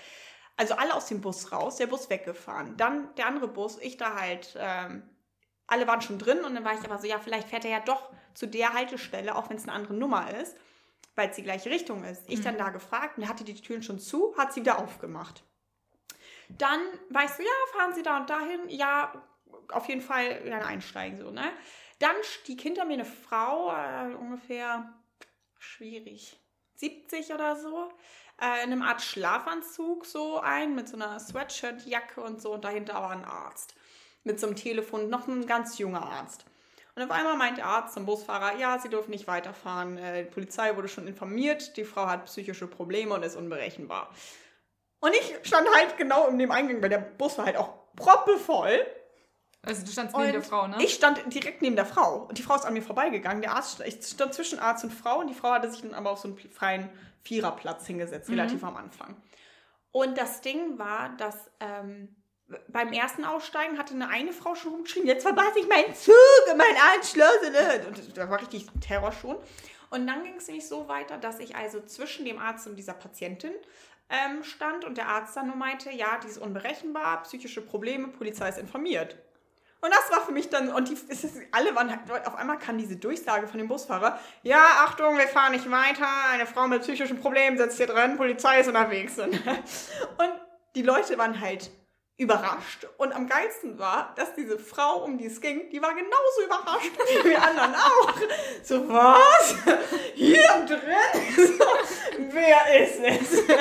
Also 0.58 0.74
alle 0.74 0.92
aus 0.92 1.06
dem 1.06 1.20
Bus 1.20 1.52
raus, 1.52 1.76
der 1.76 1.86
Bus 1.86 2.10
weggefahren. 2.10 2.76
Dann 2.76 3.14
der 3.14 3.26
andere 3.26 3.48
Bus, 3.48 3.78
ich 3.78 3.96
da 3.96 4.16
halt, 4.16 4.56
ähm, 4.58 5.08
alle 5.68 5.86
waren 5.86 6.02
schon 6.02 6.18
drin 6.18 6.44
und 6.44 6.54
dann 6.54 6.64
war 6.64 6.74
ich 6.74 6.84
aber 6.84 6.98
so, 6.98 7.06
ja, 7.06 7.20
vielleicht 7.20 7.48
fährt 7.48 7.64
er 7.64 7.70
ja 7.70 7.80
doch 7.80 8.10
zu 8.34 8.46
der 8.46 8.74
Haltestelle, 8.74 9.36
auch 9.36 9.48
wenn 9.48 9.56
es 9.56 9.62
eine 9.62 9.72
andere 9.72 9.94
Nummer 9.94 10.30
ist, 10.36 10.56
weil 11.14 11.30
es 11.30 11.36
die 11.36 11.44
gleiche 11.44 11.70
Richtung 11.70 12.04
ist. 12.04 12.24
Ich 12.26 12.40
dann 12.40 12.58
da 12.58 12.70
gefragt 12.70 13.16
und 13.16 13.22
er 13.22 13.28
hatte 13.28 13.44
die 13.44 13.54
Türen 13.54 13.82
schon 13.82 14.00
zu, 14.00 14.34
hat 14.36 14.52
sie 14.52 14.60
wieder 14.60 14.78
aufgemacht. 14.78 15.44
Dann 16.48 16.80
war 17.10 17.24
ich 17.24 17.30
so, 17.30 17.42
ja, 17.42 17.78
fahren 17.78 17.94
Sie 17.94 18.02
da 18.02 18.18
und 18.18 18.30
dahin. 18.30 18.68
Ja, 18.68 19.12
auf 19.70 19.88
jeden 19.88 20.00
Fall 20.00 20.42
dann 20.44 20.62
einsteigen, 20.62 21.18
so, 21.18 21.30
ne? 21.30 21.52
Dann 21.98 22.16
stieg 22.22 22.60
hinter 22.60 22.84
mir 22.84 22.94
eine 22.94 23.04
Frau, 23.04 23.72
äh, 23.72 24.14
ungefähr 24.14 24.92
schwierig, 25.58 26.40
70 26.76 27.32
oder 27.34 27.56
so, 27.56 27.92
äh, 28.40 28.64
in 28.64 28.72
einem 28.72 28.82
Art 28.82 29.02
Schlafanzug 29.02 30.06
so 30.06 30.40
ein, 30.40 30.74
mit 30.74 30.88
so 30.88 30.96
einer 30.96 31.18
Sweatshirt-Jacke 31.18 32.20
und 32.20 32.40
so. 32.40 32.54
Und 32.54 32.64
dahinter 32.64 32.94
war 32.94 33.10
ein 33.10 33.24
Arzt. 33.24 33.74
Mit 34.24 34.40
so 34.40 34.46
einem 34.46 34.56
Telefon, 34.56 35.10
noch 35.10 35.26
ein 35.28 35.46
ganz 35.46 35.78
junger 35.78 36.02
Arzt. 36.02 36.44
Und 36.94 37.04
auf 37.04 37.10
einmal 37.10 37.36
meint 37.36 37.58
der 37.58 37.66
Arzt 37.66 37.94
zum 37.94 38.06
Busfahrer, 38.06 38.58
ja, 38.58 38.78
sie 38.78 38.88
dürfen 38.88 39.12
nicht 39.12 39.28
weiterfahren. 39.28 39.98
Äh, 39.98 40.24
die 40.24 40.30
Polizei 40.30 40.74
wurde 40.76 40.88
schon 40.88 41.06
informiert, 41.06 41.76
die 41.76 41.84
Frau 41.84 42.06
hat 42.06 42.26
psychische 42.26 42.66
Probleme 42.66 43.14
und 43.14 43.22
ist 43.22 43.36
unberechenbar. 43.36 44.10
Und 45.00 45.14
ich 45.14 45.36
stand 45.42 45.68
halt 45.76 45.96
genau 45.96 46.26
in 46.26 46.38
dem 46.38 46.50
Eingang, 46.50 46.82
weil 46.82 46.88
der 46.88 46.98
Bus 46.98 47.38
war 47.38 47.46
halt 47.46 47.56
auch 47.56 47.72
proppevoll. 47.94 48.84
Also 49.62 49.84
du 49.84 49.90
standst 49.90 50.16
neben 50.16 50.32
der 50.32 50.42
Frau, 50.42 50.66
ne? 50.68 50.76
Ich 50.80 50.94
stand 50.94 51.20
direkt 51.34 51.62
neben 51.62 51.76
der 51.76 51.84
Frau 51.86 52.26
und 52.28 52.38
die 52.38 52.42
Frau 52.42 52.54
ist 52.54 52.64
an 52.64 52.74
mir 52.74 52.82
vorbeigegangen. 52.82 53.42
Der 53.42 53.52
Arzt, 53.54 53.80
ich 53.80 54.04
stand 54.06 54.32
zwischen 54.32 54.58
Arzt 54.58 54.84
und 54.84 54.92
Frau 54.92 55.18
und 55.20 55.28
die 55.28 55.34
Frau 55.34 55.50
hatte 55.50 55.70
sich 55.70 55.82
dann 55.82 55.94
aber 55.94 56.10
auf 56.10 56.20
so 56.20 56.28
einen 56.28 56.38
freien 56.38 56.88
Viererplatz 57.24 57.86
hingesetzt, 57.86 58.28
Mhm. 58.28 58.38
relativ 58.38 58.62
am 58.64 58.76
Anfang. 58.76 59.16
Und 59.90 60.16
das 60.16 60.40
Ding 60.42 60.78
war, 60.78 61.10
dass 61.16 61.34
ähm, 61.60 62.14
beim 62.68 62.92
ersten 62.92 63.24
Aussteigen 63.24 63.78
hatte 63.78 63.94
eine 63.94 64.08
eine 64.08 64.32
Frau 64.32 64.54
schon 64.54 64.72
rumgeschrien, 64.72 65.06
jetzt 65.06 65.24
verpasse 65.24 65.58
ich 65.58 65.68
meinen 65.68 65.94
Zug 65.94 66.14
und 66.50 66.56
mein 66.56 66.76
Anschluss. 66.94 67.86
Und 68.06 68.16
da 68.16 68.30
war 68.30 68.40
richtig 68.40 68.66
Terror 68.80 69.12
schon. 69.12 69.36
Und 69.90 70.06
dann 70.06 70.22
ging 70.22 70.36
es 70.36 70.46
nämlich 70.46 70.68
so 70.68 70.86
weiter, 70.88 71.18
dass 71.18 71.40
ich 71.40 71.56
also 71.56 71.80
zwischen 71.80 72.24
dem 72.24 72.38
Arzt 72.38 72.66
und 72.66 72.76
dieser 72.76 72.94
Patientin 72.94 73.52
ähm, 74.08 74.44
stand 74.44 74.84
und 74.84 74.96
der 74.96 75.08
Arzt 75.08 75.36
dann 75.36 75.48
nur 75.48 75.56
meinte, 75.56 75.90
ja, 75.90 76.18
die 76.22 76.28
ist 76.28 76.38
unberechenbar, 76.38 77.22
psychische 77.24 77.60
Probleme, 77.60 78.08
Polizei 78.08 78.48
ist 78.48 78.58
informiert. 78.58 79.16
Und 79.80 79.90
das 79.92 80.10
war 80.10 80.24
für 80.24 80.32
mich 80.32 80.48
dann, 80.48 80.70
und 80.70 80.88
die, 80.88 80.96
es 81.08 81.22
ist, 81.22 81.36
alle 81.52 81.74
waren 81.76 81.90
halt, 81.90 82.26
auf 82.26 82.34
einmal 82.34 82.58
kam 82.58 82.78
diese 82.78 82.96
Durchsage 82.96 83.46
von 83.46 83.58
dem 83.58 83.68
Busfahrer, 83.68 84.18
ja, 84.42 84.60
Achtung, 84.84 85.16
wir 85.16 85.28
fahren 85.28 85.52
nicht 85.52 85.70
weiter, 85.70 86.08
eine 86.32 86.46
Frau 86.46 86.66
mit 86.66 86.82
psychischen 86.82 87.20
Problemen 87.20 87.56
sitzt 87.56 87.76
hier 87.76 87.86
drin, 87.86 88.16
Polizei 88.16 88.60
ist 88.60 88.66
unterwegs. 88.66 89.18
Und, 89.18 89.34
und 90.18 90.32
die 90.74 90.82
Leute 90.82 91.16
waren 91.16 91.40
halt 91.40 91.70
überrascht. 92.16 92.88
Und 92.96 93.14
am 93.14 93.28
geilsten 93.28 93.78
war, 93.78 94.12
dass 94.16 94.34
diese 94.34 94.58
Frau, 94.58 95.04
um 95.04 95.16
die 95.16 95.26
es 95.26 95.40
ging, 95.40 95.70
die 95.70 95.80
war 95.80 95.94
genauso 95.94 96.42
überrascht 96.44 96.90
wie 97.22 97.30
wir 97.30 97.42
anderen 97.42 97.74
auch. 97.76 98.14
So, 98.64 98.88
was? 98.88 99.54
Hier 100.14 100.66
drin? 100.66 101.36
So, 101.36 101.64
wer 102.32 102.84
ist 102.84 103.00
es? 103.00 103.42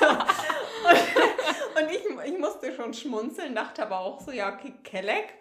So. 0.00 0.06
Und, 0.06 1.82
und 1.82 1.90
ich, 1.90 2.32
ich 2.32 2.38
musste 2.38 2.74
schon 2.74 2.94
schmunzeln, 2.94 3.54
dachte 3.54 3.82
aber 3.82 4.00
auch 4.00 4.20
so, 4.22 4.32
ja, 4.32 4.54
okay, 4.54 4.72
Kelleck. 4.82 5.39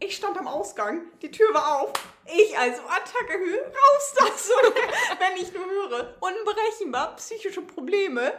Ich 0.00 0.16
stand 0.16 0.36
am 0.38 0.48
Ausgang, 0.48 1.02
die 1.20 1.30
Tür 1.30 1.52
war 1.54 1.80
auf. 1.80 1.92
Ich 2.26 2.56
also 2.58 2.82
Attacke 2.82 3.34
raus 3.34 4.14
da 4.16 4.24
so, 4.36 4.54
wenn 5.18 5.42
ich 5.42 5.52
nur 5.52 5.64
höre. 5.64 6.16
Unberechenbar, 6.20 7.16
psychische 7.16 7.62
Probleme 7.62 8.32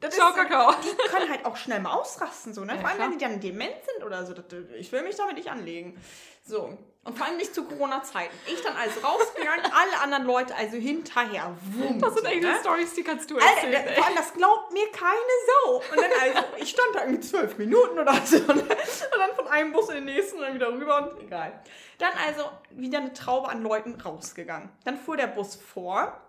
das 0.00 0.14
Ciao, 0.14 0.32
Kakao. 0.32 0.72
Die 0.82 1.08
können 1.08 1.28
halt 1.28 1.44
auch 1.44 1.56
schnell 1.56 1.80
mal 1.80 1.92
ausrasten, 1.92 2.54
so, 2.54 2.64
ne? 2.64 2.74
Ja, 2.74 2.80
vor 2.80 2.88
allem, 2.88 2.96
klar. 2.96 3.10
wenn 3.10 3.18
die 3.18 3.24
dann 3.24 3.40
dement 3.40 3.74
sind 3.84 4.04
oder 4.04 4.24
so. 4.24 4.34
Ich 4.78 4.90
will 4.92 5.02
mich 5.02 5.16
damit 5.16 5.36
nicht 5.36 5.50
anlegen. 5.50 6.00
So. 6.42 6.78
Und 7.02 7.16
vor 7.16 7.26
allem 7.26 7.38
nicht 7.38 7.54
zu 7.54 7.64
Corona-Zeiten. 7.64 8.34
Ich 8.46 8.62
dann 8.62 8.76
also 8.76 9.00
rausgegangen, 9.00 9.64
alle 9.72 10.02
anderen 10.02 10.24
Leute 10.24 10.54
also 10.54 10.76
hinterher. 10.76 11.56
Wummt, 11.72 12.02
das 12.02 12.14
sind 12.14 12.26
echt 12.26 12.42
ne? 12.42 12.54
Stories, 12.60 12.92
die 12.94 13.02
kannst 13.02 13.30
du 13.30 13.38
erzählen. 13.38 13.74
Alter, 13.74 13.92
vor 13.94 14.06
allem, 14.06 14.16
das 14.16 14.34
glaubt 14.34 14.72
mir 14.72 14.86
keine 14.92 15.16
Sau. 15.46 15.76
Und 15.76 15.96
dann 15.96 16.10
also, 16.20 16.56
ich 16.58 16.70
stand 16.70 16.88
da 16.94 17.00
irgendwie 17.00 17.20
zwölf 17.20 17.56
Minuten 17.56 17.98
oder 17.98 18.14
so. 18.26 18.36
Ne? 18.36 18.52
Und 18.52 18.68
dann 18.68 19.34
von 19.34 19.48
einem 19.48 19.72
Bus 19.72 19.88
in 19.88 19.94
den 19.96 20.04
nächsten 20.04 20.36
und 20.36 20.42
dann 20.42 20.54
wieder 20.54 20.72
rüber 20.72 21.10
und 21.10 21.22
egal. 21.22 21.62
Dann 21.96 22.12
also 22.26 22.50
wieder 22.70 22.98
eine 22.98 23.14
Traube 23.14 23.48
an 23.48 23.62
Leuten 23.62 23.98
rausgegangen. 23.98 24.68
Dann 24.84 24.98
fuhr 24.98 25.16
der 25.16 25.28
Bus 25.28 25.56
vor 25.56 26.20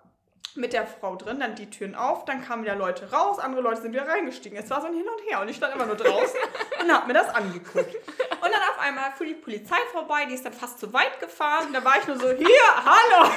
mit 0.56 0.74
der 0.74 0.86
Frau 0.86 1.16
drin, 1.16 1.40
dann 1.40 1.56
die 1.56 1.70
Türen 1.70 1.96
auf, 1.96 2.25
dann 2.25 2.44
kamen 2.44 2.63
wieder 2.63 2.75
Leute 2.75 3.12
raus, 3.12 3.40
andere 3.40 3.62
Leute 3.62 3.82
sind 3.82 3.94
wieder 3.94 4.08
reingestiegen. 4.08 4.58
Es 4.58 4.70
war 4.70 4.82
so 4.82 4.88
ein 4.88 4.94
Hin 4.94 5.08
und 5.08 5.30
Her 5.30 5.42
und 5.42 5.50
ich 5.50 5.56
stand 5.56 5.75
immer 5.75 5.86
nur 5.86 5.96
draußen 5.96 6.40
und 6.82 6.94
hab 6.94 7.08
mir 7.08 7.13
das 7.13 7.30
angeguckt. 7.30 7.96
Und 8.41 8.51
dann 8.51 8.62
auf 8.71 8.79
einmal 8.79 9.12
fuhr 9.12 9.25
die 9.25 9.36
Polizei 9.36 9.77
vorbei, 9.91 10.25
die 10.25 10.33
ist 10.33 10.45
dann 10.45 10.53
fast 10.53 10.79
zu 10.79 10.91
weit 10.93 11.19
gefahren. 11.19 11.71
Da 11.71 11.83
war 11.83 12.00
ich 12.00 12.07
nur 12.07 12.17
so, 12.17 12.29
hier, 12.29 12.48
hallo, 12.75 13.31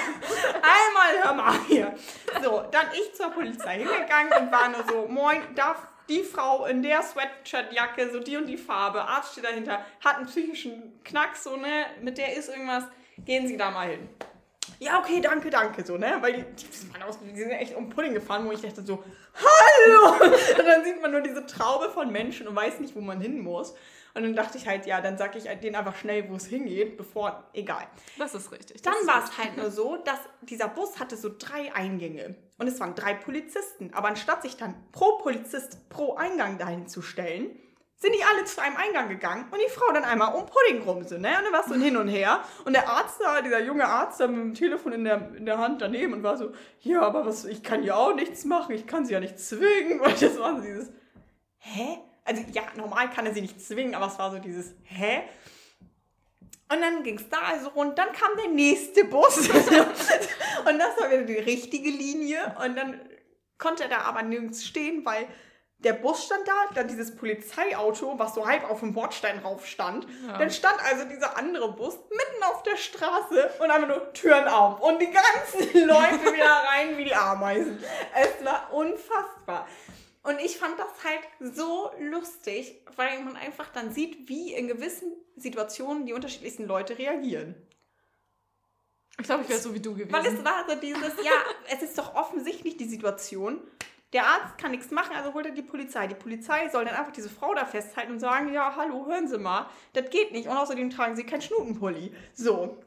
einmal 0.62 1.22
hör 1.22 1.34
mal 1.34 1.58
hier. 1.66 1.94
So, 2.42 2.64
dann 2.70 2.86
ich 2.92 3.14
zur 3.14 3.30
Polizei 3.30 3.78
hingegangen 3.78 4.32
und 4.40 4.52
war 4.52 4.68
nur 4.68 4.84
so, 4.88 5.06
moin, 5.06 5.42
darf 5.54 5.78
die 6.08 6.22
Frau 6.22 6.66
in 6.66 6.82
der 6.82 7.02
Sweatshirtjacke, 7.02 8.10
so 8.12 8.20
die 8.20 8.36
und 8.36 8.46
die 8.46 8.58
Farbe, 8.58 9.02
Arzt 9.02 9.32
steht 9.32 9.44
dahinter, 9.44 9.84
hat 10.04 10.16
einen 10.16 10.26
psychischen 10.26 11.02
Knack, 11.04 11.36
so, 11.36 11.56
ne, 11.56 11.86
mit 12.02 12.18
der 12.18 12.36
ist 12.36 12.48
irgendwas, 12.48 12.84
gehen 13.18 13.46
Sie 13.46 13.56
da 13.56 13.70
mal 13.70 13.88
hin 13.88 14.08
ja, 14.78 14.98
okay, 14.98 15.20
danke, 15.20 15.50
danke, 15.50 15.84
so, 15.84 15.96
ne? 15.96 16.18
Weil 16.20 16.32
die, 16.34 16.42
die, 16.42 16.92
waren 16.92 17.02
aus, 17.02 17.18
die 17.20 17.38
sind 17.38 17.50
echt 17.50 17.74
um 17.74 17.88
Pudding 17.88 18.14
gefahren, 18.14 18.46
wo 18.46 18.52
ich 18.52 18.60
dachte 18.60 18.82
so, 18.82 19.02
hallo! 19.34 20.14
Und 20.22 20.66
dann 20.66 20.84
sieht 20.84 21.00
man 21.00 21.10
nur 21.10 21.20
diese 21.20 21.46
Traube 21.46 21.90
von 21.90 22.10
Menschen 22.10 22.48
und 22.48 22.56
weiß 22.56 22.80
nicht, 22.80 22.94
wo 22.94 23.00
man 23.00 23.20
hin 23.20 23.40
muss. 23.40 23.74
Und 24.14 24.22
dann 24.22 24.36
dachte 24.36 24.58
ich 24.58 24.68
halt, 24.68 24.86
ja, 24.86 25.00
dann 25.00 25.18
sag 25.18 25.34
ich 25.34 25.44
denen 25.44 25.74
einfach 25.74 25.96
schnell, 25.96 26.30
wo 26.30 26.36
es 26.36 26.46
hingeht, 26.46 26.96
bevor, 26.96 27.44
egal. 27.52 27.86
Das 28.16 28.34
ist 28.34 28.52
richtig. 28.52 28.80
Dann 28.82 28.94
war 29.06 29.24
es 29.24 29.36
halt 29.36 29.56
nur 29.56 29.72
so, 29.72 29.96
dass 29.96 30.20
dieser 30.42 30.68
Bus 30.68 31.00
hatte 31.00 31.16
so 31.16 31.30
drei 31.36 31.74
Eingänge. 31.74 32.36
Und 32.56 32.68
es 32.68 32.78
waren 32.78 32.94
drei 32.94 33.14
Polizisten. 33.14 33.92
Aber 33.92 34.08
anstatt 34.08 34.42
sich 34.42 34.56
dann 34.56 34.74
pro 34.92 35.18
Polizist 35.18 35.88
pro 35.88 36.14
Eingang 36.14 36.58
dahin 36.58 36.86
zu 36.86 37.02
stellen, 37.02 37.58
sind 37.96 38.14
die 38.14 38.22
alle 38.22 38.44
zu 38.44 38.60
einem 38.60 38.76
Eingang 38.76 39.08
gegangen 39.08 39.46
und 39.50 39.58
die 39.58 39.70
Frau 39.70 39.90
dann 39.92 40.04
einmal 40.04 40.34
um 40.34 40.44
Pudding 40.44 40.82
rum 40.82 41.04
so, 41.04 41.16
ne? 41.16 41.28
Und 41.38 41.44
dann 41.44 41.52
war 41.52 41.60
es 41.60 41.66
so 41.66 41.74
Hin 41.74 41.96
und 41.96 42.08
Her. 42.08 42.44
Und 42.64 42.74
der 42.74 42.88
Arzt 42.88 43.20
da, 43.20 43.40
dieser 43.40 43.62
junge 43.62 43.86
Arzt 43.86 44.20
da 44.20 44.26
mit 44.26 44.36
dem 44.36 44.54
Telefon 44.54 44.92
in 44.92 45.04
der, 45.04 45.34
in 45.34 45.46
der 45.46 45.58
Hand 45.58 45.80
daneben 45.80 46.12
und 46.12 46.22
war 46.22 46.36
so, 46.36 46.52
ja, 46.80 47.00
aber 47.00 47.24
was, 47.24 47.46
ich 47.46 47.62
kann 47.62 47.82
ja 47.82 47.96
auch 47.96 48.14
nichts 48.14 48.44
machen, 48.44 48.74
ich 48.74 48.86
kann 48.86 49.06
sie 49.06 49.14
ja 49.14 49.20
nicht 49.20 49.38
zwingen. 49.38 50.00
Und 50.04 50.20
das 50.20 50.38
war 50.38 50.56
so 50.56 50.62
dieses, 50.62 50.92
hä? 51.58 51.98
Also 52.24 52.42
ja, 52.52 52.62
normal 52.76 53.10
kann 53.10 53.26
er 53.26 53.34
sie 53.34 53.42
nicht 53.42 53.60
zwingen, 53.60 53.94
aber 53.94 54.06
es 54.06 54.18
war 54.18 54.30
so 54.30 54.38
dieses, 54.38 54.72
hä? 54.84 55.22
Und 56.70 56.80
dann 56.80 57.02
ging 57.02 57.18
es 57.18 57.28
da 57.28 57.38
also 57.52 57.68
rund, 57.68 57.98
dann 57.98 58.12
kam 58.12 58.30
der 58.36 58.48
nächste 58.48 59.04
Bus. 59.04 59.36
und 59.48 60.78
das 60.78 60.98
war 60.98 61.10
wieder 61.10 61.22
die 61.22 61.38
richtige 61.38 61.90
Linie. 61.90 62.56
Und 62.64 62.76
dann 62.76 63.00
konnte 63.58 63.84
er 63.84 63.90
da 63.90 63.98
aber 63.98 64.22
nirgends 64.22 64.64
stehen, 64.64 65.04
weil 65.04 65.28
der 65.78 65.92
Bus 65.92 66.24
stand 66.24 66.48
da, 66.48 66.52
dann 66.74 66.88
dieses 66.88 67.14
Polizeiauto, 67.14 68.18
was 68.18 68.34
so 68.34 68.46
halb 68.46 68.68
auf 68.70 68.80
dem 68.80 68.94
Bordstein 68.94 69.40
rauf 69.40 69.66
stand. 69.66 70.06
Ja. 70.26 70.38
Dann 70.38 70.50
stand 70.50 70.82
also 70.82 71.04
dieser 71.04 71.36
andere 71.36 71.72
Bus 71.72 71.98
mitten 72.10 72.42
auf 72.44 72.62
der 72.62 72.76
Straße 72.76 73.50
und 73.58 73.70
einfach 73.70 73.88
nur 73.88 74.12
Türen 74.14 74.48
auf 74.48 74.80
und 74.80 75.00
die 75.00 75.10
ganzen 75.10 75.80
Leute 75.86 76.32
wieder 76.32 76.64
rein 76.70 76.96
wie 76.96 77.04
die 77.04 77.14
Ameisen. 77.14 77.82
Es 78.14 78.44
war 78.44 78.72
unfassbar. 78.72 79.68
Und 80.24 80.40
ich 80.40 80.56
fand 80.56 80.78
das 80.78 80.88
halt 81.04 81.54
so 81.54 81.90
lustig, 82.00 82.82
weil 82.96 83.22
man 83.22 83.36
einfach 83.36 83.68
dann 83.68 83.92
sieht, 83.92 84.28
wie 84.28 84.54
in 84.54 84.66
gewissen 84.66 85.12
Situationen 85.36 86.06
die 86.06 86.14
unterschiedlichsten 86.14 86.66
Leute 86.66 86.98
reagieren. 86.98 87.54
Ich 89.18 89.26
glaube, 89.26 89.42
ich 89.42 89.48
wäre 89.48 89.60
so 89.60 89.74
wie 89.74 89.80
du 89.80 89.92
gewesen. 89.92 90.12
Weil 90.12 90.26
es 90.26 90.44
war 90.44 90.68
so 90.68 90.74
dieses, 90.74 91.22
ja, 91.22 91.32
es 91.70 91.82
ist 91.82 91.96
doch 91.98 92.14
offensichtlich 92.14 92.76
die 92.76 92.88
Situation, 92.88 93.60
der 94.14 94.26
Arzt 94.26 94.58
kann 94.58 94.70
nichts 94.70 94.90
machen, 94.90 95.14
also 95.14 95.34
holt 95.34 95.46
er 95.46 95.52
die 95.52 95.62
Polizei. 95.62 96.06
Die 96.06 96.14
Polizei 96.14 96.68
soll 96.68 96.84
dann 96.84 96.94
einfach 96.94 97.12
diese 97.12 97.28
Frau 97.28 97.52
da 97.54 97.66
festhalten 97.66 98.12
und 98.12 98.20
sagen, 98.20 98.52
ja, 98.52 98.74
hallo, 98.76 99.06
hören 99.06 99.28
Sie 99.28 99.38
mal, 99.38 99.68
das 99.92 100.08
geht 100.08 100.32
nicht. 100.32 100.48
Und 100.48 100.56
außerdem 100.56 100.90
tragen 100.90 101.16
Sie 101.16 101.24
keinen 101.24 101.42
Schnutenpulli. 101.42 102.14
So. 102.32 102.62
Und 102.62 102.82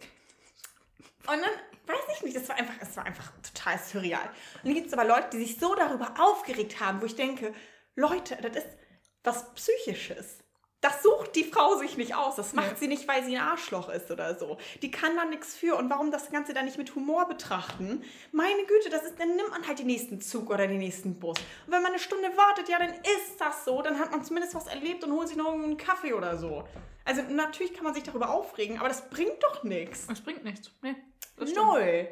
dann, 1.27 1.43
weiß 1.87 2.17
ich 2.17 2.23
nicht, 2.23 2.35
das 2.35 2.49
war 2.49 2.55
einfach, 2.55 2.75
es 2.81 2.95
war 2.97 3.05
einfach 3.05 3.31
total 3.41 3.79
surreal. 3.79 4.29
Und 4.55 4.65
dann 4.65 4.73
gibt 4.73 4.87
es 4.87 4.93
aber 4.93 5.05
Leute, 5.05 5.29
die 5.33 5.45
sich 5.45 5.59
so 5.59 5.75
darüber 5.75 6.13
aufgeregt 6.19 6.79
haben, 6.79 7.01
wo 7.01 7.05
ich 7.05 7.15
denke, 7.15 7.53
Leute, 7.95 8.37
das 8.41 8.63
ist 8.63 8.77
was 9.23 9.53
Psychisches. 9.55 10.39
Das 10.79 11.01
sucht 11.01 11.35
die 11.35 11.43
Frau 11.43 11.75
sich 11.77 11.97
nicht 11.97 12.13
aus. 12.13 12.35
Das 12.35 12.53
macht 12.53 12.71
ja. 12.71 12.75
sie 12.75 12.87
nicht, 12.87 13.07
weil 13.07 13.23
sie 13.23 13.35
ein 13.35 13.41
Arschloch 13.41 13.89
ist 13.89 14.11
oder 14.11 14.37
so. 14.37 14.57
Die 14.83 14.91
kann 14.91 15.15
da 15.15 15.25
nichts 15.25 15.55
für. 15.55 15.75
Und 15.75 15.89
warum 15.89 16.11
das 16.11 16.29
Ganze 16.29 16.53
dann 16.53 16.65
nicht 16.65 16.77
mit 16.77 16.93
Humor 16.93 17.27
betrachten? 17.27 18.03
Meine 18.31 18.63
Güte, 18.65 18.91
das 18.91 19.03
ist, 19.03 19.19
dann 19.19 19.35
nimmt 19.35 19.49
man 19.49 19.67
halt 19.67 19.79
den 19.79 19.87
nächsten 19.87 20.21
Zug 20.21 20.51
oder 20.51 20.67
den 20.67 20.77
nächsten 20.77 21.19
Bus. 21.19 21.37
Und 21.65 21.73
wenn 21.73 21.81
man 21.81 21.91
eine 21.91 21.99
Stunde 21.99 22.29
wartet, 22.37 22.69
ja, 22.69 22.77
dann 22.77 22.93
ist 22.93 23.39
das 23.39 23.65
so. 23.65 23.81
Dann 23.81 23.97
hat 23.97 24.11
man 24.11 24.23
zumindest 24.23 24.53
was 24.53 24.67
erlebt 24.67 25.03
und 25.03 25.13
holt 25.13 25.29
sich 25.29 25.37
noch 25.37 25.51
einen 25.51 25.77
Kaffee 25.77 26.13
oder 26.13 26.37
so. 26.37 26.63
Also 27.05 27.23
natürlich 27.23 27.73
kann 27.73 27.83
man 27.83 27.95
sich 27.95 28.03
darüber 28.03 28.29
aufregen, 28.29 28.77
aber 28.77 28.89
das 28.89 29.09
bringt 29.09 29.41
doch 29.41 29.63
nichts. 29.63 30.05
Das 30.05 30.21
bringt 30.21 30.43
nichts. 30.43 30.69
Nee. 30.83 30.95
Null. 31.37 32.09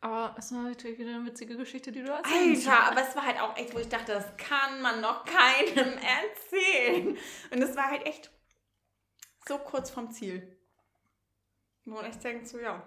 Aber 0.00 0.34
es 0.36 0.52
war 0.52 0.62
natürlich 0.62 0.98
wieder 0.98 1.10
eine 1.10 1.26
witzige 1.26 1.56
Geschichte, 1.56 1.92
die 1.92 2.02
du 2.02 2.10
erzählst. 2.10 2.68
Alter, 2.68 2.90
aber 2.90 3.08
es 3.08 3.14
war 3.14 3.24
halt 3.24 3.40
auch 3.40 3.56
echt, 3.56 3.74
wo 3.74 3.78
ich 3.78 3.88
dachte, 3.88 4.12
das 4.12 4.36
kann 4.36 4.82
man 4.82 5.00
noch 5.00 5.24
keinem 5.24 5.98
erzählen. 5.98 7.16
Und 7.50 7.62
es 7.62 7.76
war 7.76 7.90
halt 7.90 8.04
echt 8.04 8.30
so 9.46 9.58
kurz 9.58 9.90
vom 9.90 10.10
Ziel. 10.10 10.58
Wo 11.84 11.94
man 11.94 12.04
echt 12.04 12.22
denkt, 12.24 12.48
so 12.48 12.58
ja, 12.58 12.82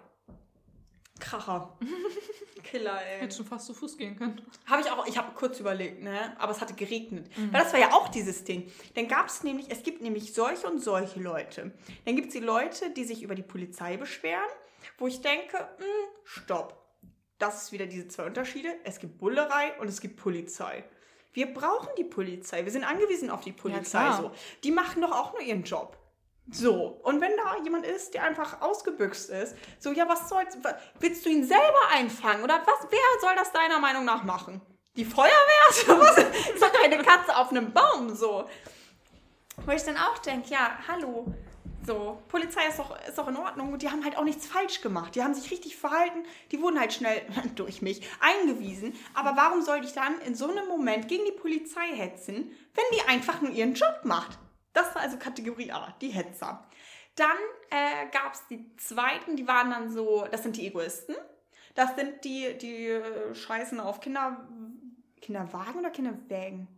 Kracher. 1.18 1.78
Killer, 2.62 3.00
ey. 3.06 3.20
Hätte 3.20 3.36
schon 3.36 3.46
fast 3.46 3.66
zu 3.66 3.74
Fuß 3.74 3.96
gehen 3.96 4.16
können. 4.16 4.42
Habe 4.66 4.82
ich 4.82 4.90
auch, 4.90 5.06
ich 5.06 5.16
habe 5.16 5.32
kurz 5.34 5.60
überlegt, 5.60 6.02
ne? 6.02 6.36
Aber 6.38 6.52
es 6.52 6.60
hatte 6.60 6.74
geregnet. 6.74 7.30
Mhm. 7.36 7.52
Weil 7.52 7.62
das 7.62 7.72
war 7.72 7.80
ja 7.80 7.92
auch 7.92 8.08
dieses 8.08 8.44
Ding. 8.44 8.70
Dann 8.94 9.08
gab 9.08 9.28
es 9.28 9.42
nämlich, 9.42 9.70
es 9.70 9.82
gibt 9.82 10.02
nämlich 10.02 10.34
solche 10.34 10.66
und 10.66 10.80
solche 10.80 11.20
Leute. 11.20 11.72
Dann 12.04 12.16
gibt 12.16 12.28
es 12.28 12.34
die 12.34 12.40
Leute, 12.40 12.90
die 12.90 13.04
sich 13.04 13.22
über 13.22 13.34
die 13.34 13.42
Polizei 13.42 13.96
beschweren, 13.96 14.42
wo 14.98 15.06
ich 15.06 15.20
denke, 15.20 15.56
mh, 15.56 15.84
hm, 15.84 16.08
stopp 16.24 16.86
das 17.38 17.64
ist 17.64 17.72
wieder 17.72 17.86
diese 17.86 18.08
zwei 18.08 18.24
Unterschiede. 18.24 18.68
Es 18.84 18.98
gibt 18.98 19.18
Bullerei 19.18 19.74
und 19.78 19.88
es 19.88 20.00
gibt 20.00 20.16
Polizei. 20.16 20.84
Wir 21.32 21.52
brauchen 21.52 21.88
die 21.98 22.04
Polizei. 22.04 22.64
Wir 22.64 22.72
sind 22.72 22.84
angewiesen 22.84 23.30
auf 23.30 23.42
die 23.42 23.52
Polizei. 23.52 24.04
Ja, 24.04 24.16
so. 24.16 24.30
Die 24.64 24.70
machen 24.70 25.02
doch 25.02 25.12
auch 25.12 25.32
nur 25.32 25.42
ihren 25.42 25.64
Job. 25.64 25.98
So, 26.50 27.00
und 27.02 27.20
wenn 27.20 27.36
da 27.36 27.56
jemand 27.64 27.84
ist, 27.84 28.14
der 28.14 28.22
einfach 28.22 28.62
ausgebüxt 28.62 29.30
ist, 29.30 29.56
so, 29.80 29.90
ja, 29.90 30.08
was 30.08 30.28
soll's, 30.28 30.56
willst 31.00 31.26
du 31.26 31.30
ihn 31.30 31.44
selber 31.44 31.88
einfangen? 31.92 32.44
Oder 32.44 32.62
was, 32.64 32.86
wer 32.88 33.20
soll 33.20 33.34
das 33.34 33.52
deiner 33.52 33.80
Meinung 33.80 34.04
nach 34.04 34.22
machen? 34.22 34.62
Die 34.94 35.04
Feuerwehr? 35.04 35.34
Was? 35.98 36.16
ist 36.16 36.62
doch 36.62 36.72
keine 36.72 36.96
Katze 37.02 37.36
auf 37.36 37.50
einem 37.50 37.70
Baum, 37.70 38.14
so. 38.14 38.48
Wo 39.66 39.72
ich 39.72 39.82
dann 39.82 39.98
auch 39.98 40.16
denke, 40.18 40.48
ja, 40.48 40.78
hallo, 40.88 41.34
so, 41.86 42.22
Polizei 42.28 42.66
ist 42.68 42.78
doch, 42.78 42.96
ist 43.06 43.16
doch 43.16 43.28
in 43.28 43.36
Ordnung 43.36 43.72
und 43.72 43.82
die 43.82 43.90
haben 43.90 44.04
halt 44.04 44.16
auch 44.16 44.24
nichts 44.24 44.46
falsch 44.46 44.80
gemacht. 44.80 45.14
Die 45.14 45.22
haben 45.22 45.34
sich 45.34 45.50
richtig 45.50 45.76
verhalten, 45.76 46.24
die 46.50 46.60
wurden 46.60 46.78
halt 46.78 46.92
schnell 46.92 47.22
durch 47.54 47.82
mich 47.82 48.06
eingewiesen. 48.20 48.94
Aber 49.14 49.36
warum 49.36 49.62
sollte 49.62 49.86
ich 49.86 49.92
dann 49.92 50.20
in 50.20 50.34
so 50.34 50.50
einem 50.50 50.66
Moment 50.68 51.08
gegen 51.08 51.24
die 51.24 51.32
Polizei 51.32 51.86
hetzen, 51.94 52.50
wenn 52.74 52.84
die 52.92 53.08
einfach 53.08 53.40
nur 53.40 53.52
ihren 53.52 53.74
Job 53.74 54.00
macht? 54.04 54.38
Das 54.72 54.94
war 54.94 55.02
also 55.02 55.16
Kategorie 55.16 55.72
A, 55.72 55.94
die 56.00 56.10
Hetzer. 56.10 56.66
Dann 57.14 57.36
äh, 57.70 58.10
gab 58.12 58.34
es 58.34 58.46
die 58.48 58.76
zweiten, 58.76 59.36
die 59.36 59.48
waren 59.48 59.70
dann 59.70 59.90
so, 59.90 60.26
das 60.30 60.42
sind 60.42 60.56
die 60.56 60.66
Egoisten. 60.66 61.14
Das 61.74 61.94
sind 61.94 62.24
die, 62.24 62.56
die 62.58 62.88
äh, 62.88 63.34
scheißen 63.34 63.80
auf 63.80 64.00
Kinder, 64.00 64.46
Kinderwagen 65.22 65.78
oder 65.78 65.90
Kinderwägen? 65.90 66.68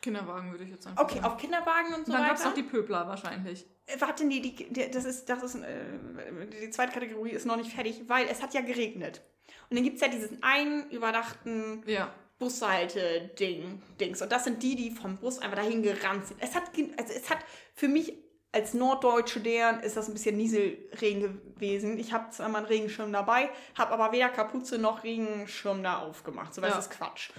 Kinderwagen 0.00 0.50
würde 0.52 0.64
ich 0.64 0.70
jetzt 0.70 0.84
sagen. 0.84 0.96
Okay, 0.98 1.20
auf 1.22 1.36
Kinderwagen 1.36 1.94
und 1.94 2.06
so 2.06 2.12
Dann 2.12 2.20
weiter. 2.22 2.28
gab 2.30 2.38
es 2.38 2.44
noch 2.44 2.54
die 2.54 2.62
Pöbler 2.62 3.06
wahrscheinlich. 3.08 3.66
Äh, 3.86 4.00
Warte, 4.00 4.24
nee, 4.24 4.40
die, 4.40 4.54
die, 4.54 4.90
das 4.90 5.04
ist, 5.04 5.28
das 5.28 5.42
ist, 5.42 5.56
äh, 5.56 6.46
die 6.62 6.70
zweite 6.70 6.92
Kategorie 6.92 7.30
ist 7.30 7.46
noch 7.46 7.56
nicht 7.56 7.72
fertig, 7.72 8.02
weil 8.06 8.26
es 8.28 8.42
hat 8.42 8.54
ja 8.54 8.60
geregnet. 8.60 9.22
Und 9.70 9.76
dann 9.76 9.84
gibt 9.84 9.96
es 9.96 10.00
ja 10.02 10.08
diesen 10.08 10.42
einen 10.42 10.88
überdachten 10.90 11.82
Ja. 11.86 12.12
Bushalte-Ding, 12.38 13.82
Dings. 14.00 14.22
Und 14.22 14.30
das 14.32 14.44
sind 14.44 14.62
die, 14.62 14.76
die 14.76 14.90
vom 14.90 15.16
Bus 15.16 15.38
einfach 15.38 15.56
dahin 15.56 15.82
gerannt 15.82 16.26
sind. 16.26 16.40
Es 16.42 16.54
hat, 16.54 16.64
also 16.96 17.12
es 17.14 17.30
hat 17.30 17.38
für 17.74 17.88
mich 17.88 18.14
als 18.52 18.72
Norddeutsche 18.74 19.40
deren 19.40 19.80
ist 19.80 19.96
das 19.96 20.08
ein 20.08 20.14
bisschen 20.14 20.36
Nieselregen 20.36 21.54
gewesen. 21.54 21.98
Ich 21.98 22.12
habe 22.12 22.30
zwar 22.30 22.48
mal 22.48 22.58
einen 22.58 22.66
Regenschirm 22.66 23.12
dabei, 23.12 23.50
habe 23.76 23.92
aber 23.92 24.12
weder 24.12 24.28
Kapuze 24.30 24.78
noch 24.78 25.04
Regenschirm 25.04 25.82
da 25.82 25.98
aufgemacht. 25.98 26.54
So, 26.54 26.62
das 26.62 26.70
Ja. 26.72 26.78
ist 26.78 26.90
Quatsch. 26.90 27.30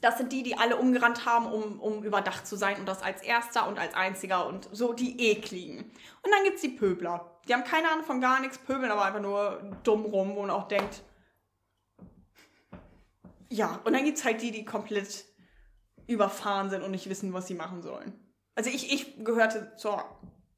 Das 0.00 0.18
sind 0.18 0.32
die, 0.32 0.42
die 0.42 0.58
alle 0.58 0.76
umgerannt 0.76 1.24
haben, 1.24 1.46
um, 1.46 1.80
um 1.80 2.04
überdacht 2.04 2.46
zu 2.46 2.56
sein 2.56 2.78
und 2.78 2.86
das 2.86 3.02
als 3.02 3.22
erster 3.22 3.66
und 3.66 3.78
als 3.78 3.94
einziger 3.94 4.46
und 4.46 4.68
so 4.72 4.92
die 4.92 5.30
ekligen. 5.30 5.78
Und 6.22 6.30
dann 6.30 6.44
gibt 6.44 6.56
es 6.56 6.62
die 6.62 6.68
Pöbler. 6.68 7.38
Die 7.48 7.54
haben 7.54 7.64
keine 7.64 7.90
Ahnung 7.90 8.04
von 8.04 8.20
gar 8.20 8.40
nichts, 8.40 8.58
pöbeln 8.58 8.90
aber 8.90 9.04
einfach 9.04 9.20
nur 9.20 9.78
dumm 9.84 10.04
rum, 10.04 10.34
wo 10.34 10.42
man 10.42 10.50
auch 10.50 10.68
denkt, 10.68 11.02
ja, 13.48 13.80
und 13.84 13.92
dann 13.92 14.04
gibt 14.04 14.18
es 14.18 14.24
halt 14.24 14.42
die, 14.42 14.50
die 14.50 14.64
komplett 14.64 15.24
überfahren 16.06 16.70
sind 16.70 16.82
und 16.82 16.90
nicht 16.90 17.08
wissen, 17.08 17.32
was 17.32 17.46
sie 17.46 17.54
machen 17.54 17.82
sollen. 17.82 18.12
Also 18.54 18.70
ich, 18.70 18.92
ich 18.92 19.24
gehörte 19.24 19.72
zur 19.76 20.04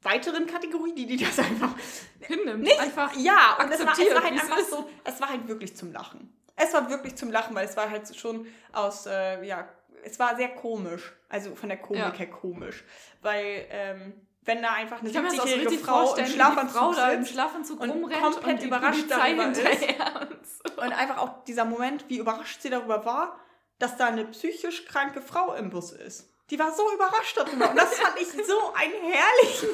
weiteren 0.02 0.46
Kategorie, 0.46 0.94
die, 0.94 1.06
die 1.06 1.16
das 1.16 1.38
einfach 1.38 1.74
Hinnimmt. 2.20 2.62
nicht. 2.62 2.78
Einfach. 2.78 3.14
ja, 3.16 3.58
und 3.60 3.72
es 3.72 3.84
war, 3.84 3.92
es 3.92 4.14
war 4.14 4.22
halt 4.22 4.32
einfach 4.32 4.58
so, 4.60 4.88
es 5.04 5.20
war 5.20 5.28
halt 5.28 5.48
wirklich 5.48 5.76
zum 5.76 5.92
Lachen. 5.92 6.32
Es 6.58 6.72
war 6.74 6.88
wirklich 6.90 7.16
zum 7.16 7.30
Lachen, 7.30 7.54
weil 7.54 7.66
es 7.66 7.76
war 7.76 7.90
halt 7.90 8.14
schon 8.16 8.46
aus, 8.72 9.06
äh, 9.06 9.44
ja, 9.44 9.68
es 10.04 10.18
war 10.18 10.36
sehr 10.36 10.48
komisch. 10.50 11.12
Also 11.28 11.54
von 11.54 11.68
der 11.68 11.78
Komik 11.78 12.02
Ja. 12.02 12.12
her 12.12 12.30
komisch. 12.30 12.84
Weil, 13.20 13.66
ähm, 13.70 14.14
wenn 14.42 14.62
da 14.62 14.72
einfach 14.72 15.00
eine 15.00 15.08
Ich 15.08 15.14
kann 15.14 15.24
mir 15.24 15.30
das 15.30 15.40
auch 15.40 15.46
so 15.46 15.48
70-jährige 15.48 15.70
richtig 15.70 15.86
Frau 15.86 16.14
im 16.16 16.26
Schlafanzug 16.26 16.76
Frau 16.78 16.92
da 16.94 17.10
im 17.10 17.20
sitzt 17.22 17.32
Schlafanzug 17.34 17.80
und 17.80 17.90
rumrennt 17.90 18.22
komplett 18.22 18.60
und 18.60 18.66
überrascht 18.66 19.08
Polizei 19.08 19.34
darüber 19.34 20.40
ist. 20.40 20.78
Und 20.78 20.92
einfach 20.92 21.18
auch 21.18 21.44
dieser 21.44 21.64
Moment, 21.64 22.08
wie 22.08 22.18
überrascht 22.18 22.62
sie 22.62 22.70
darüber 22.70 23.04
war, 23.04 23.38
dass 23.78 23.96
da 23.96 24.06
eine 24.06 24.24
psychisch 24.24 24.86
kranke 24.86 25.20
Frau 25.20 25.54
im 25.54 25.70
Bus 25.70 25.92
ist. 25.92 26.32
Die 26.50 26.58
war 26.58 26.72
so 26.72 26.82
überrascht 26.94 27.36
darüber. 27.36 27.70
Und 27.70 27.76
das 27.76 27.94
fand 27.94 28.18
ich 28.20 28.28
so 28.28 28.72
einen 28.74 29.12
herrlichen 29.12 29.68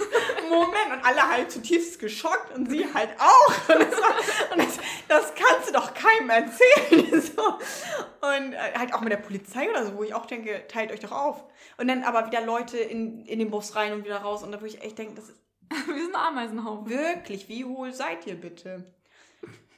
Moment. 0.48 0.92
Und 0.92 1.04
alle 1.04 1.28
halt 1.28 1.52
zutiefst 1.52 2.00
geschockt 2.00 2.52
und 2.54 2.68
sie 2.68 2.92
halt 2.92 3.10
auch. 3.18 3.68
Und, 3.68 3.80
das, 3.80 4.00
war, 4.00 4.52
und 4.52 4.58
das, 4.58 4.78
das 5.08 5.32
kannst 5.34 5.68
du 5.68 5.72
doch 5.72 5.94
keinem 5.94 6.30
erzählen. 6.30 7.22
So. 7.36 7.46
Und 7.46 8.52
äh, 8.52 8.78
halt 8.78 8.92
auch 8.92 9.00
mit 9.00 9.12
der 9.12 9.18
Polizei 9.18 9.70
oder 9.70 9.86
so, 9.86 9.96
wo 9.96 10.02
ich 10.02 10.14
auch 10.14 10.26
denke, 10.26 10.66
teilt 10.68 10.92
euch 10.92 11.00
doch 11.00 11.12
auf. 11.12 11.44
Und 11.76 11.88
dann 11.88 12.02
aber 12.02 12.26
wieder 12.26 12.40
Leute 12.40 12.78
in, 12.78 13.24
in 13.24 13.38
den 13.38 13.50
Bus 13.50 13.76
rein 13.76 13.92
und 13.92 14.04
wieder 14.04 14.18
raus. 14.18 14.42
Und 14.42 14.52
da 14.52 14.60
wo 14.60 14.66
ich 14.66 14.82
echt 14.82 14.98
denke, 14.98 15.14
das 15.14 15.28
ist 15.28 15.44
Wir 15.86 16.04
sind 16.04 16.14
ein 16.14 16.20
Ameisenhaufen. 16.20 16.88
Wirklich, 16.88 17.48
wie 17.48 17.64
hohl 17.64 17.92
seid 17.92 18.26
ihr 18.26 18.34
bitte? 18.34 18.84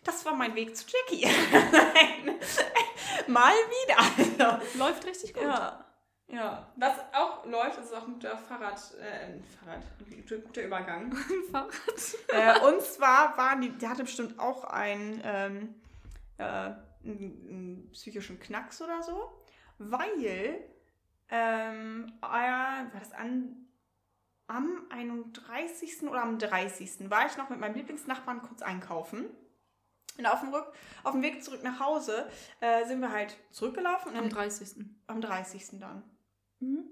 Das 0.05 0.25
war 0.25 0.35
mein 0.35 0.55
Weg 0.55 0.77
zu 0.77 0.85
Jackie. 0.87 1.27
Mal 3.27 3.53
wieder. 3.53 4.49
Also, 4.49 4.79
Läuft 4.79 5.05
richtig 5.05 5.35
gut. 5.35 5.43
ja. 5.43 5.85
Ja. 6.29 6.67
Was 6.77 6.99
auch 7.13 7.47
läuft, 7.47 7.79
ist 7.79 7.95
auch 7.95 8.07
ein 8.07 8.15
guter 8.15 8.37
Fahrrad, 8.37 8.81
äh, 9.01 9.27
ein 9.27 9.45
Fahrrad, 9.45 9.81
ein 10.01 10.17
guter- 10.23 10.39
guter 10.39 10.63
Übergang. 10.65 11.15
Fahrrad. 11.53 11.73
äh, 12.29 12.61
und 12.67 12.83
zwar 12.83 13.37
waren 13.39 13.61
die, 13.61 13.71
der 13.71 13.91
hatte 13.91 14.03
bestimmt 14.05 14.39
auch 14.39 14.65
einen, 14.65 15.21
ähm, 15.25 15.75
äh, 16.39 16.43
einen, 16.45 16.77
einen 17.05 17.91
psychischen 17.93 18.41
Knacks 18.41 18.83
oder 18.83 19.03
so, 19.03 19.41
weil, 19.79 20.65
ähm, 21.29 22.13
äh, 22.21 22.23
war 22.23 22.87
das 22.99 23.13
an, 23.13 23.69
am 24.49 24.87
31. 24.91 26.03
oder 26.09 26.23
am 26.23 26.39
30. 26.39 27.09
war 27.11 27.27
ich 27.27 27.37
noch 27.37 27.51
mit 27.51 27.61
meinem 27.61 27.75
Lieblingsnachbarn 27.75 28.43
kurz 28.43 28.63
einkaufen. 28.63 29.27
Und 30.19 30.27
auf 30.27 30.41
dem, 30.41 30.53
Rück, 30.55 30.73
auf 31.05 31.13
dem 31.13 31.23
Weg 31.23 31.45
zurück 31.45 31.63
nach 31.63 31.79
Hause 31.79 32.29
äh, 32.61 32.87
sind 32.87 33.01
wir 33.01 33.13
halt 33.13 33.37
zurückgelaufen. 33.51 34.09
Am 34.17 34.23
dann, 34.23 34.31
30. 34.31 34.77
am 35.09 35.21
30. 35.21 35.79
dann. 35.79 36.03
Mhm. 36.67 36.85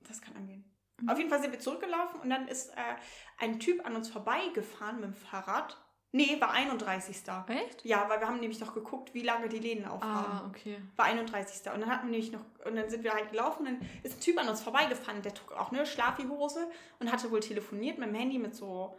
Das 0.00 0.20
kann 0.20 0.36
angehen. 0.36 0.64
Auf 1.06 1.18
jeden 1.18 1.30
Fall 1.30 1.40
sind 1.40 1.52
wir 1.52 1.60
zurückgelaufen 1.60 2.20
und 2.20 2.30
dann 2.30 2.48
ist 2.48 2.70
äh, 2.70 2.96
ein 3.38 3.60
Typ 3.60 3.86
an 3.86 3.94
uns 3.94 4.08
vorbeigefahren 4.08 4.96
mit 4.96 5.04
dem 5.04 5.14
Fahrrad. 5.14 5.76
Nee, 6.10 6.40
war 6.40 6.52
31. 6.52 7.16
Echt? 7.48 7.84
Ja, 7.84 8.08
weil 8.08 8.18
wir 8.20 8.26
haben 8.26 8.40
nämlich 8.40 8.58
noch 8.60 8.72
geguckt, 8.74 9.12
wie 9.12 9.22
lange 9.22 9.48
die 9.48 9.58
Läden 9.58 9.84
aufhaben. 9.84 10.32
Ah, 10.32 10.46
okay. 10.48 10.78
War 10.96 11.04
31. 11.04 11.70
Und 11.72 11.82
dann 11.82 11.90
hatten 11.90 12.06
wir 12.06 12.12
nämlich 12.12 12.32
noch, 12.32 12.40
und 12.64 12.76
dann 12.76 12.88
sind 12.88 13.04
wir 13.04 13.12
halt 13.12 13.30
gelaufen 13.30 13.66
und 13.66 13.80
dann 13.80 13.88
ist 14.02 14.16
ein 14.16 14.20
Typ 14.20 14.38
an 14.38 14.48
uns 14.48 14.62
vorbeigefahren, 14.62 15.20
der 15.22 15.34
trug 15.34 15.52
auch 15.52 15.70
eine 15.70 15.84
Schlafihose 15.84 16.66
und 16.98 17.12
hatte 17.12 17.30
wohl 17.30 17.40
telefoniert 17.40 17.98
mit 17.98 18.08
dem 18.08 18.14
Handy 18.14 18.38
mit 18.38 18.56
so, 18.56 18.96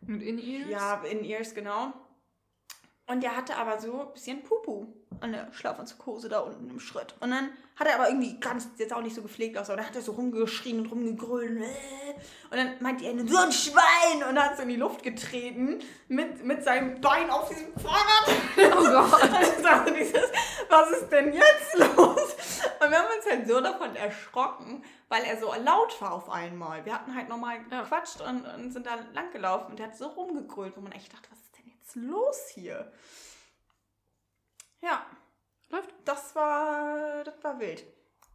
Mit 0.00 0.20
In-Ears? 0.20 0.68
ja, 0.68 0.94
In-Ears, 1.04 1.54
genau. 1.54 1.92
Und 3.12 3.22
der 3.22 3.36
hatte 3.36 3.56
aber 3.56 3.78
so 3.78 4.00
ein 4.00 4.12
bisschen 4.14 4.42
Pupu 4.42 4.86
an 5.20 5.32
der 5.32 5.52
Schlafanzughose 5.52 6.30
da 6.30 6.38
unten 6.38 6.70
im 6.70 6.80
Schritt. 6.80 7.14
Und 7.20 7.30
dann 7.30 7.50
hat 7.76 7.86
er 7.86 7.96
aber 7.96 8.08
irgendwie 8.08 8.40
ganz, 8.40 8.68
jetzt 8.78 8.94
auch 8.94 9.02
nicht 9.02 9.14
so 9.14 9.20
gepflegt 9.20 9.58
aus, 9.58 9.68
aber 9.68 9.76
dann 9.76 9.86
hat 9.86 9.94
er 9.94 10.00
so 10.00 10.12
rumgeschrien 10.12 10.80
und 10.80 10.86
rumgegrölt. 10.86 11.50
Und 11.50 12.56
dann 12.56 12.72
meinte 12.80 13.04
er, 13.04 13.12
so 13.28 13.36
ein 13.36 13.52
Schwein! 13.52 14.26
Und 14.30 14.42
hat 14.42 14.56
so 14.56 14.62
in 14.62 14.70
die 14.70 14.76
Luft 14.76 15.02
getreten 15.02 15.80
mit, 16.08 16.42
mit 16.42 16.64
seinem 16.64 17.02
Bein 17.02 17.28
auf 17.28 17.50
diesem 17.50 17.74
Fahrrad. 17.74 18.28
Oh 18.56 18.82
Gott. 18.82 19.22
Und 19.30 19.42
ich 19.42 19.62
dachte 19.62 19.92
dieses, 19.92 20.30
was 20.70 20.90
ist 20.92 21.12
denn 21.12 21.34
jetzt 21.34 21.74
los? 21.76 22.36
Und 22.80 22.90
wir 22.90 22.98
haben 22.98 23.08
uns 23.14 23.30
halt 23.30 23.46
so 23.46 23.60
davon 23.60 23.94
erschrocken, 23.94 24.82
weil 25.10 25.24
er 25.24 25.38
so 25.38 25.52
laut 25.62 26.00
war 26.00 26.14
auf 26.14 26.30
einmal. 26.30 26.82
Wir 26.86 26.94
hatten 26.94 27.14
halt 27.14 27.28
nochmal 27.28 27.62
gequatscht 27.62 28.22
und, 28.22 28.46
und 28.46 28.72
sind 28.72 28.86
da 28.86 28.94
lang 29.12 29.30
gelaufen 29.32 29.72
und 29.72 29.78
der 29.78 29.88
hat 29.88 29.96
so 29.98 30.06
rumgegrölt, 30.06 30.74
wo 30.78 30.80
man 30.80 30.92
echt 30.92 31.12
dachte, 31.12 31.28
was 31.30 31.51
los 31.94 32.48
hier? 32.48 32.92
Ja, 34.80 35.06
Läuft. 35.70 35.94
das 36.04 36.34
war, 36.34 37.24
das 37.24 37.42
war 37.42 37.58
wild. 37.60 37.84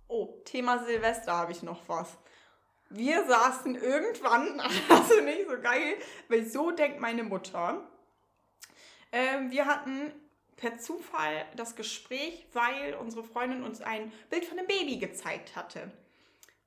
Oh, 0.08 0.42
Thema 0.46 0.84
Silvester 0.84 1.34
habe 1.34 1.52
ich 1.52 1.64
noch 1.64 1.88
was. 1.88 2.18
Wir 2.90 3.26
saßen 3.28 3.76
irgendwann, 3.76 4.60
ist 4.60 5.22
nicht 5.24 5.50
so 5.50 5.60
geil, 5.62 5.98
weil 6.30 6.46
so 6.46 6.72
denkt 6.72 7.00
meine 7.00 7.24
Mutter. 7.24 7.86
Ähm, 9.12 9.52
wir 9.52 9.66
hatten 9.66 10.14
per 10.56 10.78
Zufall 10.78 11.46
das 11.56 11.76
Gespräch, 11.76 12.48
weil 12.54 12.96
unsere 12.96 13.24
Freundin 13.24 13.64
uns 13.64 13.82
ein 13.82 14.12
Bild 14.30 14.46
von 14.46 14.58
einem 14.58 14.68
Baby 14.68 14.98
gezeigt 14.98 15.56
hatte. 15.56 15.92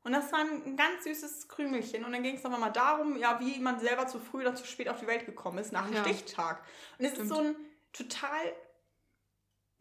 Und 0.02 0.12
das 0.12 0.32
war 0.32 0.40
ein 0.40 0.76
ganz 0.76 1.04
süßes 1.04 1.48
Krümelchen. 1.48 2.04
Und 2.04 2.12
dann 2.12 2.22
ging 2.22 2.36
es 2.36 2.44
aber 2.44 2.56
mal 2.58 2.70
darum, 2.70 3.16
ja, 3.16 3.38
wie 3.40 3.58
man 3.58 3.78
selber 3.80 4.06
zu 4.06 4.18
früh 4.18 4.40
oder 4.40 4.54
zu 4.54 4.64
spät 4.64 4.88
auf 4.88 4.98
die 5.00 5.06
Welt 5.06 5.26
gekommen 5.26 5.58
ist 5.58 5.72
nach 5.72 5.86
dem 5.86 5.94
Ja. 5.94 6.02
Stichtag. 6.04 6.62
Und 6.98 7.04
es 7.04 7.18
ist 7.18 7.28
so 7.28 7.38
ein 7.38 7.54
total, 7.92 8.40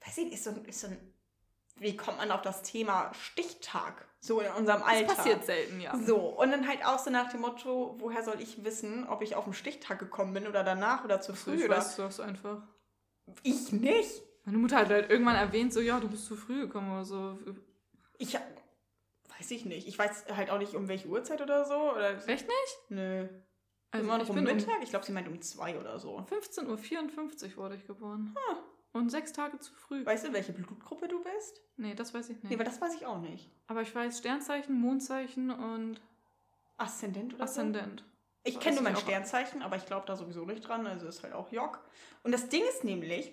weiß 0.05 0.17
ich 0.17 0.25
nicht, 0.25 0.33
ist 0.33 0.43
so 0.43 0.49
ein, 0.49 0.65
ist 0.65 0.81
so 0.81 0.87
ein, 0.87 1.13
wie 1.77 1.95
kommt 1.95 2.17
man 2.17 2.31
auf 2.31 2.41
das 2.41 2.61
Thema 2.63 3.11
Stichtag? 3.13 4.05
So 4.19 4.41
in 4.41 4.51
unserem 4.51 4.83
Alter. 4.83 5.05
Das 5.07 5.15
passiert 5.15 5.45
selten, 5.45 5.79
ja. 5.79 5.97
So, 5.97 6.17
und 6.17 6.51
dann 6.51 6.67
halt 6.67 6.83
auch 6.85 6.99
so 6.99 7.09
nach 7.09 7.31
dem 7.31 7.39
Motto, 7.39 7.95
woher 7.99 8.21
soll 8.21 8.41
ich 8.41 8.65
wissen, 8.65 9.07
ob 9.07 9.21
ich 9.21 9.35
auf 9.35 9.45
den 9.45 9.53
Stichtag 9.53 9.99
gekommen 9.99 10.33
bin 10.33 10.45
oder 10.47 10.65
danach 10.65 11.05
oder 11.05 11.21
zu 11.21 11.33
früh 11.33 11.55
Ich 11.55 11.63
oder. 11.63 11.77
weiß 11.77 11.95
das 11.95 12.19
einfach. 12.19 12.61
Ich 13.43 13.71
nicht. 13.71 14.21
Meine 14.43 14.57
Mutter 14.57 14.75
hat 14.77 14.89
halt 14.89 15.09
irgendwann 15.09 15.35
erwähnt, 15.37 15.71
so, 15.71 15.79
ja, 15.79 16.01
du 16.01 16.09
bist 16.09 16.25
zu 16.25 16.35
früh 16.35 16.61
gekommen 16.61 16.91
oder 16.91 17.05
so. 17.05 17.39
Ich 18.17 18.35
hab- 18.35 18.43
weiß 19.39 19.51
ich 19.51 19.65
nicht. 19.65 19.87
Ich 19.87 19.97
weiß 19.97 20.25
halt 20.35 20.49
auch 20.49 20.59
nicht, 20.59 20.75
um 20.75 20.87
welche 20.87 21.07
Uhrzeit 21.07 21.41
oder 21.41 21.65
so. 21.65 21.93
Oder 21.93 22.15
Echt 22.27 22.47
nicht? 22.47 22.77
Nö. 22.89 23.27
Also 23.91 24.05
Immer 24.05 24.17
noch 24.19 24.29
um 24.29 24.35
bin 24.35 24.47
um 24.47 24.55
Mittag? 24.55 24.83
Ich 24.83 24.89
glaube, 24.89 25.05
sie 25.05 25.11
meint 25.11 25.27
um 25.27 25.41
zwei 25.41 25.79
oder 25.79 25.97
so. 25.99 26.17
15.54 26.19 27.51
Uhr 27.51 27.57
wurde 27.57 27.75
ich 27.75 27.85
geboren. 27.87 28.35
Und 28.91 29.09
sechs 29.09 29.33
Tage 29.33 29.59
zu 29.59 29.73
früh. 29.73 30.05
Weißt 30.05 30.27
du, 30.27 30.33
welche 30.33 30.51
Blutgruppe 30.51 31.07
du 31.07 31.23
bist? 31.23 31.61
Nee, 31.77 31.93
das 31.95 32.13
weiß 32.13 32.29
ich 32.29 32.37
nicht. 32.41 32.49
Nee, 32.51 32.57
weil 32.57 32.65
das 32.65 32.81
weiß 32.81 32.95
ich 32.95 33.05
auch 33.05 33.19
nicht. 33.19 33.49
Aber 33.67 33.81
ich 33.81 33.93
weiß 33.93 34.17
Sternzeichen, 34.17 34.79
Mondzeichen 34.79 35.51
und 35.51 36.01
Aszendent 36.77 37.35
oder 37.35 37.43
Aszendent. 37.43 38.01
so? 38.01 38.05
Ich 38.43 38.59
kenne 38.59 38.75
nur 38.75 38.83
mein. 38.83 38.95
Sternzeichen, 38.95 39.61
aber 39.61 39.75
ich 39.75 39.85
glaube 39.85 40.05
da 40.07 40.15
sowieso 40.15 40.45
nicht 40.45 40.67
dran. 40.67 40.87
Also 40.87 41.07
ist 41.07 41.23
halt 41.23 41.33
auch 41.33 41.51
Jock. 41.51 41.79
Und 42.23 42.31
das 42.31 42.49
Ding 42.49 42.63
ist 42.67 42.83
nämlich, 42.83 43.31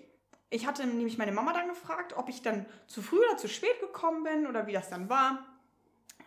ich 0.49 0.67
hatte 0.67 0.85
nämlich 0.85 1.17
meine 1.17 1.31
Mama 1.31 1.53
dann 1.53 1.67
gefragt, 1.69 2.13
ob 2.15 2.29
ich 2.29 2.41
dann 2.41 2.65
zu 2.85 3.01
früh 3.01 3.19
oder 3.19 3.37
zu 3.37 3.47
spät 3.47 3.79
gekommen 3.79 4.23
bin 4.23 4.47
oder 4.47 4.67
wie 4.67 4.73
das 4.73 4.89
dann 4.89 5.09
war. 5.09 5.45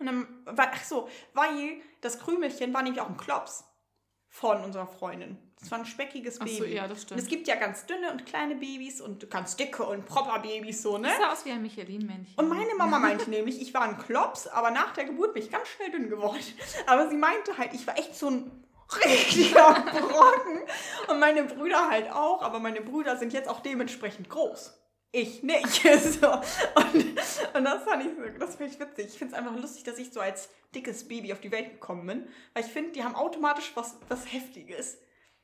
Und 0.00 0.06
dann 0.06 0.26
ach 0.56 0.82
so, 0.82 1.08
weil 1.34 1.80
das 2.00 2.18
Krümelchen 2.18 2.72
war 2.74 2.82
nämlich 2.82 3.00
auch 3.00 3.08
ein 3.08 3.16
Klops. 3.16 3.64
von 4.32 4.62
unserer 4.62 4.86
Freundin. 4.86 5.36
Das 5.60 5.70
war 5.72 5.78
ein 5.80 5.84
speckiges 5.84 6.40
Ach 6.40 6.44
Baby. 6.44 6.56
so, 6.56 6.64
ja, 6.64 6.82
das 6.88 7.00
Und 7.00 7.02
stimmt. 7.02 7.20
es 7.20 7.26
gibt 7.26 7.48
ja 7.48 7.56
ganz 7.56 7.84
dünne 7.84 8.10
und 8.12 8.24
kleine 8.26 8.54
Babys 8.54 9.00
und 9.00 9.28
ganz 9.28 9.56
dicke 9.56 9.82
und 9.84 10.06
proper 10.06 10.38
Babys 10.38 10.82
so, 10.82 10.96
ne? 10.98 11.08
Das 11.08 11.18
sah 11.18 11.32
aus 11.32 11.44
wie 11.44 11.50
ein 11.50 11.60
Michelin-Männchen. 11.62 12.34
Und 12.36 12.48
meine 12.48 12.74
Mama 12.76 12.98
meinte 13.00 13.28
nämlich, 13.28 13.60
ich 13.60 13.74
war 13.74 13.82
ein 13.82 13.98
Klops, 13.98 14.46
aber 14.46 14.70
nach 14.70 14.92
der 14.94 15.04
Geburt 15.04 15.34
bin 15.34 15.42
ich 15.42 15.50
ganz 15.50 15.66
schnell 15.68 15.90
dünn 15.90 16.08
geworden. 16.08 16.38
Aber 16.86 17.08
sie 17.10 17.16
meinte 17.16 17.58
halt, 17.58 17.74
ich 17.74 17.86
war 17.86 17.98
echt 17.98 18.14
so 18.14 18.28
ein 18.30 18.64
richtiger 19.04 19.74
Brocken. 20.00 20.60
Und 21.08 21.18
meine 21.18 21.42
Brüder 21.44 21.90
halt 21.90 22.10
auch, 22.10 22.40
aber 22.42 22.58
meine 22.60 22.80
Brüder 22.80 23.16
sind 23.16 23.32
jetzt 23.32 23.48
auch 23.48 23.60
dementsprechend 23.60 24.30
groß. 24.30 24.76
Ich 25.12 25.42
nicht. 25.42 25.82
So. 26.20 26.30
Und, 26.32 26.94
und 27.54 27.64
das 27.64 27.82
fand 27.84 28.04
ich, 28.04 28.10
so- 28.16 28.38
das 28.38 28.56
fand 28.56 28.72
ich 28.72 28.78
witzig. 28.80 29.06
Ich 29.06 29.18
finde 29.18 29.34
es 29.34 29.38
einfach 29.38 29.56
lustig, 29.56 29.82
dass 29.84 29.98
ich 29.98 30.12
so 30.12 30.20
als 30.20 30.48
dickes 30.74 31.06
Baby 31.08 31.32
auf 31.32 31.40
die 31.40 31.50
Welt 31.50 31.70
gekommen 31.72 32.06
bin. 32.06 32.28
Weil 32.54 32.64
ich 32.64 32.70
finde, 32.70 32.92
die 32.92 33.02
haben 33.02 33.14
automatisch 33.16 33.72
was, 33.74 33.96
was 34.08 34.32
Heftiges. 34.32 34.98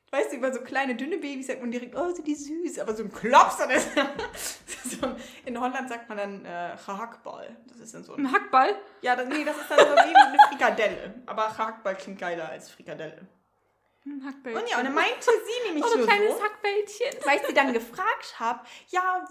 Weißt 0.09 0.31
du, 0.31 0.37
über 0.37 0.53
so 0.53 0.61
kleine, 0.61 0.95
dünne 0.95 1.17
Babys 1.17 1.47
sagt 1.47 1.59
man 1.59 1.69
direkt, 1.69 1.93
oh, 1.97 2.09
sind 2.11 2.25
die 2.25 2.35
süß. 2.35 2.79
Aber 2.79 2.95
so 2.95 3.03
ein 3.03 3.11
Klops, 3.11 3.57
dann 3.57 3.69
ist 3.71 3.89
so 4.85 5.15
in 5.45 5.59
Holland 5.59 5.89
sagt 5.89 6.07
man 6.07 6.17
dann 6.17 6.45
äh, 6.45 6.77
Gehackball. 6.85 7.57
Das 7.67 7.79
ist 7.79 7.93
dann 7.93 8.05
so 8.05 8.13
ein, 8.13 8.25
Ein 8.25 8.31
Hackball? 8.31 8.73
ja, 9.01 9.17
das, 9.17 9.27
nee, 9.27 9.43
das 9.43 9.57
ist 9.57 9.69
dann 9.69 9.79
so 9.79 9.95
wie 9.95 10.15
eine 10.15 10.37
Frikadelle. 10.47 11.13
Aber 11.25 11.47
Gehackball 11.49 11.95
klingt 11.95 12.19
geiler 12.19 12.47
als 12.47 12.69
Frikadelle. 12.71 13.27
Ein 14.07 14.25
Hackbällchen. 14.25 14.63
Und 14.63 14.69
ja, 14.69 14.77
und 14.77 14.85
dann 14.85 14.93
meinte 14.93 15.21
sie 15.21 15.67
nämlich 15.67 15.83
oh, 15.83 15.97
nur 15.97 16.07
ein 16.07 16.07
kleines 16.07 16.37
so, 16.37 16.43
Hackbällchen. 16.43 17.25
weil 17.25 17.37
ich 17.37 17.47
sie 17.47 17.53
dann 17.53 17.73
gefragt 17.81 18.39
habe, 18.39 18.61
ja, 18.89 19.25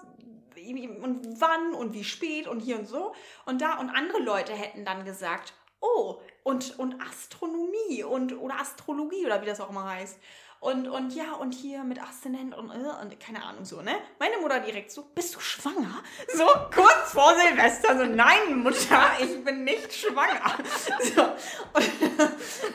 und 1.03 1.41
wann 1.41 1.75
und 1.75 1.93
wie 1.93 2.05
spät 2.05 2.47
und 2.47 2.61
hier 2.61 2.79
und 2.79 2.87
so. 2.87 3.15
Und 3.45 3.61
da, 3.61 3.79
und 3.79 3.91
andere 3.91 4.21
Leute 4.21 4.53
hätten 4.53 4.85
dann 4.85 5.05
gesagt, 5.05 5.53
oh, 5.81 6.21
und, 6.43 6.79
und 6.79 7.01
Astronomie 7.01 8.05
und 8.05 8.39
oder 8.39 8.61
Astrologie 8.61 9.27
oder 9.27 9.43
wie 9.43 9.47
das 9.47 9.61
auch 9.61 9.71
immer 9.71 9.85
heißt. 9.85 10.19
Und, 10.59 10.89
und 10.89 11.15
ja, 11.15 11.35
und 11.35 11.53
hier 11.53 11.85
mit 11.85 12.03
Aszendent 12.03 12.57
und, 12.57 12.71
äh, 12.71 13.03
und 13.03 13.21
keine 13.21 13.45
Ahnung 13.45 13.65
so, 13.65 13.83
ne? 13.83 13.95
Meine 14.19 14.39
Mutter 14.39 14.59
direkt 14.59 14.91
so, 14.91 15.03
bist 15.15 15.35
du 15.35 15.41
schwanger? 15.41 16.03
So 16.35 16.47
kurz 16.75 17.13
vor 17.13 17.35
Silvester, 17.37 17.97
so, 17.99 18.05
nein, 18.05 18.57
Mutter, 18.57 19.13
ich 19.21 19.45
bin 19.45 19.65
nicht 19.65 19.93
schwanger. 19.93 20.57
So, 21.15 21.23
und 21.23 21.91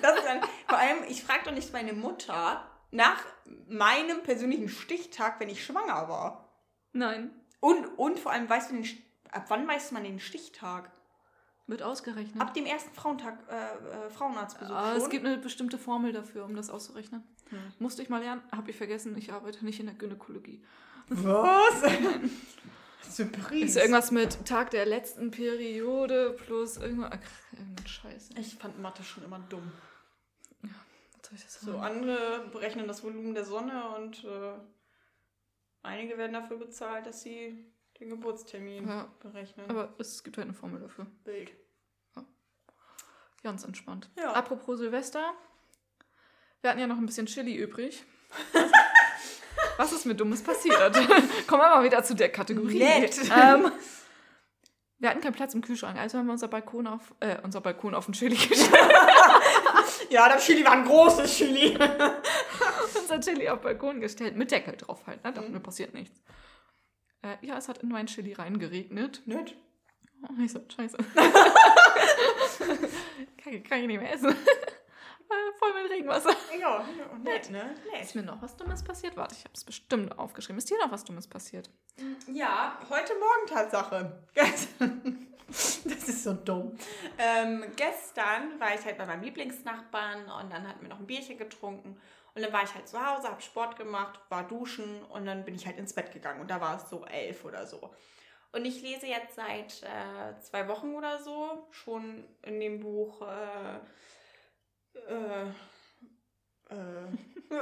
das 0.01 0.15
ist 0.15 0.25
dann, 0.25 0.41
vor 0.71 0.79
allem, 0.79 1.03
ich 1.09 1.21
frage 1.21 1.43
doch 1.43 1.51
nicht 1.51 1.73
meine 1.73 1.91
Mutter 1.91 2.65
nach 2.91 3.21
meinem 3.67 4.23
persönlichen 4.23 4.69
Stichtag, 4.69 5.37
wenn 5.41 5.49
ich 5.49 5.65
schwanger 5.65 6.07
war. 6.07 6.49
Nein. 6.93 7.31
Und, 7.59 7.85
und 7.97 8.17
vor 8.17 8.31
allem, 8.31 8.49
weißt 8.49 8.71
du, 8.71 8.75
den, 8.75 8.87
ab 9.31 9.45
wann 9.49 9.67
weiß 9.67 9.91
man 9.91 10.05
den 10.05 10.21
Stichtag? 10.21 10.89
Wird 11.67 11.83
ausgerechnet. 11.83 12.41
Ab 12.41 12.53
dem 12.53 12.65
ersten 12.65 12.93
Frauentag, 12.93 13.37
äh, 13.49 14.05
äh, 14.05 14.09
Frauenarztbesuch 14.11 14.73
Ah, 14.73 14.93
schon? 14.93 15.01
es 15.01 15.09
gibt 15.09 15.25
eine 15.25 15.37
bestimmte 15.37 15.77
Formel 15.77 16.13
dafür, 16.13 16.45
um 16.45 16.55
das 16.55 16.69
auszurechnen. 16.69 17.21
Hm. 17.49 17.59
Musste 17.79 18.01
ich 18.01 18.07
mal 18.07 18.21
lernen, 18.21 18.41
habe 18.53 18.71
ich 18.71 18.77
vergessen, 18.77 19.17
ich 19.17 19.33
arbeite 19.33 19.65
nicht 19.65 19.81
in 19.81 19.87
der 19.87 19.95
Gynäkologie. 19.95 20.63
Was? 21.09 21.81
Surprise. 23.09 23.65
Ist 23.65 23.75
irgendwas 23.75 24.11
mit 24.11 24.45
Tag 24.45 24.71
der 24.71 24.85
letzten 24.85 25.31
Periode 25.31 26.37
plus 26.45 26.77
irgendwas. 26.77 27.11
Ach, 27.13 27.57
irgendein 27.59 27.87
Scheiß. 27.87 28.29
Ich 28.37 28.55
fand 28.55 28.81
Mathe 28.81 29.03
schon 29.03 29.25
immer 29.25 29.39
dumm. 29.49 29.69
Was 30.63 30.69
soll 30.69 30.69
ich 30.69 31.20
das 31.20 31.20
So, 31.35 31.77
andere 31.77 32.47
berechnen 32.51 32.87
das 32.87 33.03
Volumen 33.03 33.33
der 33.33 33.45
Sonne 33.45 33.95
und 33.95 34.23
äh, 34.23 34.53
einige 35.83 36.17
werden 36.17 36.33
dafür 36.33 36.57
bezahlt, 36.57 37.05
dass 37.05 37.21
sie 37.21 37.65
den 37.99 38.09
Geburtstermin 38.09 38.87
Ja. 38.87 39.07
berechnen. 39.19 39.69
Aber 39.69 39.93
es 39.97 40.23
gibt 40.23 40.37
halt 40.37 40.45
eine 40.47 40.53
Formel 40.53 40.81
dafür. 40.81 41.05
Bild. 41.23 41.51
Ganz 43.43 43.63
entspannt. 43.63 44.09
Ja. 44.17 44.33
Apropos 44.33 44.77
Silvester. 44.79 45.33
Wir 46.61 46.69
hatten 46.69 46.79
ja 46.79 46.85
noch 46.87 46.97
ein 46.97 47.05
bisschen 47.07 47.25
Chili 47.25 47.55
übrig. 47.55 48.03
Was 49.77 49.91
ist 49.93 50.05
mir 50.05 50.13
Dummes 50.13 50.43
passiert? 50.43 50.77
Kommen 51.47 51.61
wir 51.63 51.69
mal 51.69 51.83
wieder 51.83 52.03
zu 52.03 52.13
der 52.13 52.29
Kategorie. 52.31 52.77
Nett. 52.79 53.17
Ähm, 53.35 53.71
wir 54.99 55.09
hatten 55.09 55.21
keinen 55.21 55.33
Platz 55.33 55.55
im 55.55 55.61
Kühlschrank, 55.61 55.97
also 55.97 56.19
haben 56.19 56.27
wir 56.27 56.33
unser 56.33 56.47
Balkon 56.49 56.85
auf, 56.85 57.15
äh, 57.19 57.37
unser 57.41 57.61
Balkon 57.61 57.95
auf 57.95 58.05
den 58.05 58.13
Chili 58.13 58.35
gestellt. 58.47 58.71
Ja, 60.09 60.27
das 60.29 60.45
Chili 60.45 60.63
war 60.65 60.73
ein 60.73 60.85
großes 60.85 61.31
Chili. 61.37 61.77
unser 62.99 63.19
Chili 63.21 63.47
auf 63.49 63.59
den 63.59 63.63
Balkon 63.63 64.01
gestellt, 64.01 64.35
mit 64.35 64.51
Deckel 64.51 64.75
drauf 64.77 65.05
halt, 65.07 65.23
ne? 65.23 65.31
Dachten 65.31 65.47
Mhm. 65.49 65.53
mir 65.55 65.59
passiert 65.61 65.93
nichts. 65.93 66.21
Äh, 67.21 67.37
ja, 67.45 67.57
es 67.57 67.67
hat 67.69 67.79
in 67.79 67.89
mein 67.89 68.07
Chili 68.07 68.33
reingeregnet. 68.33 69.21
Nett. 69.25 69.55
Oh, 70.23 70.33
ich 70.43 70.51
so, 70.51 70.59
scheiße. 70.75 70.97
kann, 73.43 73.53
ich- 73.53 73.63
kann 73.63 73.79
ich 73.81 73.87
nicht 73.87 73.99
mehr 74.01 74.13
essen. 74.13 74.35
Äh, 75.31 75.57
Voll 75.59 75.81
mit 75.81 75.89
Regenwasser. 75.89 76.35
Ja, 76.59 76.83
nett, 77.23 77.49
ne? 77.51 77.73
Ist 78.01 78.15
Nett. 78.15 78.25
mir 78.25 78.31
noch 78.33 78.41
was 78.41 78.57
Dummes 78.57 78.83
passiert? 78.83 79.15
Warte, 79.15 79.33
ich 79.33 79.45
habe 79.45 79.53
es 79.53 79.63
bestimmt 79.63 80.19
aufgeschrieben. 80.19 80.57
Ist 80.57 80.69
dir 80.69 80.77
noch 80.79 80.91
was 80.91 81.05
Dummes 81.05 81.25
passiert? 81.25 81.69
Ja, 82.27 82.77
heute 82.89 83.13
Morgen 83.17 83.47
Tatsache. 83.47 84.25
Das 86.01 86.09
ist 86.09 86.23
so 86.23 86.33
dumm. 86.33 86.75
Ähm, 87.19 87.63
gestern 87.75 88.59
war 88.59 88.73
ich 88.73 88.83
halt 88.83 88.97
bei 88.97 89.05
meinem 89.05 89.21
Lieblingsnachbarn 89.21 90.23
und 90.23 90.51
dann 90.51 90.67
hatten 90.67 90.81
wir 90.81 90.89
noch 90.89 90.99
ein 90.99 91.05
Bierchen 91.05 91.37
getrunken. 91.37 92.01
Und 92.33 92.41
dann 92.41 92.51
war 92.51 92.63
ich 92.63 92.73
halt 92.73 92.87
zu 92.87 92.99
Hause, 92.99 93.27
habe 93.27 93.41
Sport 93.41 93.75
gemacht, 93.77 94.19
war 94.29 94.47
duschen 94.47 95.03
und 95.03 95.25
dann 95.27 95.45
bin 95.45 95.53
ich 95.53 95.67
halt 95.67 95.77
ins 95.77 95.93
Bett 95.93 96.11
gegangen. 96.11 96.41
Und 96.41 96.49
da 96.49 96.59
war 96.59 96.77
es 96.77 96.89
so 96.89 97.05
elf 97.05 97.45
oder 97.45 97.67
so. 97.67 97.91
Und 98.51 98.65
ich 98.65 98.81
lese 98.81 99.05
jetzt 99.05 99.35
seit 99.35 99.83
äh, 99.83 100.39
zwei 100.39 100.67
Wochen 100.67 100.95
oder 100.95 101.19
so 101.19 101.67
schon 101.69 102.23
in 102.41 102.59
dem 102.59 102.79
Buch 102.79 103.21
äh, 103.21 103.75
äh, 105.07 105.45
äh, 106.69 107.05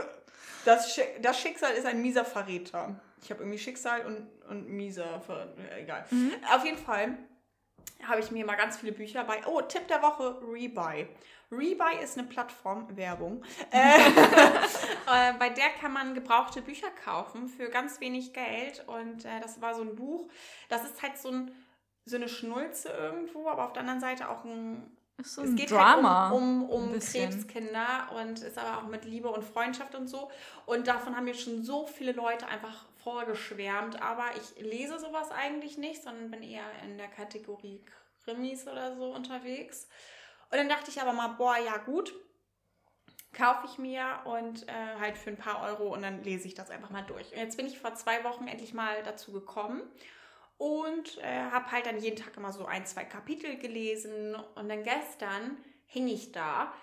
das, 0.65 0.93
Schi 0.93 1.01
das 1.21 1.39
Schicksal 1.41 1.73
ist 1.73 1.85
ein 1.85 2.01
mieser 2.01 2.23
Verräter. 2.23 3.01
Ich 3.21 3.29
habe 3.31 3.41
irgendwie 3.41 3.59
Schicksal 3.59 4.05
und, 4.05 4.29
und 4.49 4.69
mieser, 4.69 5.19
Ver 5.19 5.53
äh, 5.57 5.81
egal. 5.81 6.05
Auf 6.55 6.63
jeden 6.63 6.77
Fall 6.77 7.17
habe 8.03 8.19
ich 8.19 8.31
mir 8.31 8.45
mal 8.45 8.55
ganz 8.55 8.77
viele 8.77 8.91
Bücher 8.91 9.23
bei. 9.23 9.45
Oh, 9.45 9.61
Tipp 9.61 9.87
der 9.87 10.01
Woche: 10.01 10.39
Rebuy. 10.41 11.07
Rebuy 11.51 12.03
ist 12.03 12.17
eine 12.17 12.27
Plattform, 12.27 12.95
Werbung, 12.95 13.43
äh, 13.71 13.97
äh, 13.99 15.33
bei 15.39 15.49
der 15.49 15.69
kann 15.81 15.91
man 15.93 16.13
gebrauchte 16.13 16.61
Bücher 16.61 16.89
kaufen 17.03 17.47
für 17.47 17.69
ganz 17.69 17.99
wenig 17.99 18.33
Geld. 18.33 18.83
Und 18.87 19.25
äh, 19.25 19.39
das 19.41 19.59
war 19.61 19.73
so 19.73 19.81
ein 19.81 19.95
Buch. 19.95 20.29
Das 20.69 20.83
ist 20.83 21.01
halt 21.01 21.17
so, 21.17 21.29
ein, 21.29 21.51
so 22.05 22.17
eine 22.17 22.29
Schnulze 22.29 22.89
irgendwo, 22.89 23.47
aber 23.47 23.65
auf 23.65 23.73
der 23.73 23.81
anderen 23.81 23.99
Seite 23.99 24.29
auch 24.29 24.45
ein 24.45 24.95
so 25.23 25.41
es 25.43 25.55
geht 25.55 25.71
Drama. 25.71 26.29
halt 26.29 26.37
um, 26.37 26.63
um, 26.69 26.91
um. 26.91 26.99
Krebskinder 26.99 28.09
und 28.15 28.41
ist 28.41 28.57
aber 28.57 28.77
auch 28.77 28.87
mit 28.87 29.05
Liebe 29.05 29.29
und 29.29 29.43
Freundschaft 29.43 29.95
und 29.95 30.07
so. 30.07 30.29
Und 30.65 30.87
davon 30.87 31.15
haben 31.15 31.25
mir 31.25 31.33
schon 31.33 31.63
so 31.63 31.85
viele 31.87 32.13
Leute 32.13 32.47
einfach 32.47 32.85
vorgeschwärmt. 33.03 34.01
Aber 34.01 34.25
ich 34.35 34.61
lese 34.63 34.99
sowas 34.99 35.31
eigentlich 35.31 35.77
nicht, 35.77 36.03
sondern 36.03 36.31
bin 36.31 36.43
eher 36.43 36.69
in 36.83 36.97
der 36.97 37.07
Kategorie 37.07 37.83
Krimis 38.23 38.67
oder 38.67 38.95
so 38.95 39.13
unterwegs. 39.13 39.87
Und 40.51 40.57
dann 40.57 40.69
dachte 40.69 40.89
ich 40.89 41.01
aber 41.01 41.13
mal, 41.13 41.29
boah, 41.29 41.57
ja 41.57 41.77
gut, 41.77 42.13
kaufe 43.33 43.67
ich 43.67 43.77
mir 43.77 44.21
und 44.25 44.67
äh, 44.67 44.95
halt 44.99 45.17
für 45.17 45.29
ein 45.29 45.37
paar 45.37 45.61
Euro 45.63 45.93
und 45.93 46.01
dann 46.01 46.23
lese 46.23 46.47
ich 46.47 46.55
das 46.55 46.71
einfach 46.71 46.89
mal 46.89 47.03
durch. 47.03 47.31
Und 47.31 47.37
jetzt 47.37 47.57
bin 47.57 47.67
ich 47.67 47.79
vor 47.79 47.93
zwei 47.93 48.23
Wochen 48.23 48.47
endlich 48.47 48.73
mal 48.73 49.03
dazu 49.03 49.31
gekommen 49.31 49.83
und 50.57 51.17
äh, 51.19 51.43
habe 51.51 51.71
halt 51.71 51.85
dann 51.85 51.99
jeden 51.99 52.15
Tag 52.15 52.35
immer 52.37 52.51
so 52.51 52.65
ein, 52.65 52.85
zwei 52.85 53.05
Kapitel 53.05 53.57
gelesen 53.57 54.35
und 54.35 54.69
dann 54.69 54.83
gestern 54.83 55.57
hing 55.85 56.07
ich 56.07 56.31
da 56.31 56.73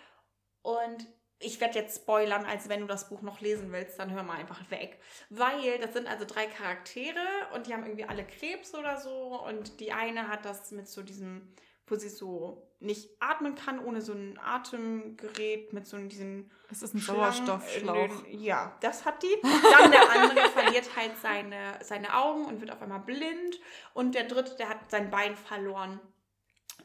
und 0.62 1.06
ich 1.38 1.60
werde 1.60 1.78
jetzt 1.78 1.96
spoilern, 2.02 2.44
als 2.46 2.68
wenn 2.68 2.80
du 2.80 2.86
das 2.86 3.08
Buch 3.08 3.20
noch 3.22 3.40
lesen 3.40 3.70
willst, 3.72 3.98
dann 3.98 4.10
hör 4.12 4.22
mal 4.22 4.38
einfach 4.38 4.70
weg. 4.70 4.98
Weil 5.30 5.78
das 5.78 5.92
sind 5.92 6.06
also 6.06 6.24
drei 6.24 6.46
Charaktere 6.46 7.20
und 7.54 7.66
die 7.66 7.74
haben 7.74 7.84
irgendwie 7.84 8.04
alle 8.06 8.24
Krebs 8.24 8.74
oder 8.74 8.98
so 8.98 9.40
und 9.46 9.80
die 9.80 9.92
eine 9.92 10.28
hat 10.28 10.44
das 10.44 10.70
mit 10.70 10.88
so 10.88 11.02
diesem, 11.02 11.52
wo 11.86 11.96
sie 11.96 12.08
so 12.08 12.62
nicht 12.80 13.10
atmen 13.20 13.54
kann, 13.54 13.78
ohne 13.84 14.00
so 14.00 14.12
ein 14.12 14.38
Atemgerät, 14.42 15.72
mit 15.72 15.86
so 15.86 15.96
diesem 15.98 16.50
Es 16.70 16.82
ist 16.82 16.94
ein 16.94 16.98
Sauerstoffschlauch. 17.00 18.22
den- 18.22 18.40
Ja, 18.42 18.76
das 18.80 19.04
hat 19.04 19.22
die. 19.22 19.36
Dann 19.42 19.90
der 19.90 20.10
andere 20.10 20.48
verliert 20.50 20.88
halt 20.96 21.12
seine, 21.20 21.78
seine 21.82 22.14
Augen 22.16 22.44
und 22.46 22.60
wird 22.60 22.70
auf 22.70 22.82
einmal 22.82 23.00
blind. 23.00 23.60
Und 23.94 24.14
der 24.14 24.24
dritte, 24.24 24.56
der 24.56 24.68
hat 24.68 24.90
sein 24.90 25.10
Bein 25.10 25.36
verloren 25.36 26.00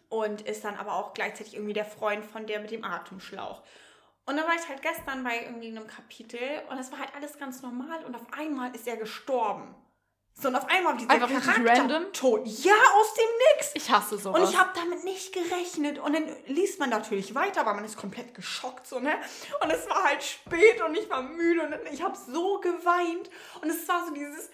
und 0.10 0.42
ist 0.42 0.64
dann 0.64 0.76
aber 0.76 0.94
auch 0.94 1.14
gleichzeitig 1.14 1.54
irgendwie 1.56 1.74
der 1.74 1.86
Freund 1.86 2.26
von 2.26 2.46
der 2.46 2.60
mit 2.60 2.72
dem 2.72 2.84
Atemschlauch. 2.84 3.62
Und 4.32 4.38
dann 4.38 4.48
war 4.48 4.56
ich 4.56 4.66
halt 4.70 4.82
gestern 4.82 5.26
bei 5.26 5.44
irgendwie 5.44 5.68
einem 5.68 5.88
Kapitel 5.88 6.40
und 6.70 6.80
es 6.80 6.90
war 6.90 7.00
halt 7.00 7.14
alles 7.18 7.38
ganz 7.38 7.62
normal 7.62 8.06
und 8.06 8.16
auf 8.16 8.26
einmal 8.32 8.74
ist 8.74 8.88
er 8.88 8.96
gestorben. 8.96 9.76
So, 10.36 10.48
und 10.48 10.56
auf 10.56 10.70
einmal 10.70 10.96
dieser 10.96 11.10
Einfach 11.10 11.28
Charakter 11.30 11.82
random? 11.82 12.14
tot. 12.14 12.48
Ja, 12.48 12.72
aus 12.96 13.14
dem 13.14 13.28
Nix. 13.58 13.72
Ich 13.74 13.92
hasse 13.92 14.18
sowas. 14.18 14.40
Und 14.40 14.50
ich 14.50 14.58
habe 14.58 14.70
damit 14.74 15.04
nicht 15.04 15.34
gerechnet. 15.34 16.00
Und 16.00 16.14
dann 16.14 16.24
liest 16.48 16.80
man 16.80 16.90
natürlich 16.90 17.36
weiter, 17.36 17.60
aber 17.60 17.74
man 17.74 17.84
ist 17.84 17.98
komplett 17.98 18.34
geschockt, 18.34 18.88
so, 18.88 19.02
ne? 19.02 19.16
Und 19.62 19.70
es 19.70 19.90
war 19.90 20.02
halt 20.02 20.24
spät 20.24 20.82
und 20.82 20.96
ich 20.96 21.10
war 21.10 21.24
müde 21.24 21.64
und 21.64 21.74
ich 21.92 22.02
habe 22.02 22.18
so 22.18 22.62
geweint. 22.62 23.30
Und 23.62 23.70
es 23.70 23.86
war 23.90 24.06
so 24.08 24.14
dieses, 24.14 24.50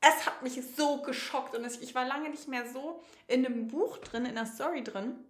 es 0.00 0.24
hat 0.24 0.42
mich 0.42 0.58
so 0.74 1.02
geschockt. 1.02 1.54
Und 1.54 1.66
es, 1.66 1.82
ich 1.82 1.94
war 1.94 2.06
lange 2.06 2.30
nicht 2.30 2.48
mehr 2.48 2.66
so 2.66 3.02
in 3.26 3.44
einem 3.44 3.68
Buch 3.68 3.98
drin, 3.98 4.24
in 4.24 4.36
der 4.36 4.46
Story 4.46 4.82
drin, 4.82 5.22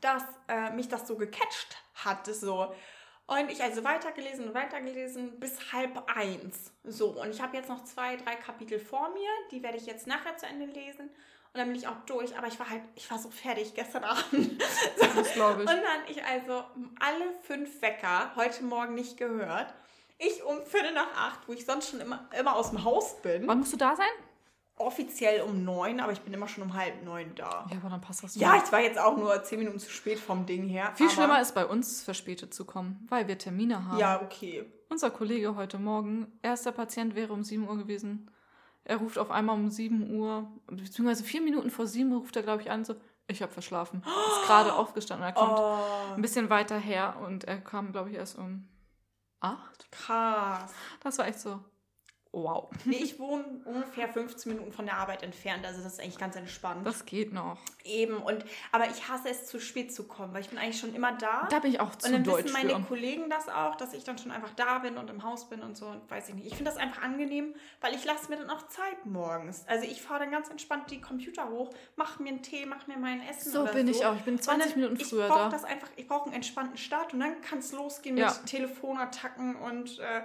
dass 0.00 0.24
äh, 0.48 0.70
mich 0.70 0.88
das 0.88 1.06
so 1.06 1.16
gecatcht 1.16 1.76
hat, 1.94 2.26
so. 2.26 2.74
Und 3.26 3.50
ich 3.50 3.62
also 3.62 3.82
weitergelesen 3.84 4.48
und 4.48 4.54
weitergelesen 4.54 5.40
bis 5.40 5.72
halb 5.72 6.02
eins. 6.14 6.72
So, 6.84 7.20
und 7.20 7.30
ich 7.30 7.40
habe 7.40 7.56
jetzt 7.56 7.70
noch 7.70 7.84
zwei, 7.84 8.16
drei 8.16 8.34
Kapitel 8.34 8.78
vor 8.78 9.08
mir. 9.10 9.28
Die 9.50 9.62
werde 9.62 9.78
ich 9.78 9.86
jetzt 9.86 10.06
nachher 10.06 10.36
zu 10.36 10.46
Ende 10.46 10.66
lesen. 10.66 11.08
Und 11.54 11.60
dann 11.60 11.68
bin 11.68 11.76
ich 11.76 11.88
auch 11.88 11.96
durch. 12.06 12.36
Aber 12.36 12.48
ich 12.48 12.58
war 12.58 12.68
halt, 12.68 12.82
ich 12.96 13.10
war 13.10 13.18
so 13.18 13.30
fertig 13.30 13.74
gestern 13.74 14.04
Abend. 14.04 14.62
so. 14.96 15.06
Das 15.16 15.32
glaube 15.32 15.62
ich. 15.62 15.70
Und 15.70 15.76
dann 15.76 16.00
ich 16.08 16.22
also 16.22 16.64
alle 17.00 17.32
fünf 17.42 17.80
Wecker 17.80 18.32
heute 18.36 18.62
Morgen 18.64 18.94
nicht 18.94 19.16
gehört. 19.16 19.72
Ich 20.18 20.42
um 20.44 20.64
Viertel 20.66 20.92
nach 20.92 21.12
acht, 21.16 21.48
wo 21.48 21.52
ich 21.52 21.64
sonst 21.64 21.90
schon 21.90 22.00
immer, 22.00 22.28
immer 22.38 22.56
aus 22.56 22.70
dem 22.70 22.84
Haus 22.84 23.20
bin. 23.22 23.46
Wann 23.46 23.58
musst 23.60 23.72
du 23.72 23.76
da 23.76 23.96
sein? 23.96 24.06
Offiziell 24.76 25.42
um 25.42 25.62
neun, 25.64 26.00
aber 26.00 26.10
ich 26.12 26.20
bin 26.22 26.32
immer 26.34 26.48
schon 26.48 26.64
um 26.64 26.74
halb 26.74 27.04
neun 27.04 27.32
da. 27.36 27.66
Ja, 27.70 27.76
aber 27.76 27.90
dann 27.90 28.00
passt 28.00 28.24
das. 28.24 28.34
Ja, 28.34 28.56
ich 28.56 28.72
war 28.72 28.80
jetzt 28.80 28.98
auch 28.98 29.16
nur 29.16 29.40
zehn 29.44 29.60
Minuten 29.60 29.78
zu 29.78 29.88
spät 29.88 30.18
vom 30.18 30.46
Ding 30.46 30.64
her. 30.68 30.92
Viel 30.96 31.08
schlimmer 31.10 31.40
ist 31.40 31.54
bei 31.54 31.64
uns 31.64 32.02
verspätet 32.02 32.52
zu 32.52 32.64
kommen, 32.64 33.06
weil 33.08 33.28
wir 33.28 33.38
Termine 33.38 33.86
haben. 33.86 33.98
Ja, 33.98 34.20
okay. 34.20 34.64
Unser 34.88 35.10
Kollege 35.10 35.54
heute 35.54 35.78
Morgen, 35.78 36.26
erster 36.42 36.72
Patient 36.72 37.14
wäre 37.14 37.32
um 37.32 37.44
7 37.44 37.68
Uhr 37.68 37.76
gewesen. 37.76 38.30
Er 38.82 38.96
ruft 38.96 39.16
auf 39.18 39.30
einmal 39.30 39.54
um 39.56 39.70
7 39.70 40.10
Uhr, 40.18 40.50
beziehungsweise 40.66 41.22
vier 41.24 41.40
Minuten 41.40 41.70
vor 41.70 41.86
7 41.86 42.10
Uhr 42.12 42.18
ruft 42.18 42.36
er, 42.36 42.42
glaube 42.42 42.62
ich, 42.62 42.70
an, 42.70 42.84
so, 42.84 42.96
ich 43.28 43.42
habe 43.42 43.52
verschlafen. 43.52 44.00
Ist 44.02 44.46
gerade 44.46 44.74
aufgestanden. 44.76 45.26
Er 45.26 45.32
kommt 45.32 45.56
Oh, 45.58 45.78
ein 46.16 46.20
bisschen 46.20 46.50
weiter 46.50 46.78
her 46.78 47.16
und 47.24 47.44
er 47.44 47.58
kam, 47.60 47.92
glaube 47.92 48.10
ich, 48.10 48.16
erst 48.16 48.36
um 48.38 48.68
8. 49.40 49.90
krass. 49.92 50.72
Das 51.00 51.16
war 51.18 51.26
echt 51.28 51.38
so, 51.40 51.60
wow. 52.34 52.68
Nee, 52.84 52.96
ich 52.96 53.18
wohne 53.18 53.44
ungefähr 53.64 54.08
15 54.08 54.52
Minuten 54.52 54.72
von 54.72 54.84
der 54.86 54.96
Arbeit 54.98 55.22
entfernt, 55.22 55.64
also 55.64 55.82
das 55.82 55.94
ist 55.94 56.00
eigentlich 56.00 56.18
ganz 56.18 56.36
entspannt. 56.36 56.86
Das 56.86 57.04
geht 57.06 57.32
noch. 57.32 57.58
Eben, 57.84 58.16
und 58.18 58.44
aber 58.72 58.88
ich 58.88 59.08
hasse 59.08 59.28
es, 59.28 59.46
zu 59.46 59.60
spät 59.60 59.94
zu 59.94 60.04
kommen, 60.04 60.34
weil 60.34 60.40
ich 60.42 60.48
bin 60.48 60.58
eigentlich 60.58 60.78
schon 60.80 60.94
immer 60.94 61.12
da. 61.12 61.46
Da 61.50 61.58
bin 61.60 61.70
ich 61.72 61.80
auch 61.80 61.94
zu 61.96 62.06
und 62.08 62.12
dann 62.14 62.24
deutsch 62.24 62.44
wissen 62.44 62.52
meine 62.54 62.74
für. 62.76 62.82
Kollegen 62.82 63.30
das 63.30 63.48
auch, 63.48 63.76
dass 63.76 63.94
ich 63.94 64.04
dann 64.04 64.18
schon 64.18 64.30
einfach 64.32 64.50
da 64.56 64.78
bin 64.80 64.96
und 64.96 65.08
im 65.10 65.22
Haus 65.22 65.48
bin 65.48 65.62
und 65.62 65.76
so 65.76 65.86
und 65.86 66.10
weiß 66.10 66.28
ich 66.30 66.34
nicht. 66.34 66.46
Ich 66.46 66.56
finde 66.56 66.70
das 66.70 66.78
einfach 66.78 67.02
angenehm, 67.02 67.54
weil 67.80 67.94
ich 67.94 68.04
lasse 68.04 68.28
mir 68.30 68.36
dann 68.38 68.50
auch 68.50 68.66
Zeit 68.68 69.04
morgens. 69.06 69.64
Also 69.68 69.84
ich 69.86 70.02
fahre 70.02 70.20
dann 70.20 70.30
ganz 70.30 70.48
entspannt 70.50 70.90
die 70.90 71.00
Computer 71.00 71.48
hoch, 71.50 71.70
mache 71.96 72.22
mir 72.22 72.30
einen 72.30 72.42
Tee, 72.42 72.66
mache 72.66 72.90
mir 72.90 72.96
mein 72.98 73.20
Essen 73.28 73.52
So 73.52 73.64
bin 73.66 73.86
so. 73.86 73.92
ich 73.92 74.06
auch. 74.06 74.16
Ich 74.16 74.22
bin 74.22 74.40
20 74.40 74.64
Und 74.66 74.70
dann- 74.72 74.80
Minuten 74.90 75.04
früher 75.04 75.24
ich 75.26 75.30
brauch 75.32 75.38
da. 75.44 75.48
Das 75.50 75.64
einfach, 75.64 75.88
ich 75.96 76.06
brauche 76.08 76.24
einen 76.26 76.34
entspannten 76.34 76.76
Start 76.78 77.12
und 77.14 77.20
dann 77.20 77.40
kann 77.42 77.58
es 77.58 77.72
losgehen 77.72 78.14
mit 78.16 78.24
Ja. 78.24 78.30
Telefonattacken 78.46 79.56
und 79.56 79.98
äh, 79.98 80.22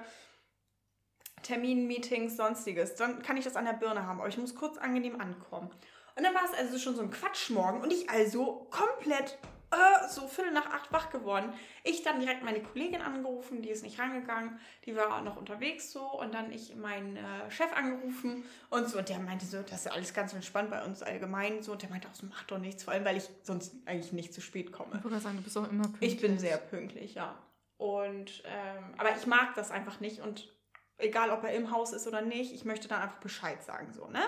Terminen, 1.44 1.88
Meetings, 1.88 2.38
sonstiges. 2.38 2.96
Dann 2.96 3.22
kann 3.22 3.38
ich 3.38 3.44
das 3.44 3.56
an 3.56 3.66
der 3.66 3.74
Birne 3.74 4.06
haben, 4.06 4.20
aber 4.20 4.30
ich 4.30 4.38
muss 4.38 4.56
kurz 4.56 4.78
angenehm 4.78 5.20
ankommen. 5.20 5.70
Und 6.16 6.24
dann 6.24 6.34
war 6.34 6.44
es 6.46 6.58
also 6.58 6.78
schon 6.78 6.96
so 6.96 7.02
ein 7.02 7.12
Quatschmorgen 7.12 7.82
und 7.82 7.94
ich 7.94 8.10
also 8.10 8.68
komplett 8.70 9.38
äh, 9.72 10.08
so 10.10 10.28
Viertel 10.28 10.52
nach 10.52 10.66
acht 10.66 10.92
wach 10.92 11.12
geworden. 11.12 11.54
Ich 11.84 12.04
dann 12.04 12.20
direkt 12.20 12.44
meine 12.44 12.62
Kollegin 12.62 13.02
angerufen, 13.02 13.62
die 13.62 13.70
ist 13.70 13.84
nicht 13.84 14.00
rangegangen, 14.00 14.60
die 14.86 14.96
war 14.96 15.22
noch 15.22 15.38
unterwegs 15.38 15.92
so 15.92 16.04
und 16.20 16.34
dann 16.34 16.52
ich 16.52 16.76
meinen 16.76 17.18
äh, 17.18 17.52
Chef 17.52 17.72
angerufen 17.74 18.44
und 18.70 18.90
so 18.90 18.98
und 18.98 19.10
der 19.10 19.20
meinte 19.20 19.46
so, 19.46 19.62
das 19.62 19.86
ist 19.86 19.92
alles 19.92 20.14
ganz 20.14 20.34
entspannt 20.34 20.72
bei 20.72 20.84
uns 20.84 21.04
allgemein 21.04 21.62
so 21.62 21.74
und 21.74 21.82
der 21.82 21.90
meinte 21.90 22.08
auch 22.08 22.16
so, 22.16 22.26
mach 22.28 22.44
doch 22.44 22.58
nichts, 22.58 22.84
vor 22.84 22.94
allem 22.94 23.06
weil 23.06 23.18
ich 23.18 23.30
sonst 23.44 23.76
eigentlich 23.86 24.12
nicht 24.12 24.34
zu 24.34 24.42
spät 24.42 24.72
komme. 24.72 24.96
Ich 24.96 25.02
gerade 25.02 25.20
sagen, 25.20 25.38
du 25.38 25.44
bist 25.44 25.58
auch 25.58 25.70
immer 25.70 25.84
pünktlich. 25.84 26.14
Ich 26.14 26.22
bin 26.22 26.40
sehr 26.40 26.58
pünktlich, 26.58 27.16
ja. 27.16 27.38
Und, 27.78 28.44
ähm, 28.46 28.94
aber 28.98 29.16
ich 29.16 29.26
mag 29.26 29.54
das 29.56 29.72
einfach 29.72 30.00
nicht 30.00 30.20
und 30.20 30.52
egal, 31.00 31.32
ob 31.32 31.44
er 31.44 31.54
im 31.54 31.72
Haus 31.72 31.94
ist 31.94 32.08
oder 32.08 32.22
nicht, 32.22 32.54
ich 32.54 32.66
möchte 32.66 32.88
dann 32.88 33.02
einfach 33.02 33.20
Bescheid 33.20 33.64
sagen, 33.64 33.92
so, 33.94 34.08
ne? 34.08 34.22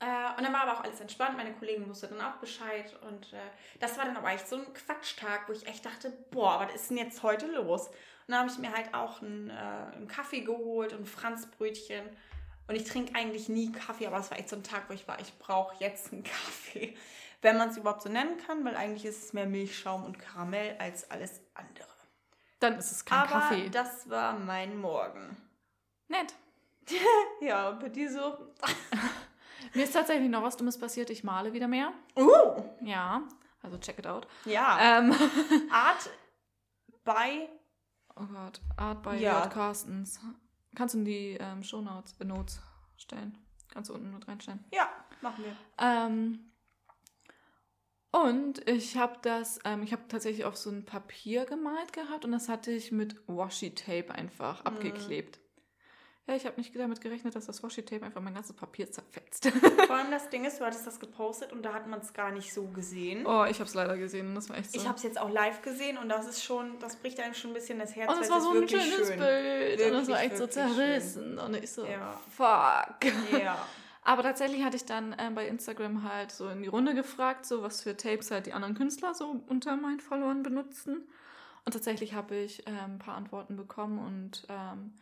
Äh, 0.00 0.36
und 0.36 0.44
dann 0.44 0.52
war 0.52 0.62
aber 0.62 0.78
auch 0.78 0.84
alles 0.84 1.00
entspannt, 1.00 1.36
meine 1.36 1.52
Kollegin 1.52 1.88
wusste 1.88 2.08
dann 2.08 2.22
auch 2.22 2.36
Bescheid 2.36 2.96
und 3.02 3.32
äh, 3.34 3.36
das 3.80 3.98
war 3.98 4.06
dann 4.06 4.16
aber 4.16 4.30
echt 4.30 4.48
so 4.48 4.56
ein 4.56 4.72
Quatschtag, 4.72 5.46
wo 5.46 5.52
ich 5.52 5.66
echt 5.66 5.84
dachte, 5.84 6.10
boah, 6.30 6.60
was 6.60 6.74
ist 6.74 6.90
denn 6.90 6.96
jetzt 6.96 7.22
heute 7.22 7.46
los? 7.46 7.88
Und 7.88 7.94
dann 8.28 8.40
habe 8.40 8.50
ich 8.50 8.58
mir 8.58 8.72
halt 8.72 8.94
auch 8.94 9.20
einen, 9.20 9.50
äh, 9.50 9.52
einen 9.52 10.08
Kaffee 10.08 10.40
geholt 10.40 10.94
und 10.94 11.06
Franzbrötchen 11.06 12.04
und 12.66 12.76
ich 12.76 12.84
trinke 12.84 13.14
eigentlich 13.14 13.48
nie 13.48 13.72
Kaffee, 13.72 14.06
aber 14.06 14.18
es 14.18 14.30
war 14.30 14.38
echt 14.38 14.48
so 14.48 14.56
ein 14.56 14.62
Tag, 14.62 14.84
wo 14.88 14.94
ich 14.94 15.06
war, 15.06 15.20
ich 15.20 15.38
brauche 15.38 15.74
jetzt 15.80 16.12
einen 16.12 16.22
Kaffee. 16.24 16.96
Wenn 17.42 17.58
man 17.58 17.70
es 17.70 17.76
überhaupt 17.76 18.02
so 18.02 18.08
nennen 18.08 18.38
kann, 18.46 18.64
weil 18.64 18.76
eigentlich 18.76 19.04
ist 19.04 19.24
es 19.24 19.32
mehr 19.32 19.46
Milchschaum 19.46 20.04
und 20.04 20.18
Karamell 20.18 20.76
als 20.78 21.10
alles 21.10 21.40
andere. 21.54 21.99
Dann 22.60 22.74
ist 22.78 22.92
es 22.92 23.04
kein 23.04 23.18
Aber 23.20 23.28
Kaffee. 23.28 23.68
das 23.70 24.08
war 24.08 24.38
mein 24.38 24.78
Morgen. 24.80 25.36
Nett. 26.08 26.34
Ja, 27.40 27.70
und 27.70 27.80
bei 27.80 27.88
dir 27.88 28.10
so. 28.10 28.36
Mir 29.74 29.84
ist 29.84 29.92
tatsächlich 29.92 30.28
noch 30.28 30.42
was 30.42 30.56
Dummes 30.56 30.78
passiert. 30.78 31.08
Ich 31.10 31.22
male 31.24 31.52
wieder 31.52 31.68
mehr. 31.68 31.92
Uh, 32.16 32.62
Ja, 32.82 33.22
also 33.62 33.78
check 33.78 33.98
it 33.98 34.06
out. 34.06 34.26
ja. 34.44 34.98
Ähm, 34.98 35.14
Art 35.70 36.10
bei. 37.04 37.48
oh 38.16 38.24
Gott, 38.26 38.60
Art 38.76 39.02
bei 39.02 39.16
Ja. 39.16 39.44
J. 39.44 39.50
Carstens. 39.52 40.20
Kannst 40.74 40.94
du 40.94 40.98
in 40.98 41.04
die 41.04 41.36
ähm, 41.40 41.62
Show 41.62 41.80
Notes, 41.80 42.14
äh, 42.20 42.24
Notes 42.24 42.60
stellen? 42.96 43.38
Kannst 43.68 43.88
du 43.90 43.94
unten 43.94 44.12
mit 44.12 44.26
reinstellen. 44.28 44.64
Ja, 44.72 44.88
machen 45.22 45.44
wir. 45.44 45.56
Ähm, 45.78 46.49
und 48.12 48.68
ich 48.68 48.96
habe 48.96 49.14
das, 49.22 49.58
ähm, 49.64 49.82
ich 49.82 49.92
habe 49.92 50.02
tatsächlich 50.08 50.44
auf 50.44 50.56
so 50.56 50.70
ein 50.70 50.84
Papier 50.84 51.44
gemalt 51.44 51.92
gehabt 51.92 52.24
und 52.24 52.32
das 52.32 52.48
hatte 52.48 52.70
ich 52.72 52.90
mit 52.92 53.16
Washi-Tape 53.26 54.10
einfach 54.12 54.64
abgeklebt. 54.64 55.38
Ja, 56.26 56.36
ich 56.36 56.44
habe 56.46 56.56
nicht 56.58 56.76
damit 56.76 57.00
gerechnet, 57.00 57.34
dass 57.34 57.46
das 57.46 57.62
Washi-Tape 57.62 58.04
einfach 58.04 58.20
mein 58.20 58.34
ganzes 58.34 58.54
Papier 58.54 58.88
zerfetzt. 58.92 59.48
Vor 59.86 59.96
allem 59.96 60.10
das 60.12 60.28
Ding 60.30 60.44
ist, 60.44 60.60
du 60.60 60.64
hattest 60.64 60.86
das 60.86 61.00
gepostet 61.00 61.52
und 61.52 61.62
da 61.64 61.72
hat 61.72 61.88
man 61.88 61.98
es 62.00 62.12
gar 62.12 62.30
nicht 62.30 62.52
so 62.52 62.68
gesehen. 62.68 63.26
oh, 63.26 63.44
ich 63.46 63.58
habe 63.58 63.64
es 63.68 63.74
leider 63.74 63.96
gesehen 63.96 64.28
und 64.28 64.34
das 64.36 64.48
war 64.48 64.56
echt 64.58 64.70
so. 64.70 64.78
Ich 64.78 64.86
habe 64.86 64.96
es 64.96 65.02
jetzt 65.02 65.18
auch 65.20 65.30
live 65.30 65.60
gesehen 65.62 65.96
und 65.98 66.08
das 66.08 66.28
ist 66.28 66.44
schon, 66.44 66.78
das 66.78 66.96
bricht 66.96 67.18
einem 67.20 67.34
schon 67.34 67.50
ein 67.50 67.54
bisschen 67.54 67.78
das 67.80 67.96
Herz. 67.96 68.12
und 68.12 68.20
es 68.22 68.30
war 68.30 68.40
so 68.40 68.50
ein 68.50 68.60
wirklich 68.60 68.80
schönes 68.82 69.08
schön. 69.08 69.18
Bild 69.18 69.80
und 69.80 69.86
es 69.98 70.08
war 70.08 70.18
Wirklich, 70.18 70.18
echt 70.18 70.36
so 70.36 70.40
wirklich 70.44 70.64
schön. 70.64 70.76
zerrissen 70.76 71.38
und 71.38 71.54
ich 71.56 71.70
so, 71.72 71.84
Ja. 71.86 72.20
fuck. 72.30 73.40
Ja. 73.40 73.66
Aber 74.02 74.22
tatsächlich 74.22 74.64
hatte 74.64 74.76
ich 74.76 74.86
dann 74.86 75.14
ähm, 75.18 75.34
bei 75.34 75.46
Instagram 75.46 76.04
halt 76.04 76.32
so 76.32 76.48
in 76.48 76.62
die 76.62 76.68
Runde 76.68 76.94
gefragt, 76.94 77.44
so 77.44 77.62
was 77.62 77.82
für 77.82 77.96
Tapes 77.96 78.30
halt 78.30 78.46
die 78.46 78.52
anderen 78.52 78.74
Künstler 78.74 79.14
so 79.14 79.42
unter 79.48 79.76
meinen 79.76 80.00
Followern 80.00 80.42
benutzen. 80.42 81.08
Und 81.64 81.72
tatsächlich 81.72 82.14
habe 82.14 82.36
ich 82.36 82.66
ähm, 82.66 82.94
ein 82.94 82.98
paar 82.98 83.16
Antworten 83.16 83.56
bekommen 83.56 83.98
und 83.98 84.46
ähm, 84.48 84.94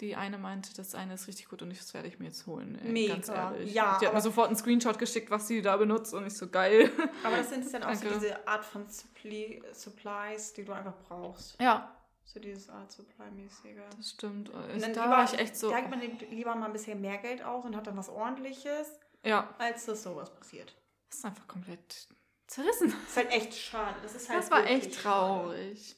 die 0.00 0.14
eine 0.14 0.38
meinte, 0.38 0.72
das 0.74 0.94
eine 0.94 1.14
ist 1.14 1.26
richtig 1.26 1.48
gut 1.48 1.60
und 1.62 1.76
das 1.76 1.92
werde 1.92 2.06
ich 2.06 2.20
mir 2.20 2.26
jetzt 2.26 2.46
holen. 2.46 2.78
ey, 2.80 2.92
Mega. 2.92 3.14
Ganz 3.14 3.28
ehrlich. 3.28 3.74
Ja, 3.74 3.98
die 4.00 4.06
hat 4.06 4.14
mir 4.14 4.20
sofort 4.20 4.46
einen 4.46 4.56
Screenshot 4.56 4.98
geschickt, 4.98 5.30
was 5.30 5.48
sie 5.48 5.60
da 5.60 5.76
benutzt 5.76 6.14
und 6.14 6.24
ich 6.24 6.34
so 6.34 6.48
geil. 6.48 6.90
Aber 7.24 7.36
das 7.36 7.50
sind 7.50 7.72
dann 7.74 7.82
auch 7.82 7.94
so 7.94 8.08
diese 8.08 8.46
Art 8.46 8.64
von 8.64 8.88
Suppli 8.88 9.60
Supplies, 9.72 10.52
die 10.52 10.64
du 10.64 10.72
einfach 10.72 10.94
brauchst. 11.08 11.60
ja, 11.60 11.97
So 12.30 12.38
dieses 12.40 12.68
Art 12.68 12.92
Supply-mäßige. 12.92 13.78
das 13.96 14.10
stimmt. 14.10 14.50
Ich, 14.76 14.82
dann 14.82 14.92
da 14.92 15.04
lieber- 15.04 15.16
war 15.16 15.24
ich 15.24 15.38
echt 15.38 15.56
so. 15.56 15.70
Da 15.70 15.78
gibt 15.80 15.90
man 15.90 16.00
lieber 16.30 16.54
mal 16.54 16.66
ein 16.66 16.72
bisschen 16.74 17.00
mehr 17.00 17.16
Geld 17.18 17.42
aus 17.42 17.64
und 17.64 17.74
hat 17.74 17.86
dann 17.86 17.96
was 17.96 18.10
ordentliches, 18.10 18.98
Ja, 19.24 19.54
als 19.58 19.86
dass 19.86 20.02
sowas 20.02 20.34
passiert. 20.34 20.76
das 21.08 21.20
ist 21.20 21.24
einfach 21.24 21.48
komplett 21.48 22.06
zerrissen. 22.46 22.90
Das 22.90 23.08
ist 23.10 23.16
halt 23.16 23.30
echt 23.32 23.54
schade. 23.54 23.96
Das 24.02 24.14
ist 24.14 24.28
halt 24.28 24.40
Das 24.40 24.50
war 24.50 24.66
echt 24.66 24.94
traurig. 25.02 25.96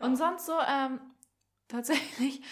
Und 0.00 0.16
sonst 0.16 0.44
so, 0.46 0.58
ähm, 0.68 1.00
tatsächlich, 1.68 2.42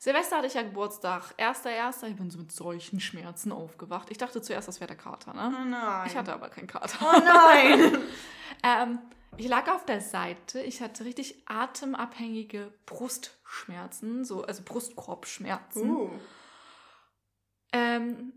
Silvester 0.00 0.38
hatte 0.38 0.48
ich 0.48 0.54
ja 0.54 0.62
Geburtstag. 0.62 1.34
Erster, 1.36 1.70
erster, 1.70 2.08
ich 2.08 2.16
bin 2.16 2.30
so 2.32 2.38
mit 2.38 2.50
solchen 2.50 2.98
Schmerzen 2.98 3.52
aufgewacht. 3.52 4.10
Ich 4.10 4.18
dachte 4.18 4.42
zuerst, 4.42 4.66
das 4.66 4.80
wäre 4.80 4.88
der 4.88 4.96
Kater, 4.96 5.32
ne? 5.34 5.54
Oh 5.56 5.64
nein. 5.64 6.06
Ich 6.08 6.16
hatte 6.16 6.32
aber 6.32 6.48
keinen 6.48 6.66
Kater. 6.66 6.98
Oh 7.00 7.20
nein. 7.24 7.98
ähm, 8.62 8.98
ich 9.36 9.48
lag 9.48 9.68
auf 9.70 9.84
der 9.86 10.00
Seite, 10.00 10.60
ich 10.60 10.82
hatte 10.82 11.04
richtig 11.04 11.42
atemabhängige 11.46 12.72
Brustschmerzen, 12.86 14.24
so, 14.24 14.42
also 14.44 14.62
Brustkorbschmerzen. 14.64 15.90
uh. 15.90 16.10
Ähm, 17.72 18.32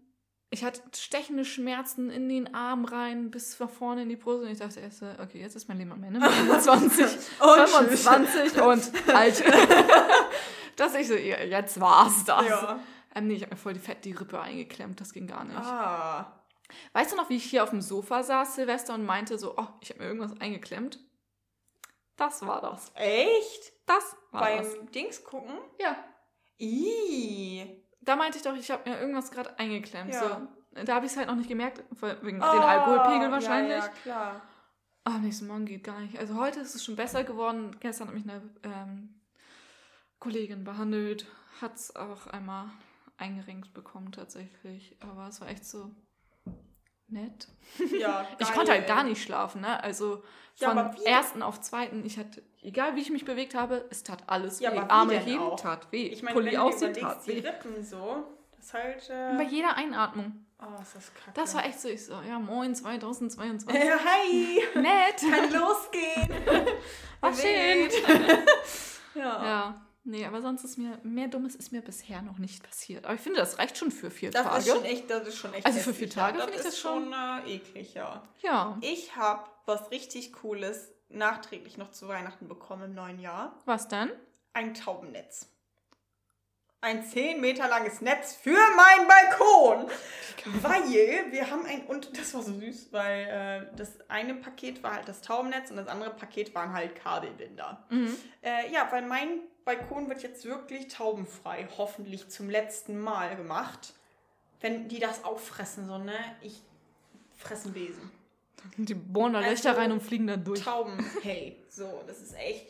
ich 0.52 0.64
hatte 0.64 0.82
stechende 0.96 1.44
Schmerzen 1.44 2.10
in 2.10 2.30
den 2.30 2.54
Arm 2.54 2.86
rein, 2.86 3.30
bis 3.30 3.60
nach 3.60 3.70
vorne 3.70 4.04
in 4.04 4.10
die 4.10 4.16
Brust. 4.16 4.44
Und 4.44 4.50
ich 4.50 4.60
dachte 4.60 4.80
erst, 4.80 5.04
okay, 5.04 5.42
jetzt 5.42 5.56
ist 5.56 5.68
mein 5.68 5.78
Leben 5.78 5.92
am 5.92 6.02
Ende. 6.04 6.20
Mit 6.20 6.30
25, 6.30 7.06
Und 7.42 7.70
25 7.70 8.62
und 8.62 9.10
alt. 9.14 9.44
Dass 10.78 10.96
ich 10.96 11.08
so, 11.08 11.16
jetzt 11.16 11.80
war's 11.82 12.24
das. 12.24 12.48
Ja. 12.48 12.80
Ähm, 13.16 13.28
nee, 13.28 13.34
ich 13.34 13.42
habe 13.42 13.52
mir 13.52 13.58
voll 13.58 13.74
die 13.74 13.80
fett 13.80 14.06
die 14.06 14.14
Rippe 14.14 14.40
eingeklemmt. 14.40 15.02
Das 15.02 15.12
ging 15.12 15.28
gar 15.28 15.44
nicht. 15.44 15.58
Ah. 15.58 16.40
Weißt 16.94 17.12
du 17.12 17.16
noch, 17.16 17.30
wie 17.30 17.36
ich 17.38 17.46
hier 17.46 17.64
auf 17.64 17.70
dem 17.70 17.82
Sofa 17.82 18.24
saß, 18.24 18.56
Silvester, 18.56 18.94
und 18.94 19.06
meinte 19.06 19.38
so, 19.38 19.56
oh, 19.58 19.68
ich 19.82 19.90
habe 19.92 20.00
mir 20.00 20.08
irgendwas 20.08 20.40
eingeklemmt? 20.40 21.00
Das 22.16 22.46
war 22.46 22.62
das. 22.62 22.92
Echt? 22.96 23.74
Das 23.86 24.16
war 24.32 24.42
Beim 24.42 24.64
das. 24.64 24.92
Dings 24.92 25.24
gucken? 25.24 25.58
Ja. 25.80 25.96
Ih. 26.58 27.84
Da 28.02 28.16
meinte 28.16 28.38
ich 28.38 28.44
doch, 28.44 28.56
ich 28.56 28.72
habe 28.72 28.90
mir 28.90 29.00
irgendwas 29.00 29.32
gerade 29.32 29.58
eingeklemmt. 29.60 30.14
Ja. 30.14 30.48
So. 30.74 30.84
Da 30.84 30.96
habe 30.96 31.06
ich 31.06 31.12
es 31.12 31.18
halt 31.18 31.28
noch 31.28 31.36
nicht 31.36 31.50
gemerkt, 31.50 31.84
wegen 31.90 32.42
Oh, 32.42 32.52
den 32.52 32.62
Alkoholpegel 32.62 33.32
wahrscheinlich. 33.32 33.78
Ja, 33.78 33.86
ja, 33.86 33.94
klar. 34.04 34.42
Am 35.06 35.22
nächsten 35.22 35.48
Morgen 35.48 35.66
geht 35.66 35.84
gar 35.84 36.00
nicht. 36.00 36.18
Also 36.18 36.36
heute 36.36 36.60
ist 36.60 36.76
es 36.76 36.84
schon 36.84 36.96
besser 36.96 37.24
geworden. 37.24 37.76
Gestern 37.80 38.08
hat 38.08 38.16
mich 38.16 38.24
eine 38.24 38.42
ähm, 38.64 39.22
Kollegin 40.20 40.64
behandelt, 40.64 41.28
hat 41.62 41.76
es 41.76 41.96
auch 41.96 42.28
einmal 42.28 42.72
eingerenkt 43.18 43.74
bekommen 43.74 44.12
tatsächlich. 44.12 44.98
Aber 45.00 45.28
es 45.28 45.40
war 45.42 45.48
echt 45.48 45.66
so, 45.66 45.92
nett. 47.08 47.48
Ja, 48.00 48.28
Ich 48.40 48.48
geil. 48.48 48.56
konnte 48.56 48.72
halt 48.72 48.88
gar 48.88 49.04
nicht 49.04 49.22
schlafen, 49.24 49.62
ne? 49.62 49.82
Also 49.84 50.24
Ja, 50.58 50.72
von 50.72 50.96
wie- 50.98 51.06
ersten 51.06 51.42
auf 51.42 51.62
zweiten, 51.62 52.06
ich 52.06 52.18
hatte, 52.18 52.42
egal 52.62 52.96
wie 52.96 53.02
ich 53.02 53.10
mich 53.10 53.26
bewegt 53.26 53.56
habe, 53.56 53.86
es 53.90 54.04
tat 54.04 54.24
alles 54.28 54.60
Ja, 54.60 54.72
weh. 54.74 54.80
Arme 54.88 55.18
heben 55.20 55.44
auch? 55.44 55.60
tat 55.60 55.92
weh. 55.92 56.08
Ich 56.08 56.24
meine, 56.24 56.34
Pulli 56.36 56.48
wenn 56.52 56.54
du 56.56 56.62
ausziehen 56.62 56.92
überlegst, 56.92 57.18
tat 57.18 57.28
die 57.28 57.44
weh. 57.44 57.48
Rippen 57.48 57.84
so, 57.84 58.24
das 58.56 58.74
halt... 58.74 59.08
Bei 59.10 59.44
Äh, 59.44 59.48
jeder 59.48 59.76
Einatmung. 59.76 60.46
oh, 60.60 60.82
ist 60.82 60.96
das 60.96 61.14
kacke. 61.14 61.32
Das 61.34 61.54
war 61.56 61.66
echt 61.66 61.80
so, 61.80 61.90
ich 61.90 62.06
so, 62.06 62.14
ja 62.28 62.40
moin 62.40 62.74
2022. 62.76 63.76
Äh, 63.80 63.92
hi, 63.92 64.62
Nett. 64.80 65.18
kann 65.20 65.52
losgehen. 65.52 66.30
War 67.22 67.34
schön. 67.34 67.90
ja. 69.16 69.22
Ja, 69.46 69.86
nee, 70.06 70.26
aber 70.26 70.42
sonst 70.42 70.64
ist 70.64 70.78
mir, 70.78 70.98
mehr 71.04 71.28
Dummes 71.28 71.56
ist 71.56 71.72
mir 71.74 71.82
bisher 71.82 72.22
noch 72.22 72.38
nicht 72.38 72.64
passiert. 72.64 73.04
Aber 73.06 73.16
ich 73.16 73.22
finde, 73.22 73.40
das 73.40 73.60
reicht 73.60 73.78
schon 73.78 73.92
für 73.92 74.10
vier 74.10 74.32
Das 74.32 74.44
Tage. 74.44 74.60
ist 74.60 74.68
schon 74.70 74.86
echt, 74.86 75.10
das 75.10 75.28
ist 75.28 75.38
schon 75.38 75.54
echt 75.54 75.66
Also 75.66 75.80
für 75.80 75.94
vier 75.94 76.10
Tage 76.10 76.40
finde 76.40 76.52
ich 76.54 76.58
das 76.64 76.68
ist 76.74 76.80
schon- 76.80 77.12
äh, 77.14 77.56
eklig, 77.56 77.94
ja. 77.94 78.24
ja, 78.42 78.78
Ich 78.82 79.16
habe 79.18 79.44
was 79.66 79.92
richtig 79.92 80.32
Cooles 80.32 80.92
nachträglich 81.10 81.78
noch 81.78 81.92
zu 81.92 82.08
Weihnachten 82.08 82.48
bekommen 82.48 82.84
im 82.86 82.94
neuen 82.96 83.20
Jahr. 83.20 83.62
was 83.66 83.88
denn? 83.88 84.12
Ein 84.54 84.74
Taubennetz. 84.74 85.50
Ein 86.82 87.04
10 87.04 87.42
Meter 87.42 87.68
langes 87.68 88.02
Netz 88.02 88.36
für 88.36 88.52
meinen 88.76 89.08
Balkon. 89.08 89.90
Weil 90.62 90.84
wir 91.32 91.50
haben 91.50 91.66
ein, 91.66 91.84
und 91.88 92.16
das 92.16 92.32
war 92.36 92.44
so 92.44 92.54
süß, 92.54 92.90
weil 92.92 93.70
äh, 93.72 93.76
das 93.76 93.98
eine 94.08 94.36
Paket 94.36 94.84
war 94.84 94.94
halt 94.96 95.08
das 95.08 95.22
Taubennetz 95.22 95.72
und 95.72 95.78
das 95.78 95.88
andere 95.88 96.12
Paket 96.12 96.54
waren 96.54 96.74
halt 96.74 96.96
Kabelbinder. 96.96 97.84
Mhm. 97.90 98.16
Äh, 98.44 98.72
ja, 98.72 98.88
weil 98.92 99.02
mein 99.08 99.40
Balkon 99.66 100.08
wird 100.08 100.22
jetzt 100.22 100.46
wirklich 100.46 100.88
taubenfrei, 100.88 101.68
hoffentlich 101.78 102.30
zum 102.30 102.50
letzten 102.50 103.00
Mal 103.00 103.36
gemacht. 103.36 103.94
Wenn 104.62 104.88
die 104.88 105.00
das 105.00 105.24
auffressen, 105.24 105.88
so, 105.88 105.98
ne? 105.98 106.14
Ich 106.42 106.62
fressen 107.36 107.74
Besen. 107.74 108.12
Die 108.78 108.94
bohren 108.94 109.34
da 109.34 109.40
Also, 109.40 109.50
Löcher 109.50 109.78
rein 109.78 109.92
und 109.92 110.02
fliegen 110.02 110.28
dann 110.28 110.44
durch. 110.44 110.62
Tauben, 110.62 110.98
hey, 111.24 111.58
so, 111.70 112.04
das 112.08 112.22
ist 112.22 112.36
echt, 112.36 112.68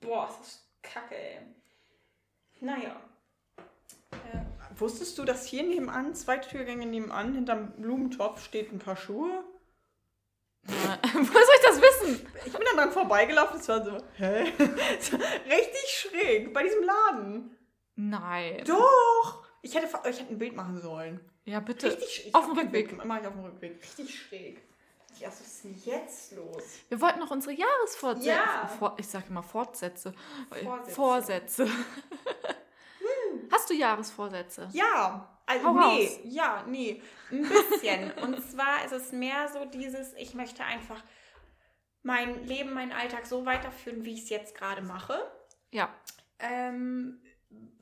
boah, 0.00 0.26
das 0.26 0.48
ist 0.48 0.62
kacke, 0.82 1.14
ey. 1.14 1.38
Naja. 2.60 3.00
Äh, 4.10 4.78
wusstest 4.78 5.16
du, 5.18 5.24
dass 5.24 5.46
hier 5.46 5.62
nebenan, 5.62 6.14
zwei 6.14 6.38
Türgänge 6.38 6.86
nebenan, 6.86 7.34
hinterm 7.34 7.72
Blumentopf 7.72 8.42
steht 8.42 8.72
ein 8.72 8.78
paar 8.78 8.96
Schuhe? 8.96 9.44
Woher 11.12 11.24
soll 11.24 11.54
ich 11.56 11.66
das 11.66 11.80
wissen? 11.80 12.26
Ich 12.44 12.52
bin 12.52 12.62
dann 12.64 12.76
dran 12.76 12.92
vorbeigelaufen, 12.92 13.58
es 13.58 13.68
war 13.68 13.82
so, 13.82 13.96
hä? 14.16 14.42
Richtig 14.58 15.88
schräg, 15.88 16.52
bei 16.52 16.62
diesem 16.62 16.82
Laden. 16.84 17.56
Nein. 17.96 18.62
Doch! 18.66 19.44
Ich 19.62 19.74
hätte, 19.74 19.86
ich 20.08 20.20
hätte 20.20 20.32
ein 20.32 20.38
Bild 20.38 20.54
machen 20.54 20.80
sollen. 20.80 21.20
Ja, 21.44 21.60
bitte. 21.60 21.88
Richtig 21.88 22.14
schräg. 22.14 22.34
Auf 22.34 22.46
dem 22.46 22.58
Rückweg. 22.58 23.04
Mach 23.04 23.20
ich 23.20 23.26
auf 23.26 23.32
dem 23.32 23.44
Rückweg. 23.44 23.82
Richtig 23.82 24.18
schräg. 24.18 24.62
Ja, 25.18 25.28
was 25.28 25.40
ist 25.40 25.64
denn 25.64 25.74
jetzt 25.84 26.32
los? 26.32 26.62
Wir 26.88 27.00
wollten 27.00 27.18
noch 27.18 27.30
unsere 27.30 27.54
Jahresfortsätze. 27.54 28.28
Ja. 28.28 28.94
Ich 28.98 29.08
sage 29.08 29.24
immer 29.30 29.42
Fortsätze. 29.42 30.14
Vorsätze. 30.62 30.94
Vorsätze. 30.94 31.68
Hast 33.50 33.70
du 33.70 33.74
Jahresvorsätze? 33.74 34.68
Ja, 34.72 35.28
also 35.46 35.66
Hau 35.66 35.72
nee, 35.72 36.06
raus. 36.06 36.18
ja, 36.24 36.64
nee, 36.66 37.02
ein 37.30 37.42
bisschen. 37.42 38.12
Und 38.22 38.42
zwar 38.42 38.84
ist 38.84 38.92
es 38.92 39.12
mehr 39.12 39.48
so 39.48 39.64
dieses, 39.64 40.12
ich 40.14 40.34
möchte 40.34 40.64
einfach 40.64 41.02
mein 42.02 42.44
Leben, 42.44 42.72
meinen 42.74 42.92
Alltag 42.92 43.26
so 43.26 43.46
weiterführen, 43.46 44.04
wie 44.04 44.14
ich 44.14 44.24
es 44.24 44.28
jetzt 44.30 44.54
gerade 44.54 44.82
mache. 44.82 45.18
Ja. 45.70 45.92
Ähm, 46.38 47.20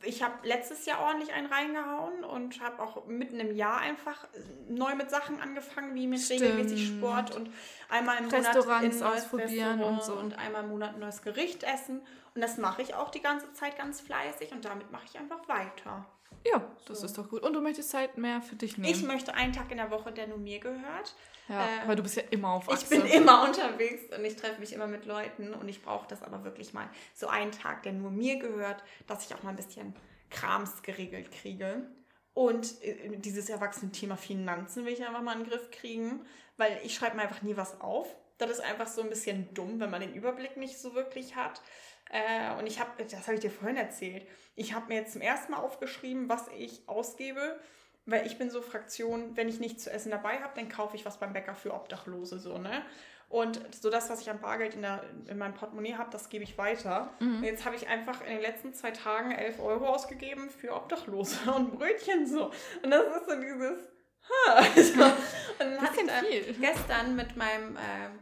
ich 0.07 0.23
habe 0.23 0.47
letztes 0.47 0.87
Jahr 0.87 1.01
ordentlich 1.01 1.33
einen 1.33 1.47
reingehauen 1.47 2.25
und 2.25 2.61
habe 2.61 2.83
auch 2.83 3.07
mitten 3.07 3.41
im 3.41 3.55
Jahr 3.55 3.79
einfach 3.79 4.27
neu 4.69 4.95
mit 4.95 5.11
Sachen 5.11 5.41
angefangen, 5.41 5.95
wie 5.95 6.07
mit 6.07 6.21
Stimmt. 6.21 6.43
regelmäßig 6.43 6.87
Sport 6.87 7.35
und 7.35 7.51
einmal 7.89 8.19
im 8.19 8.27
Monat 8.27 8.55
neues 8.55 9.03
ausprobieren 9.03 9.81
Restaurant 9.81 9.83
und 9.83 10.03
so. 10.03 10.14
und 10.14 10.39
einmal 10.39 10.64
im 10.64 10.71
Monat 10.71 10.95
ein 10.95 11.01
neues 11.01 11.23
Gericht 11.23 11.62
essen. 11.64 12.01
Und 12.35 12.41
das 12.41 12.59
mache 12.59 12.83
ich 12.83 12.95
auch 12.95 13.11
die 13.11 13.23
ganze 13.23 13.53
Zeit 13.55 13.77
ganz 13.79 14.01
fleißig 14.01 14.53
und 14.53 14.64
damit 14.64 14.91
mache 14.93 15.05
ich 15.07 15.19
einfach 15.19 15.49
weiter. 15.49 16.07
Ja, 16.45 16.62
das 16.87 17.01
So. 17.01 17.07
ist 17.07 17.18
doch 17.18 17.29
gut. 17.29 17.43
Und 17.43 17.53
du 17.55 17.61
möchtest 17.61 17.91
Zeit 17.91 18.18
mehr 18.18 18.41
für 18.41 18.55
dich 18.55 18.79
nehmen. 18.79 18.93
Ich 18.95 19.03
möchte 19.03 19.35
einen 19.35 19.53
Tag 19.53 19.70
in 19.70 19.79
der 19.79 19.91
Woche, 19.91 20.12
der 20.12 20.27
nur 20.29 20.39
mir 20.39 20.61
gehört. 20.61 21.14
ja, 21.49 21.64
äh, 21.64 21.89
weil 21.89 21.97
du 21.97 22.03
bist 22.03 22.16
ja 22.16 22.22
immer 22.31 22.51
auf 22.51 22.66
Ich 22.68 22.74
Achse. 22.74 22.89
bin 23.01 23.07
immer 23.07 23.45
unterwegs 23.45 24.03
und 24.16 24.24
ich 24.24 24.37
treffe 24.37 24.61
mich 24.61 24.72
immer 24.72 24.87
mit 24.87 25.07
Leuten 25.07 25.55
und 25.55 25.68
ich 25.68 25.83
brauche 25.83 26.07
das 26.09 26.22
aber 26.22 26.45
wirklich 26.45 26.72
mal. 26.72 26.89
So 27.14 27.27
einen 27.29 27.51
Tag, 27.53 27.83
der 27.83 27.93
nur 27.95 28.11
mir 28.11 28.39
gehört, 28.39 28.83
dass 29.09 29.27
ich 29.27 29.35
auch 29.35 29.43
mal 29.43 29.51
ein 29.51 29.57
bisschen 29.57 29.95
Krams 30.31 30.83
geregelt 30.83 31.31
kriege. 31.33 31.89
Und 32.35 32.81
äh, 32.83 33.16
dieses 33.16 33.49
Erwachsenen-Thema 33.49 34.16
Finanzen 34.16 34.85
will 34.85 34.93
ich 34.93 35.05
einfach 35.05 35.22
mal 35.22 35.33
in 35.33 35.45
den 35.45 35.51
Griff 35.51 35.70
kriegen, 35.70 36.24
weil 36.59 36.79
ich 36.85 36.95
schreibe 36.95 37.16
mir 37.16 37.22
einfach 37.22 37.43
nie 37.43 37.57
was 37.57 37.81
auf. 37.81 38.14
Das 38.39 38.51
ist 38.51 38.61
einfach 38.61 38.87
so 38.87 39.01
ein 39.03 39.09
bisschen 39.09 39.53
dumm, 39.55 39.81
wenn 39.81 39.91
man 39.91 40.03
den 40.03 40.12
Überblick 40.14 40.57
nicht 40.59 40.79
so 40.79 40.95
wirklich 40.95 41.35
hat. 41.37 41.62
Äh, 42.11 42.59
und 42.59 42.67
ich 42.67 42.81
habe, 42.81 42.91
das 43.03 43.23
habe 43.23 43.35
ich 43.35 43.41
dir 43.41 43.51
vorhin 43.51 43.77
erzählt, 43.77 44.27
ich 44.55 44.75
habe 44.75 44.87
mir 44.89 45.01
jetzt 45.01 45.13
zum 45.13 45.23
ersten 45.23 45.53
Mal 45.53 45.59
aufgeschrieben, 45.59 46.29
was 46.29 46.49
ich 46.57 46.83
ausgebe, 46.87 47.59
weil 48.07 48.27
ich 48.27 48.39
bin 48.39 48.51
so 48.51 48.63
Fraktion, 48.63 49.37
wenn 49.37 49.49
ich 49.49 49.59
nichts 49.61 49.85
zu 49.85 49.91
essen 49.91 50.11
dabei 50.11 50.39
habe, 50.39 50.53
dann 50.55 50.69
kaufe 50.69 50.97
ich 50.97 51.05
was 51.05 51.19
beim 51.19 51.33
Bäcker 51.33 51.55
für 51.55 51.75
Obdachlose, 51.75 52.39
so, 52.39 52.59
ne? 52.59 52.83
Und 53.29 53.61
so 53.75 53.91
das, 53.91 54.09
was 54.09 54.21
ich 54.21 54.31
an 54.31 54.41
Bargeld 54.41 54.75
in, 54.75 54.83
der, 54.83 55.03
in 55.27 55.37
meinem 55.37 55.55
Portemonnaie 55.55 55.95
habe, 55.97 56.11
das 56.13 56.29
gebe 56.29 56.45
ich 56.45 56.57
weiter. 56.59 57.11
Und 57.39 57.43
jetzt 57.43 57.65
habe 57.65 57.75
ich 57.75 57.89
einfach 57.89 58.21
in 58.21 58.29
den 58.29 58.41
letzten 58.41 58.73
zwei 58.73 58.93
Tagen 58.93 59.33
11 59.33 59.59
Euro 59.59 59.87
ausgegeben 59.89 60.49
für 60.49 60.73
Obdachlose 60.73 61.51
und 61.55 61.77
Brötchen 61.77 62.27
so. 62.27 62.53
Und 62.83 62.91
das 62.91 63.03
ist 63.17 63.29
so 63.29 63.41
dieses... 63.41 63.89
Ha. 64.29 64.63
So. 64.77 65.05
Und 65.05 65.73
dann 65.73 65.81
hatte 65.81 66.01
ich 66.01 66.07
da 66.07 66.21
viel. 66.21 66.55
gestern 66.61 67.17
mit 67.17 67.37
meinem 67.37 67.77
ähm, 67.77 68.19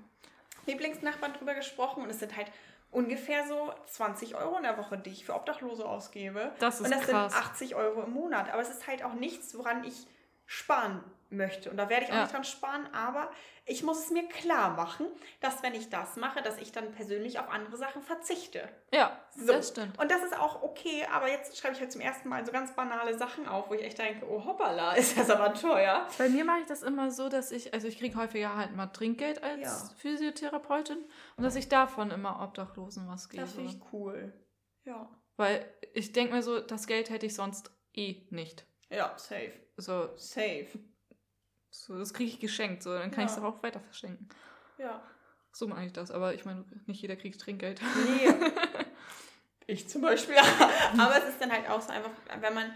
Lieblingsnachbarn 0.67 1.35
drüber 1.35 1.55
gesprochen 1.55 2.03
und 2.03 2.11
es 2.11 2.21
sind 2.21 2.37
halt 2.37 2.47
ungefähr 2.95 3.47
so 3.47 3.73
20 3.87 4.37
Euro 4.37 4.57
in 4.57 4.63
der 4.63 4.79
Woche, 4.79 4.97
die 4.97 5.11
ich 5.11 5.25
für 5.25 5.35
Obdachlose 5.35 5.85
ausgebe. 5.85 6.53
Das 6.61 6.81
ist 6.81 6.87
und 6.87 6.91
das 6.93 7.07
krass. 7.07 7.33
sind 7.33 7.43
80 7.43 7.75
Euro 7.75 8.03
im 8.03 8.13
Monat. 8.13 8.53
Aber 8.53 8.63
es 8.63 8.71
ist 8.71 8.87
halt 8.87 9.05
auch 9.05 9.15
nichts, 9.15 9.57
woran 9.59 9.85
ich 9.85 10.07
sparen 10.47 11.03
möchte. 11.31 11.71
Und 11.71 11.77
da 11.77 11.89
werde 11.89 12.05
ich 12.05 12.11
auch 12.11 12.15
Ja. 12.17 12.23
nicht 12.23 12.33
dran 12.35 12.45
sparen, 12.45 12.87
aber 12.95 13.31
ich 13.67 13.83
muss 13.83 13.99
es 14.05 14.11
mir 14.11 14.29
klar 14.29 14.71
machen, 14.77 15.07
dass 15.41 15.63
wenn 15.63 15.75
ich 15.75 15.89
das 15.89 16.17
mache, 16.17 16.43
dass 16.43 16.59
ich 16.59 16.71
dann 16.73 16.93
persönlich 16.93 17.39
auf 17.39 17.49
andere 17.51 17.77
Sachen 17.77 18.03
verzichte. 18.03 18.69
Ja, 18.93 19.19
So. 19.31 19.53
das 19.53 19.69
stimmt. 19.71 19.99
Und 19.99 20.11
das 20.11 20.23
ist 20.23 20.39
auch 20.39 20.63
okay, 20.63 21.07
aber 21.11 21.29
jetzt 21.31 21.57
schreibe 21.57 21.75
ich 21.75 21.81
halt 21.81 21.91
zum 21.91 22.01
ersten 22.03 22.29
Mal 22.29 22.45
so 22.45 22.53
ganz 22.53 22.75
banale 22.77 23.17
Sachen 23.17 23.49
auf, 23.49 23.71
wo 23.71 23.75
ich 23.75 23.83
echt 23.83 23.99
denke, 23.99 24.27
oh 24.29 24.45
hoppala, 24.45 24.93
ist 24.97 25.17
das 25.17 25.31
aber 25.31 25.55
teuer. 25.55 26.07
Bei 26.19 26.29
mir 26.29 26.45
mache 26.45 26.61
ich 26.61 26.67
das 26.67 26.83
immer 26.83 27.11
so, 27.11 27.29
dass 27.29 27.53
ich, 27.53 27.73
also 27.73 27.89
ich 27.89 27.99
kriege 27.99 28.17
häufiger 28.17 28.55
halt 28.57 28.77
mal 28.77 28.89
Trinkgeld 28.89 29.43
als 29.43 29.61
Ja. 29.63 29.91
Physiotherapeutin 29.97 30.99
und 31.37 31.45
dass 31.45 31.57
ich 31.57 31.69
davon 31.69 32.11
immer 32.11 32.43
Obdachlosen 32.43 33.09
was 33.09 33.29
gebe. 33.29 33.43
Das 33.43 33.53
finde 33.55 33.71
ich 33.71 33.81
cool. 33.93 34.33
Ja. 34.85 35.09
Weil 35.37 35.65
ich 35.95 36.13
denke 36.13 36.35
mir 36.35 36.43
so, 36.43 36.61
das 36.61 36.87
Geld 36.87 37.09
hätte 37.11 37.27
ich 37.27 37.35
sonst 37.35 37.71
eh 37.95 38.27
nicht. 38.31 38.67
Ja, 38.91 39.15
safe. 39.17 39.53
So, 39.77 40.11
Safe. 40.17 40.69
So 41.75 41.99
das 41.99 42.15
kriege 42.15 42.31
ich 42.31 42.41
geschenkt, 42.41 42.83
so 42.83 42.93
dann 42.93 43.11
kann 43.11 43.25
Ja. 43.25 43.27
ich 43.27 43.37
es 43.37 43.43
auch 43.43 43.63
weiter 43.63 43.81
verschenken. 43.81 44.29
Ja. 44.79 45.03
So 45.53 45.67
mache 45.69 45.85
ich 45.85 45.93
das, 45.93 46.11
aber 46.11 46.35
ich 46.35 46.45
meine, 46.45 46.65
nicht 46.87 47.01
jeder 47.03 47.17
kriegt 47.17 47.41
Trinkgeld. 47.41 47.81
Nee. 48.07 48.33
ich 49.67 49.89
zum 49.89 50.03
Beispiel. 50.03 50.37
Aber 50.99 51.17
es 51.17 51.29
ist 51.29 51.41
dann 51.41 51.53
halt 51.53 51.69
auch 51.69 51.81
so 51.81 51.91
einfach, 51.93 52.11
wenn 52.41 52.55
man 52.55 52.73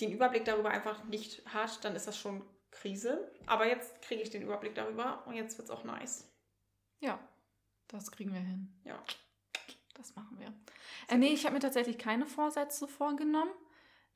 den 0.00 0.12
Überblick 0.12 0.44
darüber 0.44 0.70
einfach 0.70 1.02
nicht 1.04 1.42
hat, 1.52 1.84
dann 1.84 1.94
ist 1.96 2.06
das 2.06 2.16
schon 2.18 2.42
Krise. 2.70 3.30
Aber 3.46 3.66
jetzt 3.66 4.00
kriege 4.02 4.22
ich 4.22 4.30
den 4.30 4.42
Überblick 4.42 4.74
darüber 4.74 5.24
und 5.26 5.34
jetzt 5.34 5.58
wird 5.58 5.68
es 5.68 5.74
auch 5.74 5.84
nice. 5.84 6.28
Ja, 7.00 7.18
das 7.88 8.10
kriegen 8.10 8.32
wir 8.32 8.40
hin. 8.40 8.72
Ja. 8.84 9.02
Das 9.94 10.14
machen 10.16 10.38
wir. 10.38 10.52
Äh, 11.08 11.18
nee, 11.18 11.32
ich 11.34 11.44
habe 11.44 11.54
mir 11.54 11.60
tatsächlich 11.60 11.98
keine 11.98 12.26
Vorsätze 12.26 12.88
vorgenommen. 12.88 13.50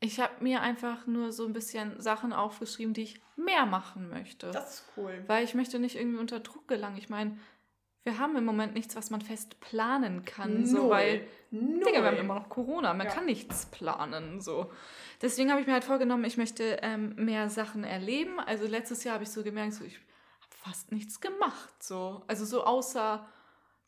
Ich 0.01 0.20
habe 0.20 0.32
mir 0.40 0.61
einfach 0.61 1.07
nur 1.07 1.32
so 1.32 1.47
ein 1.47 1.53
bisschen 1.53 2.01
Sachen 2.01 2.32
aufgeschrieben, 2.32 2.92
die 2.95 3.03
ich 3.05 3.20
mehr 3.36 3.64
machen 3.66 4.11
möchte. 4.11 4.51
Das 4.51 4.74
ist 4.80 4.84
cool. 4.97 5.24
Weil 5.26 5.45
ich 5.45 5.55
möchte 5.55 5.78
nicht 5.78 5.97
irgendwie 5.97 6.18
unter 6.18 6.40
Druck 6.40 6.68
gelangen. 6.68 6.99
Ich 6.99 7.09
meine, 7.09 7.38
wir 8.03 8.18
haben 8.18 8.36
im 8.36 8.45
Moment 8.45 8.74
nichts, 8.74 8.97
was 8.97 9.09
man 9.11 9.22
fest 9.22 9.61
planen 9.61 10.26
kann. 10.26 10.66
So, 10.66 10.78
Null. 10.82 10.90
weil, 10.90 11.26
Null. 11.51 11.80
Digga, 11.84 12.03
wir 12.03 12.09
haben 12.11 12.16
immer 12.18 12.34
noch 12.34 12.51
Corona. 12.51 12.92
Man 12.92 13.07
Ja. 13.07 13.12
kann 13.14 13.24
nichts 13.24 13.66
planen. 13.66 14.42
So. 14.42 14.70
Deswegen 15.22 15.51
habe 15.51 15.62
ich 15.62 15.66
mir 15.66 15.72
halt 15.72 15.84
vorgenommen, 15.84 16.24
ich 16.24 16.36
möchte 16.36 16.80
ähm, 16.82 17.14
mehr 17.16 17.49
Sachen 17.49 17.82
erleben. 17.82 18.40
Also 18.40 18.66
letztes 18.66 19.05
Jahr 19.05 19.14
habe 19.14 19.24
ich 19.24 19.30
so 19.30 19.42
gemerkt, 19.42 19.72
so, 19.72 19.84
ich 19.84 19.95
habe 19.95 20.05
fast 20.51 20.92
nichts 20.92 21.18
gemacht. 21.22 21.82
So. 21.82 22.22
Also 22.26 22.45
so 22.45 22.64
außer 22.64 23.26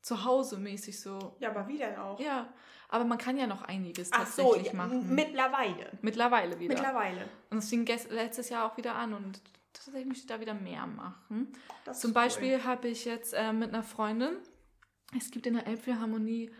zu 0.01 0.25
Hause 0.25 0.59
mäßig 0.59 0.99
so. 1.01 1.37
ja, 1.41 1.51
aber 1.51 1.69
wie 1.69 1.77
denn 1.77 1.97
auch? 1.97 2.19
Ja, 2.19 2.49
aber 2.89 3.05
man 3.05 3.18
kann 3.18 3.37
ja 3.37 3.47
noch 3.47 3.62
einiges 3.62 4.11
Ach 4.12 4.26
so, 4.26 4.43
tatsächlich 4.43 4.72
ja, 4.72 4.78
machen. 4.78 5.14
mittlerweile. 5.14 5.99
Mittlerweile 6.03 6.59
wieder. 6.59 6.74
Mittlerweile. 6.74 7.28
Und 7.51 7.59
es 7.59 7.68
fing 7.68 7.87
letztes 7.87 8.49
Jahr 8.49 8.70
auch 8.70 8.76
wieder 8.76 8.95
an 8.95 9.14
und 9.14 9.41
tatsächlich 9.72 10.07
möchte 10.07 10.22
ich 10.22 10.26
da 10.26 10.41
wieder 10.41 10.55
mehr 10.55 10.87
machen. 10.87 11.53
Das 11.84 12.01
Zum 12.01 12.11
ist 12.11 12.16
cool. 12.16 12.22
Beispiel 12.22 12.64
habe 12.64 12.89
ich 12.89 13.05
jetzt 13.05 13.34
äh, 13.34 13.53
mit 13.53 13.70
einer 13.70 13.82
Freundin, 13.82 14.37
es 15.16 15.30
gibt 15.30 15.47
in 15.47 15.55
der 15.55 15.66
Elbphilharmonie 15.66 16.51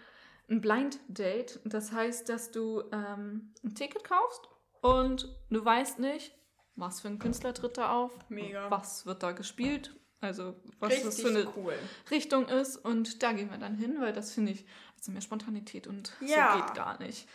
ein 0.48 0.60
Blind 0.60 1.00
Date. 1.08 1.60
Das 1.64 1.92
heißt, 1.92 2.28
dass 2.28 2.50
du 2.50 2.82
ähm, 2.92 3.52
ein 3.64 3.74
Ticket 3.74 4.04
kaufst 4.04 4.48
und 4.80 5.34
du 5.50 5.64
weißt 5.64 5.98
nicht, 5.98 6.32
was 6.76 7.00
für 7.00 7.08
ein 7.08 7.18
Künstler 7.18 7.54
tritt 7.54 7.78
da 7.78 7.92
auf, 7.92 8.12
Mega. 8.28 8.70
was 8.70 9.06
wird 9.06 9.22
da 9.22 9.32
gespielt, 9.32 9.96
also 10.20 10.54
was 10.78 10.90
Richtig 10.90 11.06
das 11.06 11.20
für 11.20 11.28
eine 11.28 11.46
cool. 11.56 11.74
Richtung 12.10 12.48
ist. 12.48 12.76
Und 12.76 13.22
da 13.22 13.32
gehen 13.32 13.50
wir 13.50 13.58
dann 13.58 13.76
hin, 13.76 13.96
weil 14.00 14.12
das 14.12 14.32
finde 14.32 14.52
ich, 14.52 14.64
also 14.96 15.12
mehr 15.12 15.20
Spontanität 15.20 15.86
und 15.86 16.12
Ja. 16.20 16.52
so 16.52 16.62
geht 16.64 16.74
gar 16.74 16.98
nicht. 16.98 17.28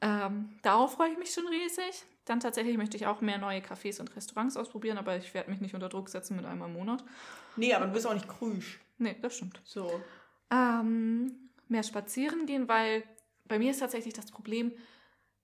Ähm, 0.00 0.50
darauf 0.62 0.94
freue 0.94 1.10
ich 1.10 1.18
mich 1.18 1.30
schon 1.32 1.46
riesig. 1.48 2.04
Dann 2.24 2.40
tatsächlich 2.40 2.76
möchte 2.76 2.96
ich 2.96 3.06
auch 3.06 3.20
mehr 3.20 3.38
neue 3.38 3.60
Cafés 3.60 4.00
und 4.00 4.14
Restaurants 4.14 4.56
ausprobieren, 4.56 4.98
aber 4.98 5.16
ich 5.16 5.32
werde 5.34 5.50
mich 5.50 5.60
nicht 5.60 5.74
unter 5.74 5.88
Druck 5.88 6.08
setzen 6.10 6.36
mit 6.36 6.44
einmal 6.44 6.68
im 6.68 6.74
Monat. 6.74 7.02
Nee, 7.56 7.72
aber 7.74 7.86
du 7.86 7.92
bist 7.92 8.06
auch 8.06 8.14
nicht 8.14 8.28
krüsch. 8.28 8.78
Nee, 8.98 9.16
das 9.22 9.36
stimmt. 9.36 9.60
So. 9.64 10.00
Ähm, 10.50 11.32
mehr 11.68 11.82
spazieren 11.82 12.46
gehen, 12.46 12.68
weil 12.68 13.02
bei 13.46 13.58
mir 13.58 13.70
ist 13.70 13.78
tatsächlich 13.80 14.14
das 14.14 14.30
Problem, 14.30 14.72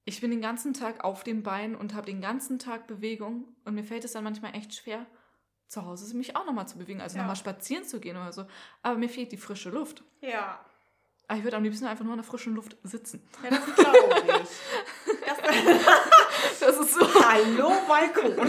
ich 0.04 0.20
bin 0.20 0.30
den 0.30 0.42
ganzen 0.42 0.74
Tag 0.74 1.02
auf 1.04 1.24
den 1.24 1.42
Beinen 1.42 1.74
und 1.74 1.94
habe 1.94 2.06
den 2.06 2.20
ganzen 2.20 2.58
Tag 2.58 2.86
Bewegung 2.86 3.48
und 3.64 3.74
mir 3.74 3.84
fällt 3.84 4.04
es 4.04 4.12
dann 4.12 4.24
manchmal 4.24 4.54
echt 4.54 4.74
schwer, 4.74 5.06
zu 5.68 5.84
Hause 5.84 6.16
mich 6.16 6.36
auch 6.36 6.46
nochmal 6.46 6.68
zu 6.68 6.78
bewegen, 6.78 7.00
also 7.00 7.16
Ja. 7.16 7.22
nochmal 7.22 7.36
spazieren 7.36 7.84
zu 7.84 8.00
gehen 8.00 8.16
oder 8.16 8.32
so. 8.32 8.44
Aber 8.82 8.96
mir 8.98 9.08
fehlt 9.08 9.32
die 9.32 9.36
frische 9.36 9.70
Luft. 9.70 10.02
Ja. 10.20 10.60
Aber 11.26 11.38
ich 11.38 11.44
würde 11.44 11.56
am 11.56 11.62
liebsten 11.64 11.86
einfach 11.86 12.04
nur 12.04 12.12
in 12.12 12.18
der 12.18 12.24
frischen 12.24 12.54
Luft 12.54 12.76
sitzen. 12.82 13.26
Ja, 13.42 13.50
das 13.50 13.74
glaube 13.74 14.42
ich. 14.42 14.48
Das, 15.26 16.60
Das 16.60 16.78
ist 16.78 16.94
so. 16.94 17.00
Hallo, 17.24 17.72
Balkon. 17.88 18.46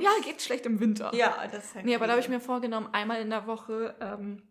Ja, 0.00 0.10
geht 0.24 0.40
schlecht 0.42 0.64
im 0.66 0.80
Winter. 0.80 1.14
Ja, 1.14 1.46
das 1.50 1.64
ist 1.66 1.74
halt 1.74 1.84
Nee, 1.84 1.94
aber 1.94 2.06
da 2.06 2.12
habe 2.12 2.20
ich 2.22 2.28
mir 2.28 2.40
vorgenommen, 2.40 2.88
einmal 2.92 3.20
in 3.20 3.30
der 3.30 3.46
Woche, 3.46 3.94
ähm, 4.00 4.42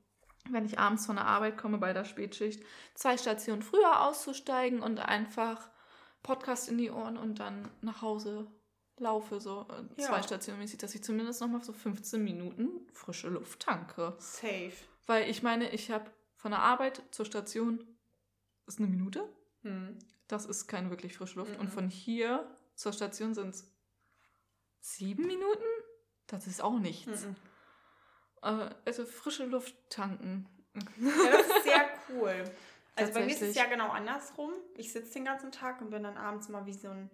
wenn 0.49 0.65
ich 0.65 0.77
abends 0.79 1.05
von 1.05 1.15
der 1.15 1.25
Arbeit 1.25 1.57
komme 1.57 1.77
bei 1.77 1.93
der 1.93 2.05
Spätschicht, 2.05 2.63
zwei 2.93 3.17
Stationen 3.17 3.61
früher 3.63 4.01
auszusteigen 4.01 4.81
und 4.81 4.99
einfach 4.99 5.69
Podcast 6.23 6.69
in 6.69 6.77
die 6.77 6.91
Ohren 6.91 7.17
und 7.17 7.39
dann 7.39 7.69
nach 7.81 8.01
Hause 8.01 8.47
laufe, 9.01 9.39
so 9.41 9.65
äh, 9.69 10.01
Ja. 10.01 10.07
zwei 10.07 10.21
Stationen 10.21 10.59
mäßig, 10.59 10.77
dass 10.79 10.95
ich 10.95 11.03
zumindest 11.03 11.41
nochmal 11.41 11.63
so 11.63 11.73
15 11.73 12.23
Minuten 12.23 12.87
frische 12.93 13.27
Luft 13.29 13.59
tanke. 13.61 14.15
Safe. 14.19 14.71
Weil 15.07 15.29
ich 15.29 15.43
meine, 15.43 15.69
ich 15.71 15.91
habe 15.91 16.09
von 16.35 16.51
der 16.51 16.61
Arbeit 16.61 17.01
zur 17.11 17.25
Station 17.25 17.85
ist 18.67 18.79
eine 18.79 18.87
Minute. 18.87 19.27
Hm. 19.63 19.99
Das 20.27 20.45
ist 20.45 20.67
keine 20.67 20.89
wirklich 20.89 21.17
frische 21.17 21.39
Luft. 21.39 21.57
Und 21.59 21.65
Mhm. 21.65 21.71
von 21.71 21.89
hier 21.89 22.57
zur 22.75 22.93
Station 22.93 23.33
sind 23.33 23.49
es 23.53 23.69
sieben 24.79 25.27
Minuten? 25.27 25.63
Das 26.27 26.47
ist 26.47 26.61
auch 26.61 26.79
nichts. 26.79 27.25
Mhm. 27.25 27.35
Äh, 28.43 28.69
also 28.85 29.05
frische 29.05 29.45
Luft 29.45 29.75
tanken. 29.89 30.47
Ja, 30.97 31.31
das 31.31 31.47
ist 31.47 31.63
sehr 31.63 31.89
cool. 32.09 32.43
Also 32.93 33.13
bei 33.13 33.25
mir 33.25 33.31
ist 33.31 33.41
es 33.41 33.55
ja 33.55 33.65
genau 33.67 33.87
andersrum. 33.89 34.51
Ich 34.75 34.91
sitze 34.91 35.13
den 35.13 35.23
ganzen 35.25 35.49
Tag 35.51 35.79
und 35.81 35.91
bin 35.91 36.03
dann 36.03 36.17
abends 36.17 36.49
immer 36.49 36.65
wie 36.65 36.73
so 36.73 36.89
ein. 36.89 37.09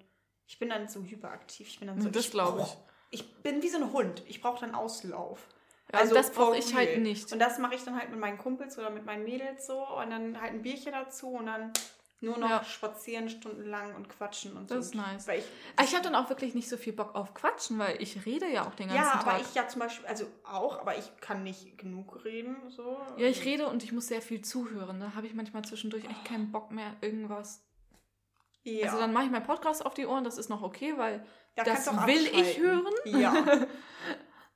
Ich 0.47 0.59
bin 0.59 0.69
dann 0.69 0.87
so 0.87 1.01
hyperaktiv. 1.03 1.67
Ich 1.67 1.79
bin 1.79 1.87
dann 1.89 2.01
so. 2.01 2.09
Das 2.09 2.31
glaube 2.31 2.61
ich. 2.61 2.77
Ich 3.19 3.35
bin 3.43 3.61
wie 3.61 3.69
so 3.69 3.77
ein 3.77 3.91
Hund. 3.93 4.23
Ich 4.27 4.41
brauche 4.41 4.61
dann 4.61 4.73
Auslauf. 4.75 5.47
Also 5.91 6.13
das 6.15 6.31
brauche 6.31 6.57
ich 6.57 6.73
halt 6.75 6.99
nicht. 7.01 7.31
Und 7.31 7.39
das 7.39 7.59
mache 7.59 7.75
ich 7.75 7.83
dann 7.83 7.97
halt 7.97 8.09
mit 8.09 8.19
meinen 8.19 8.37
Kumpels 8.37 8.77
oder 8.77 8.89
mit 8.89 9.05
meinen 9.05 9.23
Mädels 9.23 9.67
so. 9.67 9.79
Und 9.87 10.09
dann 10.09 10.39
halt 10.41 10.53
ein 10.53 10.61
Bierchen 10.61 10.91
dazu 10.91 11.29
und 11.29 11.45
dann 11.45 11.71
nur 12.19 12.37
noch 12.37 12.49
Ja. 12.49 12.63
spazieren 12.63 13.29
stundenlang 13.29 13.93
und 13.95 14.09
quatschen 14.09 14.57
und 14.57 14.71
Das 14.71 14.75
so. 14.77 14.81
ist 14.81 14.95
nice. 14.95 15.27
Ich, 15.27 15.43
Aber 15.75 15.87
ich 15.87 15.93
habe 15.93 16.03
dann 16.03 16.15
auch 16.15 16.29
wirklich 16.29 16.55
nicht 16.55 16.67
so 16.67 16.75
viel 16.75 16.91
Bock 16.93 17.13
auf 17.15 17.33
Quatschen, 17.35 17.77
weil 17.77 18.01
ich 18.01 18.25
rede 18.25 18.47
ja 18.51 18.67
auch 18.67 18.73
den 18.73 18.87
ganzen 18.87 19.03
ja, 19.03 19.11
Tag. 19.11 19.27
aber 19.27 19.39
ich 19.41 19.53
ja 19.53 19.67
zum 19.67 19.79
Beispiel, 19.81 20.07
also 20.07 20.25
auch, 20.43 20.79
aber 20.79 20.97
ich 20.97 21.05
kann 21.21 21.43
nicht 21.43 21.77
genug 21.77 22.25
reden. 22.25 22.57
So. 22.69 22.97
ja, 23.17 23.27
ich 23.27 23.45
rede 23.45 23.67
und 23.67 23.83
ich 23.83 23.91
muss 23.91 24.07
sehr 24.07 24.21
viel 24.21 24.41
zuhören. 24.41 24.99
Da 24.99 25.13
habe 25.15 25.27
ich 25.27 25.35
manchmal 25.35 25.63
zwischendurch 25.63 26.05
echt 26.05 26.25
keinen 26.25 26.51
Bock 26.51 26.71
mehr, 26.71 26.95
irgendwas. 27.01 27.61
Ja. 28.67 28.87
Also 28.87 28.99
dann 28.99 29.13
mache 29.13 29.25
ich 29.25 29.31
meinen 29.31 29.45
Podcast 29.45 29.85
auf 29.85 29.93
die 29.93 30.05
Ohren, 30.05 30.23
das 30.23 30.37
ist 30.37 30.49
noch 30.49 30.61
okay, 30.61 30.93
weil 30.97 31.25
Da 31.55 31.63
das 31.63 31.85
du 31.85 31.91
will 32.05 32.27
ich 32.27 32.59
hören. 32.59 32.93
Ja. 33.05 33.33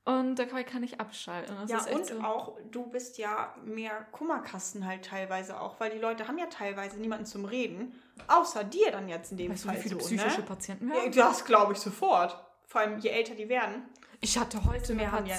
Und 0.04 0.36
dabei 0.36 0.64
kann 0.64 0.82
ich 0.82 1.00
abschalten. 1.00 1.54
Das 1.60 1.70
ja, 1.70 1.96
und 1.96 2.06
so. 2.06 2.18
auch, 2.22 2.58
du 2.72 2.86
bist 2.86 3.18
ja 3.18 3.54
mehr 3.64 4.04
Kummerkasten 4.10 4.84
halt 4.84 5.04
teilweise 5.04 5.60
auch, 5.60 5.78
weil 5.78 5.92
die 5.92 5.98
Leute 5.98 6.26
haben 6.26 6.38
ja 6.38 6.46
teilweise 6.46 6.98
niemanden 6.98 7.24
zum 7.24 7.44
Reden, 7.44 7.94
außer 8.26 8.64
dir 8.64 8.90
dann 8.90 9.08
jetzt 9.08 9.30
in 9.30 9.38
dem 9.38 9.52
Weißt 9.52 9.62
du, 9.62 9.68
Fall 9.68 9.76
wie 9.76 9.82
viele 9.82 10.00
so, 10.00 10.06
psychische 10.06 10.40
ne? 10.40 10.46
Patienten 10.46 10.88
wir 10.88 11.04
Ja, 11.04 11.08
das 11.08 11.44
glaube 11.44 11.74
ich 11.74 11.78
sofort. 11.78 12.36
Vor 12.66 12.80
allem, 12.80 12.98
je 12.98 13.10
älter 13.10 13.36
die 13.36 13.48
werden, 13.48 13.84
Ich 14.20 14.36
hatte 14.36 14.64
heute 14.64 14.98
wir 14.98 15.12
haben 15.12 15.26
ja. 15.26 15.36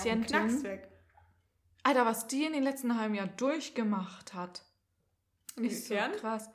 Alter, 1.83 2.05
was 2.05 2.27
die 2.27 2.45
in 2.45 2.53
den 2.53 2.63
letzten 2.63 2.97
halben 2.97 3.15
Jahr 3.15 3.27
durchgemacht 3.27 4.33
hat. 4.33 4.63
Ist 5.57 5.89
so 5.89 5.95
krass. 6.21 6.49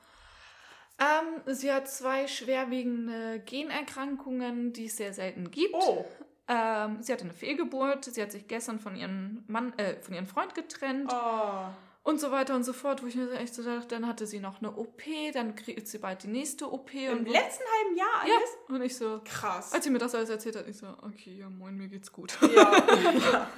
Ähm, 0.98 1.54
sie 1.54 1.72
hat 1.72 1.88
zwei 1.88 2.26
schwerwiegende 2.26 3.40
Generkrankungen, 3.46 4.72
die 4.72 4.86
es 4.86 4.96
sehr 4.96 5.12
selten 5.12 5.50
gibt. 5.50 5.74
Oh, 5.74 6.04
Ähm, 6.48 7.02
sie 7.02 7.12
hatte 7.12 7.24
eine 7.24 7.34
Fehlgeburt, 7.34 8.06
sie 8.06 8.22
hat 8.22 8.32
sich 8.32 8.48
gestern 8.48 8.80
von 8.80 8.96
ihrem 8.96 9.44
Mann, 9.48 9.78
äh, 9.78 10.00
von 10.00 10.14
ihrem 10.14 10.26
Freund 10.26 10.54
getrennt 10.54 11.12
oh. 11.12 12.08
und 12.08 12.18
so 12.18 12.30
weiter 12.30 12.54
und 12.56 12.64
so 12.64 12.72
fort, 12.72 13.02
wo 13.02 13.06
ich 13.06 13.16
mir 13.16 13.26
so 13.28 13.34
echt 13.34 13.54
so 13.54 13.62
dachte, 13.62 13.88
dann 13.88 14.06
hatte 14.08 14.26
sie 14.26 14.40
noch 14.40 14.60
eine 14.60 14.74
OP, 14.74 15.02
dann 15.34 15.54
kriegt 15.56 15.86
sie 15.86 15.98
bald 15.98 16.22
die 16.22 16.28
nächste 16.28 16.72
OP 16.72 16.94
Im 16.94 17.18
und 17.18 17.28
letzten 17.28 17.64
halben 17.64 17.96
Jahr 17.98 18.26
ja, 18.26 18.34
alles? 18.34 18.56
und 18.70 18.82
ich 18.82 18.96
so, 18.96 19.20
Krass. 19.26 19.74
als 19.74 19.84
sie 19.84 19.90
mir 19.90 19.98
das 19.98 20.14
alles 20.14 20.30
erzählt 20.30 20.56
hat, 20.56 20.66
ich 20.66 20.78
so, 20.78 20.86
okay, 21.02 21.36
ja 21.38 21.50
moin, 21.50 21.76
mir 21.76 21.88
geht's 21.88 22.10
gut. 22.10 22.36
ja. 22.40 22.48
ja. 23.30 23.50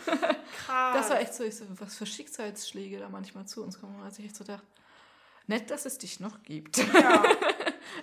Krass. 0.67 0.97
Das 0.97 1.11
war 1.11 1.21
echt 1.21 1.33
so, 1.33 1.45
ich 1.45 1.55
so, 1.55 1.65
was 1.79 1.97
für 1.97 2.07
Schicksalsschläge 2.07 2.99
da 2.99 3.09
manchmal 3.09 3.47
zu 3.47 3.63
uns 3.63 3.81
kommen, 3.81 4.03
als 4.03 4.19
ich 4.19 4.25
echt 4.25 4.35
so 4.35 4.43
dachte, 4.43 4.67
nett, 5.51 5.71
dass 5.71 5.85
es 5.85 5.99
dich 5.99 6.21
noch 6.21 6.43
gibt. 6.43 6.79
Ja. 6.79 7.23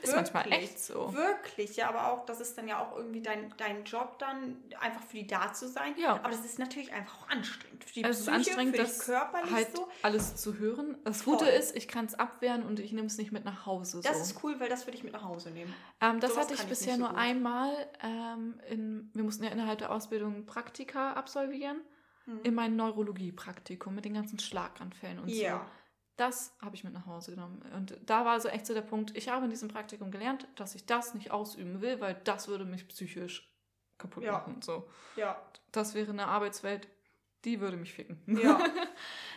Ist 0.01 0.13
manchmal 0.13 0.43
Wirklich. 0.45 0.63
echt 0.63 0.79
so. 0.79 1.13
Wirklich, 1.13 1.77
ja, 1.77 1.89
aber 1.89 2.11
auch, 2.11 2.25
das 2.25 2.41
ist 2.41 2.57
dann 2.57 2.67
ja 2.67 2.79
auch 2.79 2.95
irgendwie 2.97 3.21
dein, 3.21 3.53
dein 3.57 3.83
Job 3.85 4.19
dann, 4.19 4.57
einfach 4.79 5.01
für 5.01 5.17
die 5.17 5.27
da 5.27 5.53
zu 5.53 5.67
sein. 5.67 5.95
Ja. 5.97 6.15
Aber 6.15 6.29
das 6.29 6.43
ist 6.43 6.59
natürlich 6.59 6.91
einfach 6.91 7.21
auch 7.21 7.29
anstrengend. 7.29 7.83
Für 7.85 7.93
die 7.93 8.03
Also 8.03 8.19
es 8.19 8.27
ist 8.27 8.33
Psyche, 8.33 8.37
anstrengend, 8.51 8.75
für 8.75 8.81
das 8.83 8.99
körperlich 8.99 9.51
halt 9.51 9.75
so. 9.75 9.87
alles 10.01 10.35
zu 10.35 10.57
hören. 10.59 10.97
Das 11.05 11.21
Voll. 11.21 11.37
Gute 11.37 11.49
ist, 11.49 11.75
ich 11.75 11.87
kann 11.87 12.05
es 12.05 12.15
abwehren 12.15 12.63
und 12.63 12.79
ich 12.79 12.91
nehme 12.91 13.07
es 13.07 13.17
nicht 13.17 13.31
mit 13.31 13.45
nach 13.45 13.65
Hause. 13.65 14.01
Das 14.03 14.17
so. 14.17 14.23
ist 14.23 14.43
cool, 14.43 14.59
weil 14.59 14.69
das 14.69 14.85
würde 14.85 14.97
ich 14.97 15.03
mit 15.03 15.13
nach 15.13 15.23
Hause 15.23 15.51
nehmen. 15.51 15.73
ähm, 16.01 16.19
das 16.19 16.31
sowas 16.31 16.43
hatte 16.45 16.55
ich 16.55 16.61
ich 16.61 16.67
bisher 16.67 16.97
nicht 16.97 16.97
so 16.97 17.03
nur 17.03 17.09
gut. 17.09 17.19
einmal. 17.19 17.87
Ähm, 18.03 18.59
in, 18.69 19.09
wir 19.13 19.23
mussten 19.23 19.45
ja 19.45 19.51
innerhalb 19.51 19.79
der 19.79 19.91
Ausbildung 19.91 20.45
Praktika 20.45 21.13
absolvieren. 21.13 21.79
In 22.43 22.55
mein 22.55 22.75
Neurologie-Praktikum 22.75 23.95
mit 23.95 24.03
den 24.03 24.13
ganzen 24.13 24.37
Schlaganfällen 24.37 25.19
und 25.19 25.29
so. 25.29 25.35
Das 26.17 26.55
habe 26.61 26.75
ich 26.75 26.83
mit 26.83 26.93
nach 26.93 27.05
Hause 27.05 27.31
genommen. 27.31 27.61
Und 27.75 27.97
da 28.05 28.25
war 28.25 28.39
so 28.39 28.49
echt 28.49 28.65
so 28.65 28.73
der 28.73 28.81
Punkt, 28.81 29.15
ich 29.15 29.29
habe 29.29 29.45
in 29.45 29.51
diesem 29.51 29.69
Praktikum 29.69 30.11
gelernt, 30.11 30.47
dass 30.55 30.75
ich 30.75 30.85
das 30.85 31.13
nicht 31.13 31.31
ausüben 31.31 31.79
will, 31.81 32.01
weil 32.01 32.19
das 32.23 32.47
würde 32.47 32.65
mich 32.65 32.87
psychisch 32.87 33.51
kaputt 33.99 34.23
Ja. 34.23 34.33
machen. 34.33 34.61
So. 34.61 34.87
Ja. 35.15 35.39
Das 35.71 35.93
wäre 35.93 36.11
eine 36.11 36.27
Arbeitswelt, 36.27 36.87
die 37.45 37.61
würde 37.61 37.77
mich 37.77 37.93
ficken. 37.93 38.21
Ja. 38.41 38.59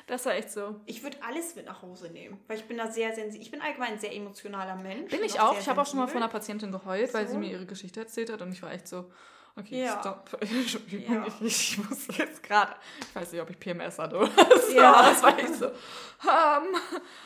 Das 0.06 0.26
war 0.26 0.34
echt 0.34 0.50
so. 0.50 0.80
Ich 0.86 1.04
würde 1.04 1.18
alles 1.22 1.54
mit 1.54 1.66
nach 1.66 1.82
Hause 1.82 2.08
nehmen, 2.10 2.40
weil 2.48 2.56
ich 2.58 2.64
bin 2.64 2.76
da 2.78 2.90
sehr 2.90 3.14
sensibel. 3.14 3.42
Ich 3.42 3.52
bin 3.52 3.60
allgemein 3.60 3.92
ein 3.92 3.98
sehr 4.00 4.12
emotionaler 4.12 4.74
Mensch. 4.74 5.08
Bin 5.08 5.22
ich 5.22 5.38
auch. 5.38 5.52
sehr 5.52 5.60
Ich 5.60 5.68
habe 5.68 5.80
auch 5.82 5.86
schon 5.86 6.00
mal 6.00 6.08
von 6.08 6.16
einer 6.16 6.32
Patientin 6.32 6.72
geheult, 6.72 7.14
weil 7.14 7.26
So. 7.28 7.34
sie 7.34 7.38
mir 7.38 7.48
ihre 7.52 7.64
Geschichte 7.64 8.00
erzählt 8.00 8.28
hat 8.32 8.42
und 8.42 8.50
ich 8.50 8.60
war 8.60 8.72
echt 8.72 8.88
so, 8.88 9.12
okay, 9.60 9.84
Ja. 9.84 9.98
stopp. 10.00 10.28
Entschuldigung, 10.40 11.14
Ja. 11.16 11.26
ich, 11.40 11.72
ich 11.72 11.78
muss 11.88 12.06
jetzt 12.16 12.42
gerade, 12.42 12.72
ich 13.00 13.14
weiß 13.14 13.32
nicht, 13.32 13.40
ob 13.42 13.50
ich 13.50 13.58
PMS 13.60 13.98
hatte 13.98 14.16
oder 14.16 14.30
so, 14.68 14.72
Ja. 14.74 15.02
das 15.10 15.22
war 15.22 15.38
echt 15.38 15.54
so. 15.54 15.66
Ähm, 15.66 15.72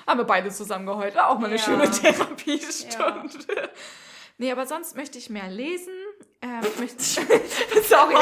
haben 0.07 0.19
wir 0.19 0.25
beide 0.25 0.51
zusammen 0.51 0.87
geheult. 0.87 1.19
Auch 1.19 1.39
mal 1.39 1.47
eine 1.47 1.57
Ja. 1.57 1.63
schöne 1.63 1.91
Therapiestunde. 1.91 3.71
Nee, 4.37 4.51
aber 4.51 4.67
sonst 4.67 4.97
möchte 4.97 5.17
ich 5.17 5.31
mehr 5.31 5.49
lesen. 5.49 5.95
Ähm, 6.43 6.61
ich 6.63 6.79
möchte, 6.81 7.03
sorry. 7.89 8.15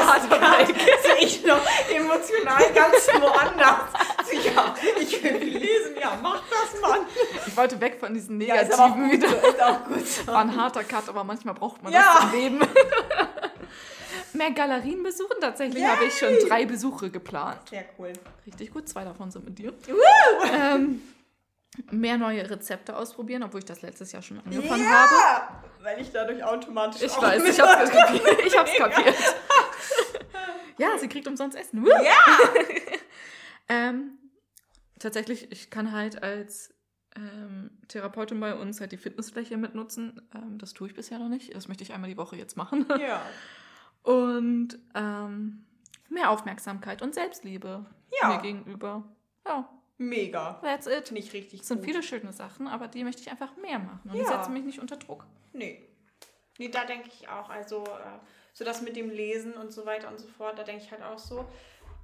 Sehe 1.02 1.18
ich 1.26 1.44
noch 1.46 1.60
emotional 1.90 2.62
ganz 2.74 3.08
woanders. 3.18 3.80
Ja, 4.44 4.74
ich 5.00 5.22
will 5.22 5.36
lesen. 5.36 5.96
Ja, 6.00 6.18
mach 6.22 6.42
das, 6.50 6.80
Mann. 6.82 7.00
Ich 7.46 7.56
wollte 7.56 7.80
weg 7.80 7.96
von 7.98 8.12
diesen 8.12 8.40
Ja, 8.42 8.56
ist 8.56 8.74
aber 8.78 8.92
auch 8.92 8.96
Negativen 8.96 9.30
gut. 9.30 9.40
wieder. 9.40 9.40
so, 9.40 9.48
Ist 9.48 9.62
auch 9.62 9.84
gut. 9.84 10.06
so. 10.06 10.26
War 10.26 10.40
ein 10.40 10.56
harter 10.56 10.84
Cut, 10.84 11.08
aber 11.08 11.24
manchmal 11.24 11.54
braucht 11.54 11.82
man 11.82 11.92
Ja. 11.92 12.14
das 12.16 12.24
im 12.24 12.38
Leben. 12.38 12.60
Mehr 14.34 14.50
Galerien 14.50 15.02
besuchen. 15.02 15.36
Tatsächlich 15.40 15.84
habe 15.84 16.04
ich 16.04 16.14
schon 16.18 16.34
drei 16.48 16.64
Besuche 16.66 17.10
geplant. 17.10 17.68
Sehr 17.68 17.84
cool. 17.98 18.12
Richtig 18.46 18.72
gut, 18.72 18.88
zwei 18.88 19.04
davon 19.04 19.30
sind 19.30 19.44
mit 19.44 19.58
dir. 19.58 19.72
Ähm, 20.52 21.02
mehr 21.90 22.18
neue 22.18 22.48
Rezepte 22.48 22.96
ausprobieren, 22.96 23.42
obwohl 23.42 23.60
ich 23.60 23.64
das 23.66 23.82
letztes 23.82 24.12
Jahr 24.12 24.22
schon 24.22 24.38
angefangen 24.38 24.88
habe. 24.88 25.12
Ja, 25.14 25.64
weil 25.82 26.00
ich 26.00 26.10
dadurch 26.10 26.42
automatisch 26.44 27.02
Ich 27.02 27.16
weiß, 27.20 27.44
ich 27.44 27.60
hab's 27.60 27.90
kapiert. 27.90 28.38
Ich 28.46 28.56
hab's 28.56 28.74
kapiert. 28.76 29.14
Ja, 30.78 30.98
sie 30.98 31.06
kriegt 31.06 31.28
umsonst 31.28 31.56
Essen. 31.56 31.84
Ja. 31.86 31.92
Ähm, 33.68 34.18
tatsächlich, 34.98 35.50
ich 35.50 35.70
kann 35.70 35.92
halt 35.92 36.22
als 36.22 36.74
ähm, 37.16 37.70
Therapeutin 37.88 38.38
bei 38.40 38.54
uns 38.54 38.80
halt 38.80 38.92
die 38.92 38.96
Fitnessfläche 38.98 39.56
mitnutzen. 39.56 40.20
Ähm, 40.34 40.58
das 40.58 40.74
tue 40.74 40.88
ich 40.88 40.94
bisher 40.94 41.18
noch 41.18 41.28
nicht. 41.28 41.54
Das 41.54 41.68
möchte 41.68 41.84
ich 41.84 41.92
einmal 41.92 42.10
die 42.10 42.16
Woche 42.16 42.36
jetzt 42.36 42.56
machen. 42.56 42.84
Ja. 43.00 43.22
Und 44.02 44.78
ähm, 44.94 45.64
mehr 46.08 46.30
Aufmerksamkeit 46.30 47.02
und 47.02 47.14
Selbstliebe 47.14 47.86
Ja. 48.20 48.28
mir 48.28 48.38
gegenüber. 48.42 49.04
Ja, 49.46 49.68
Mega. 49.98 50.54
that's 50.62 50.86
it. 50.86 51.10
Ich 51.12 51.32
richtig 51.32 51.60
Es 51.60 51.68
sind 51.68 51.78
gut. 51.78 51.86
viele 51.86 52.02
schöne 52.02 52.32
Sachen, 52.32 52.66
aber 52.68 52.88
die 52.88 53.04
möchte 53.04 53.22
ich 53.22 53.30
einfach 53.30 53.56
mehr 53.56 53.78
machen 53.78 54.10
und 54.10 54.16
Ja. 54.16 54.24
setzen 54.24 54.52
mich 54.52 54.64
nicht 54.64 54.78
unter 54.80 54.96
Druck. 54.96 55.24
Nee. 55.52 55.88
Nee, 56.58 56.68
da 56.68 56.84
denke 56.84 57.08
ich 57.08 57.28
auch. 57.28 57.48
Also, 57.50 57.84
äh, 57.84 58.18
So 58.54 58.66
das 58.66 58.82
mit 58.82 58.96
dem 58.96 59.08
Lesen 59.08 59.54
und 59.54 59.72
so 59.72 59.86
weiter 59.86 60.08
und 60.10 60.18
so 60.20 60.28
fort, 60.28 60.58
da 60.58 60.62
denke 60.62 60.82
ich 60.84 60.90
halt 60.92 61.02
auch 61.02 61.18
so. 61.18 61.46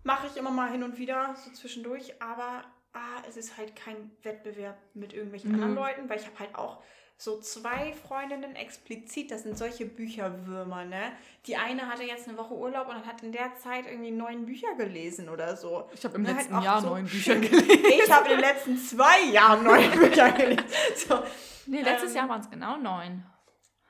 Mache 0.03 0.29
ich 0.29 0.37
immer 0.39 0.51
mal 0.51 0.71
hin 0.71 0.83
und 0.83 0.97
wieder, 0.97 1.35
so 1.37 1.51
zwischendurch, 1.51 2.23
aber 2.23 2.65
ah, 2.95 3.23
es 3.29 3.37
ist 3.37 3.59
halt 3.59 3.77
kein 3.77 4.11
Wettbewerb 4.23 4.79
mit 4.95 5.13
irgendwelchen 5.13 5.51
Mhm. 5.51 5.57
anderen 5.63 5.75
Leuten, 5.75 6.09
weil 6.09 6.19
ich 6.19 6.25
habe 6.27 6.39
halt 6.39 6.55
auch 6.55 6.83
so 7.21 7.41
zwei 7.41 7.93
Freundinnen 7.93 8.55
explizit, 8.55 9.33
das 9.33 9.43
sind 9.43 9.59
solche 9.59 9.85
Bücherwürmer, 9.85 10.85
ne? 10.85 11.13
Die 11.47 11.57
eine 11.57 11.89
hatte 11.89 12.05
jetzt 12.05 12.29
eine 12.29 12.39
Woche 12.39 12.55
Urlaub 12.55 12.89
und 12.89 13.05
hat 13.07 13.23
in 13.25 13.33
der 13.33 13.57
Zeit 13.57 13.87
irgendwie 13.87 14.13
neun 14.13 14.47
Bücher 14.47 14.73
gelesen 14.77 15.29
oder 15.29 15.57
so. 15.57 15.89
Ich 15.93 16.05
habe 16.05 16.15
im 16.15 16.23
Ne, 16.23 16.29
halt 16.29 16.39
letzten 16.39 16.55
auch 16.55 16.63
Jahr 16.65 16.81
so 16.81 16.89
neun 16.91 17.07
Bücher 17.07 17.35
gelesen. 17.37 17.69
Ich 17.71 18.11
habe 18.11 18.27
in 18.29 18.31
den 18.37 18.41
letzten 18.41 18.79
zwei 18.79 19.21
Jahren 19.33 19.65
neun 19.65 19.91
Bücher 19.99 20.31
gelesen. 20.31 20.65
So. 20.95 21.23
Nee, 21.67 21.83
letztes 21.83 22.11
Ähm, 22.13 22.17
Jahr 22.19 22.29
waren 22.29 22.41
es 22.41 22.51
genau 22.51 22.77
neun. 22.77 23.27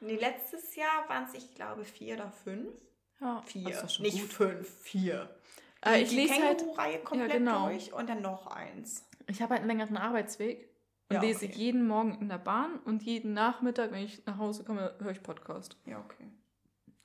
Nee, 0.01 0.17
letztes 0.17 0.75
Jahr 0.77 1.07
waren 1.09 1.25
es, 1.25 1.35
ich 1.35 1.55
glaube, 1.55 1.85
vier 1.85 2.15
oder 2.15 2.31
fünf. 2.31 2.69
Ja, 3.21 3.43
Vier. 3.45 3.69
das 3.69 3.83
ist 3.85 3.95
schon 3.97 4.05
Nicht 4.05 4.21
gut. 4.23 4.33
fünf, 4.33 4.69
vier. 4.83 5.29
Äh, 5.85 6.03
ich 6.03 6.09
die 6.09 6.17
lese 6.17 6.35
halt, 6.35 6.59
Känguru-Reihe 6.59 6.99
komplett 7.01 7.33
genau. 7.33 7.67
durch 7.69 7.93
und 7.93 8.09
dann 8.09 8.23
noch 8.23 8.47
eins. 8.47 9.05
ich 9.27 9.43
habe 9.43 9.55
halt 9.55 9.63
einen 9.63 9.69
längeren 9.77 9.97
Arbeitsweg 9.99 10.69
und 11.09 11.17
Ja, 11.17 11.21
lese 11.23 11.47
okay. 11.47 11.55
jeden 11.55 11.87
Morgen 11.87 12.19
in 12.21 12.29
der 12.29 12.39
Bahn 12.39 12.79
und 12.81 13.03
jeden 13.03 13.33
Nachmittag, 13.33 13.93
wenn 13.93 14.05
ich 14.05 14.25
nach 14.27 14.39
Hause 14.39 14.65
komme, 14.65 14.95
höre 15.01 15.13
ich 15.13 15.23
Podcast. 15.23 15.77
Ja, 15.87 15.99
okay. 15.99 16.31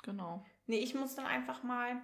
Genau. 0.03 0.45
Nee, 0.67 0.79
ich 0.79 0.95
muss 0.95 1.15
dann 1.15 1.25
einfach 1.25 1.63
mal. 1.63 2.01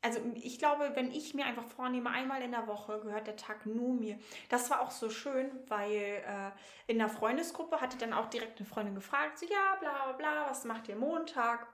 Also 0.00 0.20
ich 0.34 0.58
glaube, 0.58 0.92
wenn 0.94 1.10
ich 1.10 1.34
mir 1.34 1.44
einfach 1.44 1.64
vornehme, 1.66 2.10
einmal 2.10 2.40
in 2.42 2.52
der 2.52 2.68
Woche 2.68 3.00
gehört 3.00 3.26
der 3.26 3.36
Tag 3.36 3.66
nur 3.66 3.94
mir. 3.94 4.18
Das 4.48 4.70
war 4.70 4.80
auch 4.80 4.92
so 4.92 5.10
schön, 5.10 5.50
weil 5.66 6.22
äh, 6.24 6.50
in 6.86 6.98
der 6.98 7.08
Freundesgruppe 7.08 7.80
hatte 7.80 7.98
dann 7.98 8.12
auch 8.12 8.26
direkt 8.26 8.58
eine 8.58 8.66
Freundin 8.68 8.94
gefragt, 8.94 9.38
so 9.38 9.46
ja, 9.46 9.76
bla 9.80 10.04
bla 10.04 10.12
bla, 10.12 10.50
was 10.50 10.64
macht 10.64 10.88
ihr 10.88 10.94
Montag? 10.96 11.66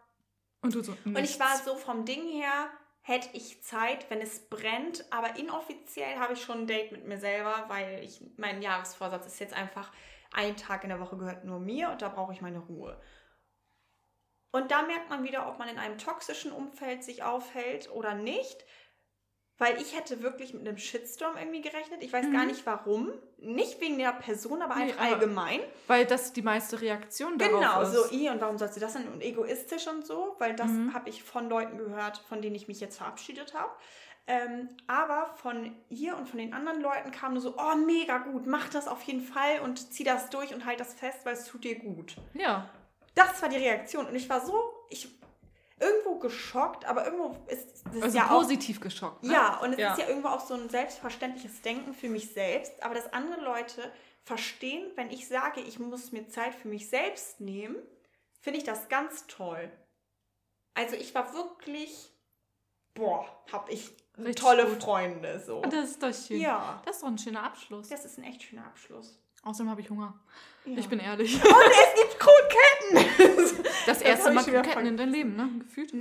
Und 0.63 0.75
du 0.75 0.83
so, 0.83 0.97
Und 1.05 1.19
ich 1.19 1.39
war 1.39 1.57
so 1.59 1.77
vom 1.77 2.07
Ding 2.07 2.23
her, 2.27 2.71
hätte 3.07 3.29
ich 3.35 3.63
Zeit, 3.63 4.09
wenn 4.11 4.23
es 4.23 4.49
brennt, 4.49 5.05
aber 5.13 5.37
inoffiziell 5.37 6.19
habe 6.19 6.33
ich 6.33 6.43
schon 6.43 6.61
ein 6.61 6.67
Date 6.67 6.91
mit 6.91 7.05
mir 7.05 7.19
selber, 7.19 7.67
weil 7.69 8.03
ich 8.03 8.23
mein 8.39 8.63
Jahresvorsatz 8.63 9.27
ist 9.27 9.41
jetzt 9.41 9.55
einfach, 9.55 9.93
ein 10.33 10.57
Tag 10.57 10.83
in 10.85 10.89
der 10.89 11.01
Woche 11.01 11.19
gehört 11.19 11.45
nur 11.45 11.61
mir 11.61 11.91
und 11.91 12.01
da 12.01 12.09
brauche 12.09 12.33
ich 12.33 12.41
meine 12.41 12.59
Ruhe. 12.59 12.99
Und 14.53 14.71
da 14.71 14.83
merkt 14.83 15.11
man 15.11 15.23
wieder, 15.23 15.49
ob 15.49 15.59
man 15.59 15.69
in 15.69 15.79
einem 15.79 15.99
toxischen 15.99 16.51
Umfeld 16.51 17.05
sich 17.05 17.23
aufhält 17.23 17.91
oder 17.91 18.15
nicht. 18.15 18.65
Weil 19.59 19.81
ich 19.81 19.97
hätte 19.97 20.21
wirklich 20.23 20.53
mit 20.53 20.67
einem 20.67 20.79
Shitstorm 20.79 21.37
irgendwie 21.37 21.61
gerechnet. 21.61 22.03
Ich 22.03 22.13
weiß 22.13 22.31
gar 22.33 22.43
Mhm. 22.43 22.49
nicht 22.49 22.67
warum. 22.67 23.13
Nicht 23.39 23.81
wegen 23.81 23.99
der 23.99 24.13
Person, 24.13 24.61
aber 24.63 24.75
Nee, 24.75 24.83
einfach 24.85 25.01
aber- 25.05 25.13
allgemein. 25.15 25.61
Weil 25.87 26.07
das 26.07 26.33
die 26.33 26.43
meiste 26.43 26.81
Reaktion 26.81 27.39
Genau, 27.39 27.61
darauf 27.61 27.87
so, 27.87 28.05
ist. 28.05 28.13
i, 28.13 28.29
und 28.31 28.41
warum 28.41 28.59
sollst 28.59 28.75
du 28.77 28.81
das 28.81 28.95
denn? 28.95 29.07
Und 29.07 29.23
egoistisch 29.23 29.87
und 29.87 30.05
so, 30.05 30.35
weil 30.41 30.57
das 30.57 30.67
Mhm. 30.69 30.93
habe 30.93 31.09
ich 31.09 31.23
von 31.23 31.49
Leuten 31.49 31.79
gehört, 31.79 32.19
von 32.29 32.43
denen 32.43 32.57
ich 32.57 32.67
mich 32.67 32.81
jetzt 32.81 32.97
verabschiedet 32.99 33.55
habe. 33.55 33.71
Ähm, 34.27 34.71
aber 34.87 35.35
von 35.37 35.77
ihr 35.91 36.17
und 36.17 36.29
von 36.29 36.39
den 36.39 36.53
anderen 36.55 36.81
Leuten 36.81 37.11
kam 37.13 37.35
nur 37.35 37.43
so, 37.43 37.55
oh, 37.59 37.77
mega 37.77 38.19
gut, 38.19 38.47
mach 38.47 38.71
das 38.71 38.89
auf 38.89 39.03
jeden 39.03 39.21
Fall 39.21 39.61
und 39.63 39.93
zieh 39.93 40.03
das 40.03 40.31
durch 40.31 40.53
und 40.55 40.65
halt 40.65 40.81
das 40.81 40.95
fest, 40.95 41.19
weil 41.25 41.35
es 41.35 41.45
tut 41.45 41.63
dir 41.63 41.79
gut. 41.79 42.17
Ja. 42.33 42.69
Das 43.15 43.41
war 43.43 43.51
die 43.51 43.59
Reaktion 43.59 44.07
und 44.07 44.15
ich 44.17 44.29
war 44.31 44.41
so, 44.45 44.55
ich 44.89 45.09
irgendwo 45.85 46.19
geschockt, 46.19 46.85
aber 46.87 47.05
irgendwo 47.05 47.37
ist 47.49 47.85
das 47.93 48.03
Also 48.03 48.17
ja 48.19 48.25
auch 48.27 48.41
positiv 48.41 48.81
geschockt. 48.81 49.23
Ne? 49.23 49.33
ja, 49.33 49.59
und 49.61 49.75
es 49.75 49.79
Ja. 49.79 49.93
ist 49.93 49.99
ja 50.01 50.09
irgendwo 50.09 50.29
auch 50.29 50.41
so 50.41 50.55
ein 50.55 50.69
selbstverständliches 50.69 51.63
Denken 51.63 51.95
für 51.95 52.09
mich 52.09 52.33
selbst, 52.33 52.83
aber 52.83 52.95
dass 52.95 53.13
andere 53.13 53.41
Leute 53.43 53.93
verstehen, 54.25 54.91
wenn 54.97 55.11
ich 55.11 55.29
sage, 55.29 55.61
ich 55.61 55.79
muss 55.79 56.11
mir 56.13 56.27
Zeit 56.29 56.55
für 56.55 56.69
mich 56.69 56.89
selbst 56.89 57.41
nehmen, 57.41 57.77
finde 58.41 58.59
ich 58.59 58.65
das 58.65 58.89
ganz 58.89 59.27
toll. 59.27 59.71
Also 60.75 60.97
ich 60.97 61.15
war 61.15 61.33
wirklich, 61.35 62.11
boah, 62.95 63.27
hab 63.53 63.71
ich 63.71 63.91
Richtig 64.17 64.37
tolle 64.37 64.67
gut. 64.67 64.83
Freunde 64.83 65.41
so. 65.41 65.59
Und 65.59 65.73
das 65.73 65.91
ist 65.91 66.03
doch 66.03 66.15
schön. 66.15 66.41
Ja, 66.41 66.81
Das 66.87 66.97
ist 66.97 67.03
doch 67.03 67.09
ein 67.09 67.19
schöner 67.19 67.43
Abschluss. 67.45 67.89
das 67.89 68.05
ist 68.05 68.17
ein 68.19 68.25
echt 68.25 68.43
schöner 68.43 68.65
Abschluss. 68.67 69.19
Außerdem 69.45 69.71
habe 69.71 69.81
ich 69.81 69.91
Hunger. 69.91 70.15
Ja. 70.65 70.79
Ich 70.79 70.89
bin 70.89 70.99
ehrlich. 70.99 71.35
Und 71.35 71.43
es 71.45 72.03
gibt 72.03 72.19
Kroketten! 72.21 73.65
Das 73.87 74.01
erste 74.01 74.35
hab 74.35 74.41
ich 74.41 74.47
Mal 74.47 74.63
Kroketten 74.63 74.87
in 74.87 74.97
deinem 74.97 75.13
Leben, 75.13 75.37
ne? 75.37 75.47
Gefühlt. 75.59 75.93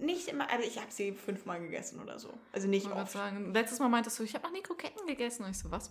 Nicht 0.00 0.28
immer, 0.28 0.50
also 0.50 0.62
ich 0.66 0.76
habe 0.76 0.88
sie 0.90 1.12
fünfmal 1.12 1.58
gegessen 1.58 1.98
oder 2.02 2.18
so. 2.18 2.28
Also 2.52 2.66
Ich 2.66 2.70
nicht 2.70 2.86
wollte 2.86 3.00
oft. 3.00 3.12
sagen, 3.12 3.54
letztes 3.54 3.78
Mal 3.78 3.88
meintest 3.88 4.18
du, 4.18 4.24
ich 4.24 4.34
habe 4.34 4.44
noch 4.44 4.52
nie 4.52 4.60
Kroketten 4.60 5.06
gegessen. 5.06 5.44
Und 5.44 5.50
ich 5.52 5.58
so, 5.58 5.70
was? 5.70 5.90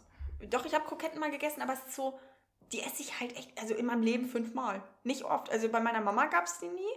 Doch, 0.51 0.63
ich 0.67 0.75
habe 0.75 0.85
Kroketten 0.85 1.19
mal 1.19 1.31
gegessen, 1.31 1.63
aber 1.63 1.73
es 1.73 1.79
ist 1.79 1.95
so, 1.95 2.19
die 2.71 2.81
esse 2.81 3.01
ich 3.01 3.19
halt 3.19 3.35
echt, 3.35 3.49
also 3.59 3.73
in 3.73 3.87
meinem 3.87 4.03
Leben 4.03 4.27
fünfmal. 4.27 4.83
Nicht 5.03 5.23
oft. 5.23 5.49
Also 5.51 5.69
bei 5.69 5.79
meiner 5.79 6.01
Mama 6.01 6.27
gab 6.27 6.45
es 6.45 6.59
die 6.59 6.67
nie. 6.67 6.87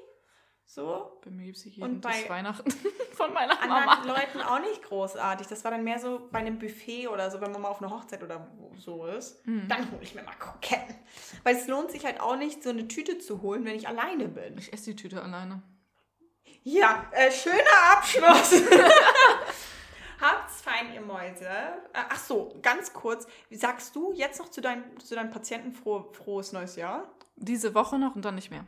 So. 0.66 1.20
Bei 1.24 1.30
mir 1.30 1.44
gibt 1.44 1.58
es 1.58 1.64
jeden 1.64 1.82
Und 1.82 2.00
bei 2.00 2.28
Weihnachten 2.28 2.70
von 3.12 3.32
meiner 3.32 3.60
Anderen 3.60 3.84
Mama. 3.84 4.06
Leuten 4.06 4.40
auch 4.40 4.60
nicht 4.60 4.82
großartig. 4.82 5.46
Das 5.46 5.64
war 5.64 5.70
dann 5.70 5.84
mehr 5.84 5.98
so 5.98 6.28
bei 6.30 6.38
einem 6.38 6.58
Buffet 6.58 7.08
oder 7.08 7.30
so, 7.30 7.40
wenn 7.40 7.52
man 7.52 7.62
mal 7.62 7.68
auf 7.68 7.82
einer 7.82 7.90
Hochzeit 7.90 8.22
oder 8.22 8.48
so 8.78 9.06
ist. 9.06 9.46
Mhm. 9.46 9.68
Dann 9.68 9.90
hole 9.90 10.02
ich 10.02 10.14
mir 10.14 10.22
mal 10.22 10.34
Kroketten. 10.38 10.96
Weil 11.42 11.56
es 11.56 11.66
lohnt 11.66 11.90
sich 11.90 12.04
halt 12.04 12.20
auch 12.20 12.36
nicht, 12.36 12.62
so 12.62 12.70
eine 12.70 12.88
Tüte 12.88 13.18
zu 13.18 13.42
holen, 13.42 13.64
wenn 13.64 13.74
ich 13.74 13.86
alleine 13.86 14.28
bin. 14.28 14.56
Ich 14.56 14.72
esse 14.72 14.90
die 14.90 14.96
Tüte 14.96 15.22
alleine. 15.22 15.62
Ja, 16.62 17.06
äh, 17.10 17.30
schöner 17.30 17.56
Abschluss. 17.92 18.62
Habt's 20.20 20.62
fein, 20.62 20.94
ihr 20.94 21.00
Mäuse. 21.00 21.44
Äh, 21.44 22.04
ach 22.08 22.18
so, 22.18 22.56
ganz 22.62 22.92
kurz. 22.92 23.26
Wie 23.48 23.56
sagst 23.56 23.96
du 23.96 24.12
jetzt 24.12 24.38
noch 24.38 24.48
zu, 24.48 24.60
deinen 24.60 24.98
zu 25.00 25.16
deinen 25.16 25.30
Patienten 25.30 25.72
froh, 25.72 26.08
frohes 26.12 26.52
neues 26.52 26.76
Jahr? 26.76 27.12
Diese 27.34 27.74
Woche 27.74 27.98
noch 27.98 28.14
und 28.14 28.24
dann 28.24 28.36
nicht 28.36 28.50
mehr. 28.50 28.64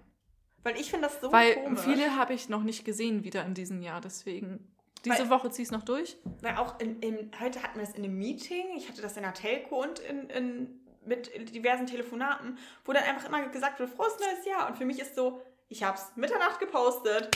Weil 0.65 0.77
ich 0.81 0.91
finde 0.91 1.07
das 1.09 1.21
so 1.21 1.31
Weil 1.31 1.55
komisch. 1.62 1.81
viele 1.83 2.17
habe 2.17 2.33
ich 2.35 2.49
noch 2.49 2.62
nicht 2.65 2.85
gesehen 2.85 3.23
wieder 3.23 3.45
in 3.45 3.55
diesem 3.55 3.81
Jahr. 3.83 4.01
Deswegen, 4.01 4.67
diese 5.05 5.19
Weil- 5.21 5.31
Woche 5.31 5.51
zieh 5.51 5.62
ich 5.62 5.69
es 5.69 5.73
noch 5.73 5.85
durch. 5.85 6.17
Weil 6.41 6.57
auch 6.57 6.81
in, 6.81 6.99
in, 7.01 7.31
heute 7.41 7.62
hatten 7.62 7.79
wir 7.79 7.87
das 7.87 7.95
in 7.95 8.03
einem 8.05 8.19
Meeting, 8.19 8.67
ich 8.77 8.89
hatte 8.89 9.03
das 9.03 9.17
in 9.17 9.23
der 9.23 9.35
Telco 9.35 9.81
und 9.83 10.01
in, 10.01 10.29
in, 10.31 10.81
mit 11.05 11.55
diversen 11.55 11.87
Telefonaten, 11.87 12.59
wo 12.85 12.93
dann 12.93 13.05
einfach 13.05 13.29
immer 13.29 13.47
gesagt 13.49 13.79
wird, 13.79 13.91
frohes 13.91 14.15
neues 14.19 14.45
Jahr. 14.47 14.67
Und 14.69 14.77
für 14.77 14.87
mich 14.87 14.99
ist 15.01 15.15
so, 15.15 15.41
ich 15.69 15.83
habe 15.85 15.97
es 15.99 16.17
Mitternacht 16.17 16.59
gepostet. 16.61 17.31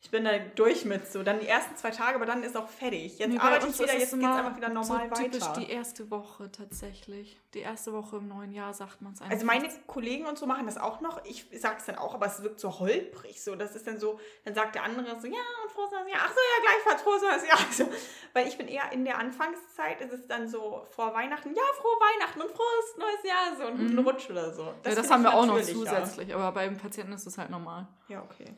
Ich 0.00 0.12
bin 0.12 0.24
da 0.24 0.38
durch 0.38 0.84
mit 0.84 1.10
so. 1.10 1.24
Dann 1.24 1.40
die 1.40 1.48
ersten 1.48 1.76
zwei 1.76 1.90
Tage, 1.90 2.14
aber 2.14 2.24
dann 2.24 2.44
ist 2.44 2.56
auch 2.56 2.68
fertig. 2.68 3.18
Jetzt 3.18 3.28
Nee, 3.30 3.36
bei 3.36 3.42
arbeite 3.42 3.66
ich 3.66 3.78
wieder, 3.80 3.98
jetzt 3.98 4.12
geht 4.12 4.20
es 4.22 4.26
einfach 4.28 4.56
wieder 4.56 4.68
normal 4.68 5.08
so 5.12 5.22
typisch 5.24 5.40
weiter. 5.42 5.60
die 5.60 5.70
erste 5.70 6.08
Woche 6.12 6.52
tatsächlich. 6.52 7.36
Die 7.52 7.58
erste 7.60 7.92
Woche 7.92 8.18
im 8.18 8.28
neuen 8.28 8.52
Jahr 8.52 8.72
sagt 8.74 9.02
man 9.02 9.12
es 9.14 9.20
einfach. 9.20 9.32
Also 9.34 9.44
meine 9.44 9.68
Kollegen 9.88 10.26
und 10.26 10.38
so 10.38 10.46
machen 10.46 10.66
das 10.66 10.78
auch 10.78 11.00
noch. 11.00 11.24
Ich 11.24 11.46
sage 11.52 11.76
es 11.78 11.86
dann 11.86 11.96
auch, 11.98 12.14
aber 12.14 12.26
es 12.26 12.40
wirkt 12.44 12.60
so 12.60 12.78
holprig. 12.78 13.42
So, 13.42 13.56
das 13.56 13.74
ist 13.74 13.88
dann 13.88 13.98
so, 13.98 14.20
dann 14.44 14.54
sagt 14.54 14.76
der 14.76 14.84
andere 14.84 15.18
so, 15.20 15.26
ja, 15.26 15.34
und 15.64 15.72
frohes 15.72 15.90
neues 15.90 16.08
Jahr. 16.12 16.20
Ach 16.22 16.30
so, 16.30 16.36
ja, 16.38 16.70
gleichfalls 16.70 17.02
frohes 17.02 17.22
neues 17.22 17.48
Jahr. 17.48 17.58
So, 17.72 17.88
weil 18.34 18.46
ich 18.46 18.56
bin 18.56 18.68
eher 18.68 18.92
in 18.92 19.04
der 19.04 19.18
Anfangszeit, 19.18 20.00
ist 20.00 20.12
es 20.12 20.26
dann 20.28 20.48
so 20.48 20.86
vor 20.90 21.12
Weihnachten, 21.12 21.48
ja, 21.54 21.62
frohe 21.76 21.90
Weihnachten 22.00 22.40
und 22.40 22.50
frohes 22.52 22.96
neues 22.98 23.24
Jahr, 23.24 23.56
so 23.56 23.72
guten 23.72 23.94
Mhm. 23.94 24.06
Rutsch 24.06 24.30
oder 24.30 24.52
so. 24.54 24.62
ja, 24.84 24.94
das 24.94 25.10
haben 25.10 25.24
wir 25.24 25.34
auch 25.34 25.44
noch 25.44 25.60
zusätzlich. 25.60 26.32
Aber 26.32 26.52
beim 26.52 26.76
Patienten 26.78 27.12
ist 27.14 27.26
es 27.26 27.36
halt 27.36 27.50
normal. 27.50 27.88
Ja, 28.06 28.22
okay. 28.22 28.54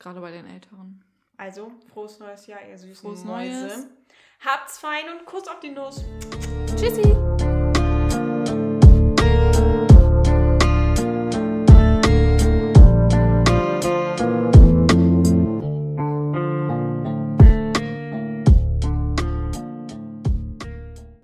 Gerade 0.00 0.20
bei 0.20 0.32
den 0.32 0.46
Älteren. 0.46 1.04
Also, 1.36 1.70
frohes 1.92 2.18
neues 2.18 2.46
Jahr, 2.46 2.66
ihr 2.66 2.76
süßen 2.76 2.96
Frohes 2.96 3.22
Mäuse. 3.22 3.66
Neues. 3.66 3.86
Habt's 4.44 4.78
fein 4.78 5.04
und 5.10 5.26
Kuss 5.26 5.46
auf 5.46 5.60
die 5.60 5.70
Nuss. 5.70 6.02
Tschüssi! 6.76 7.39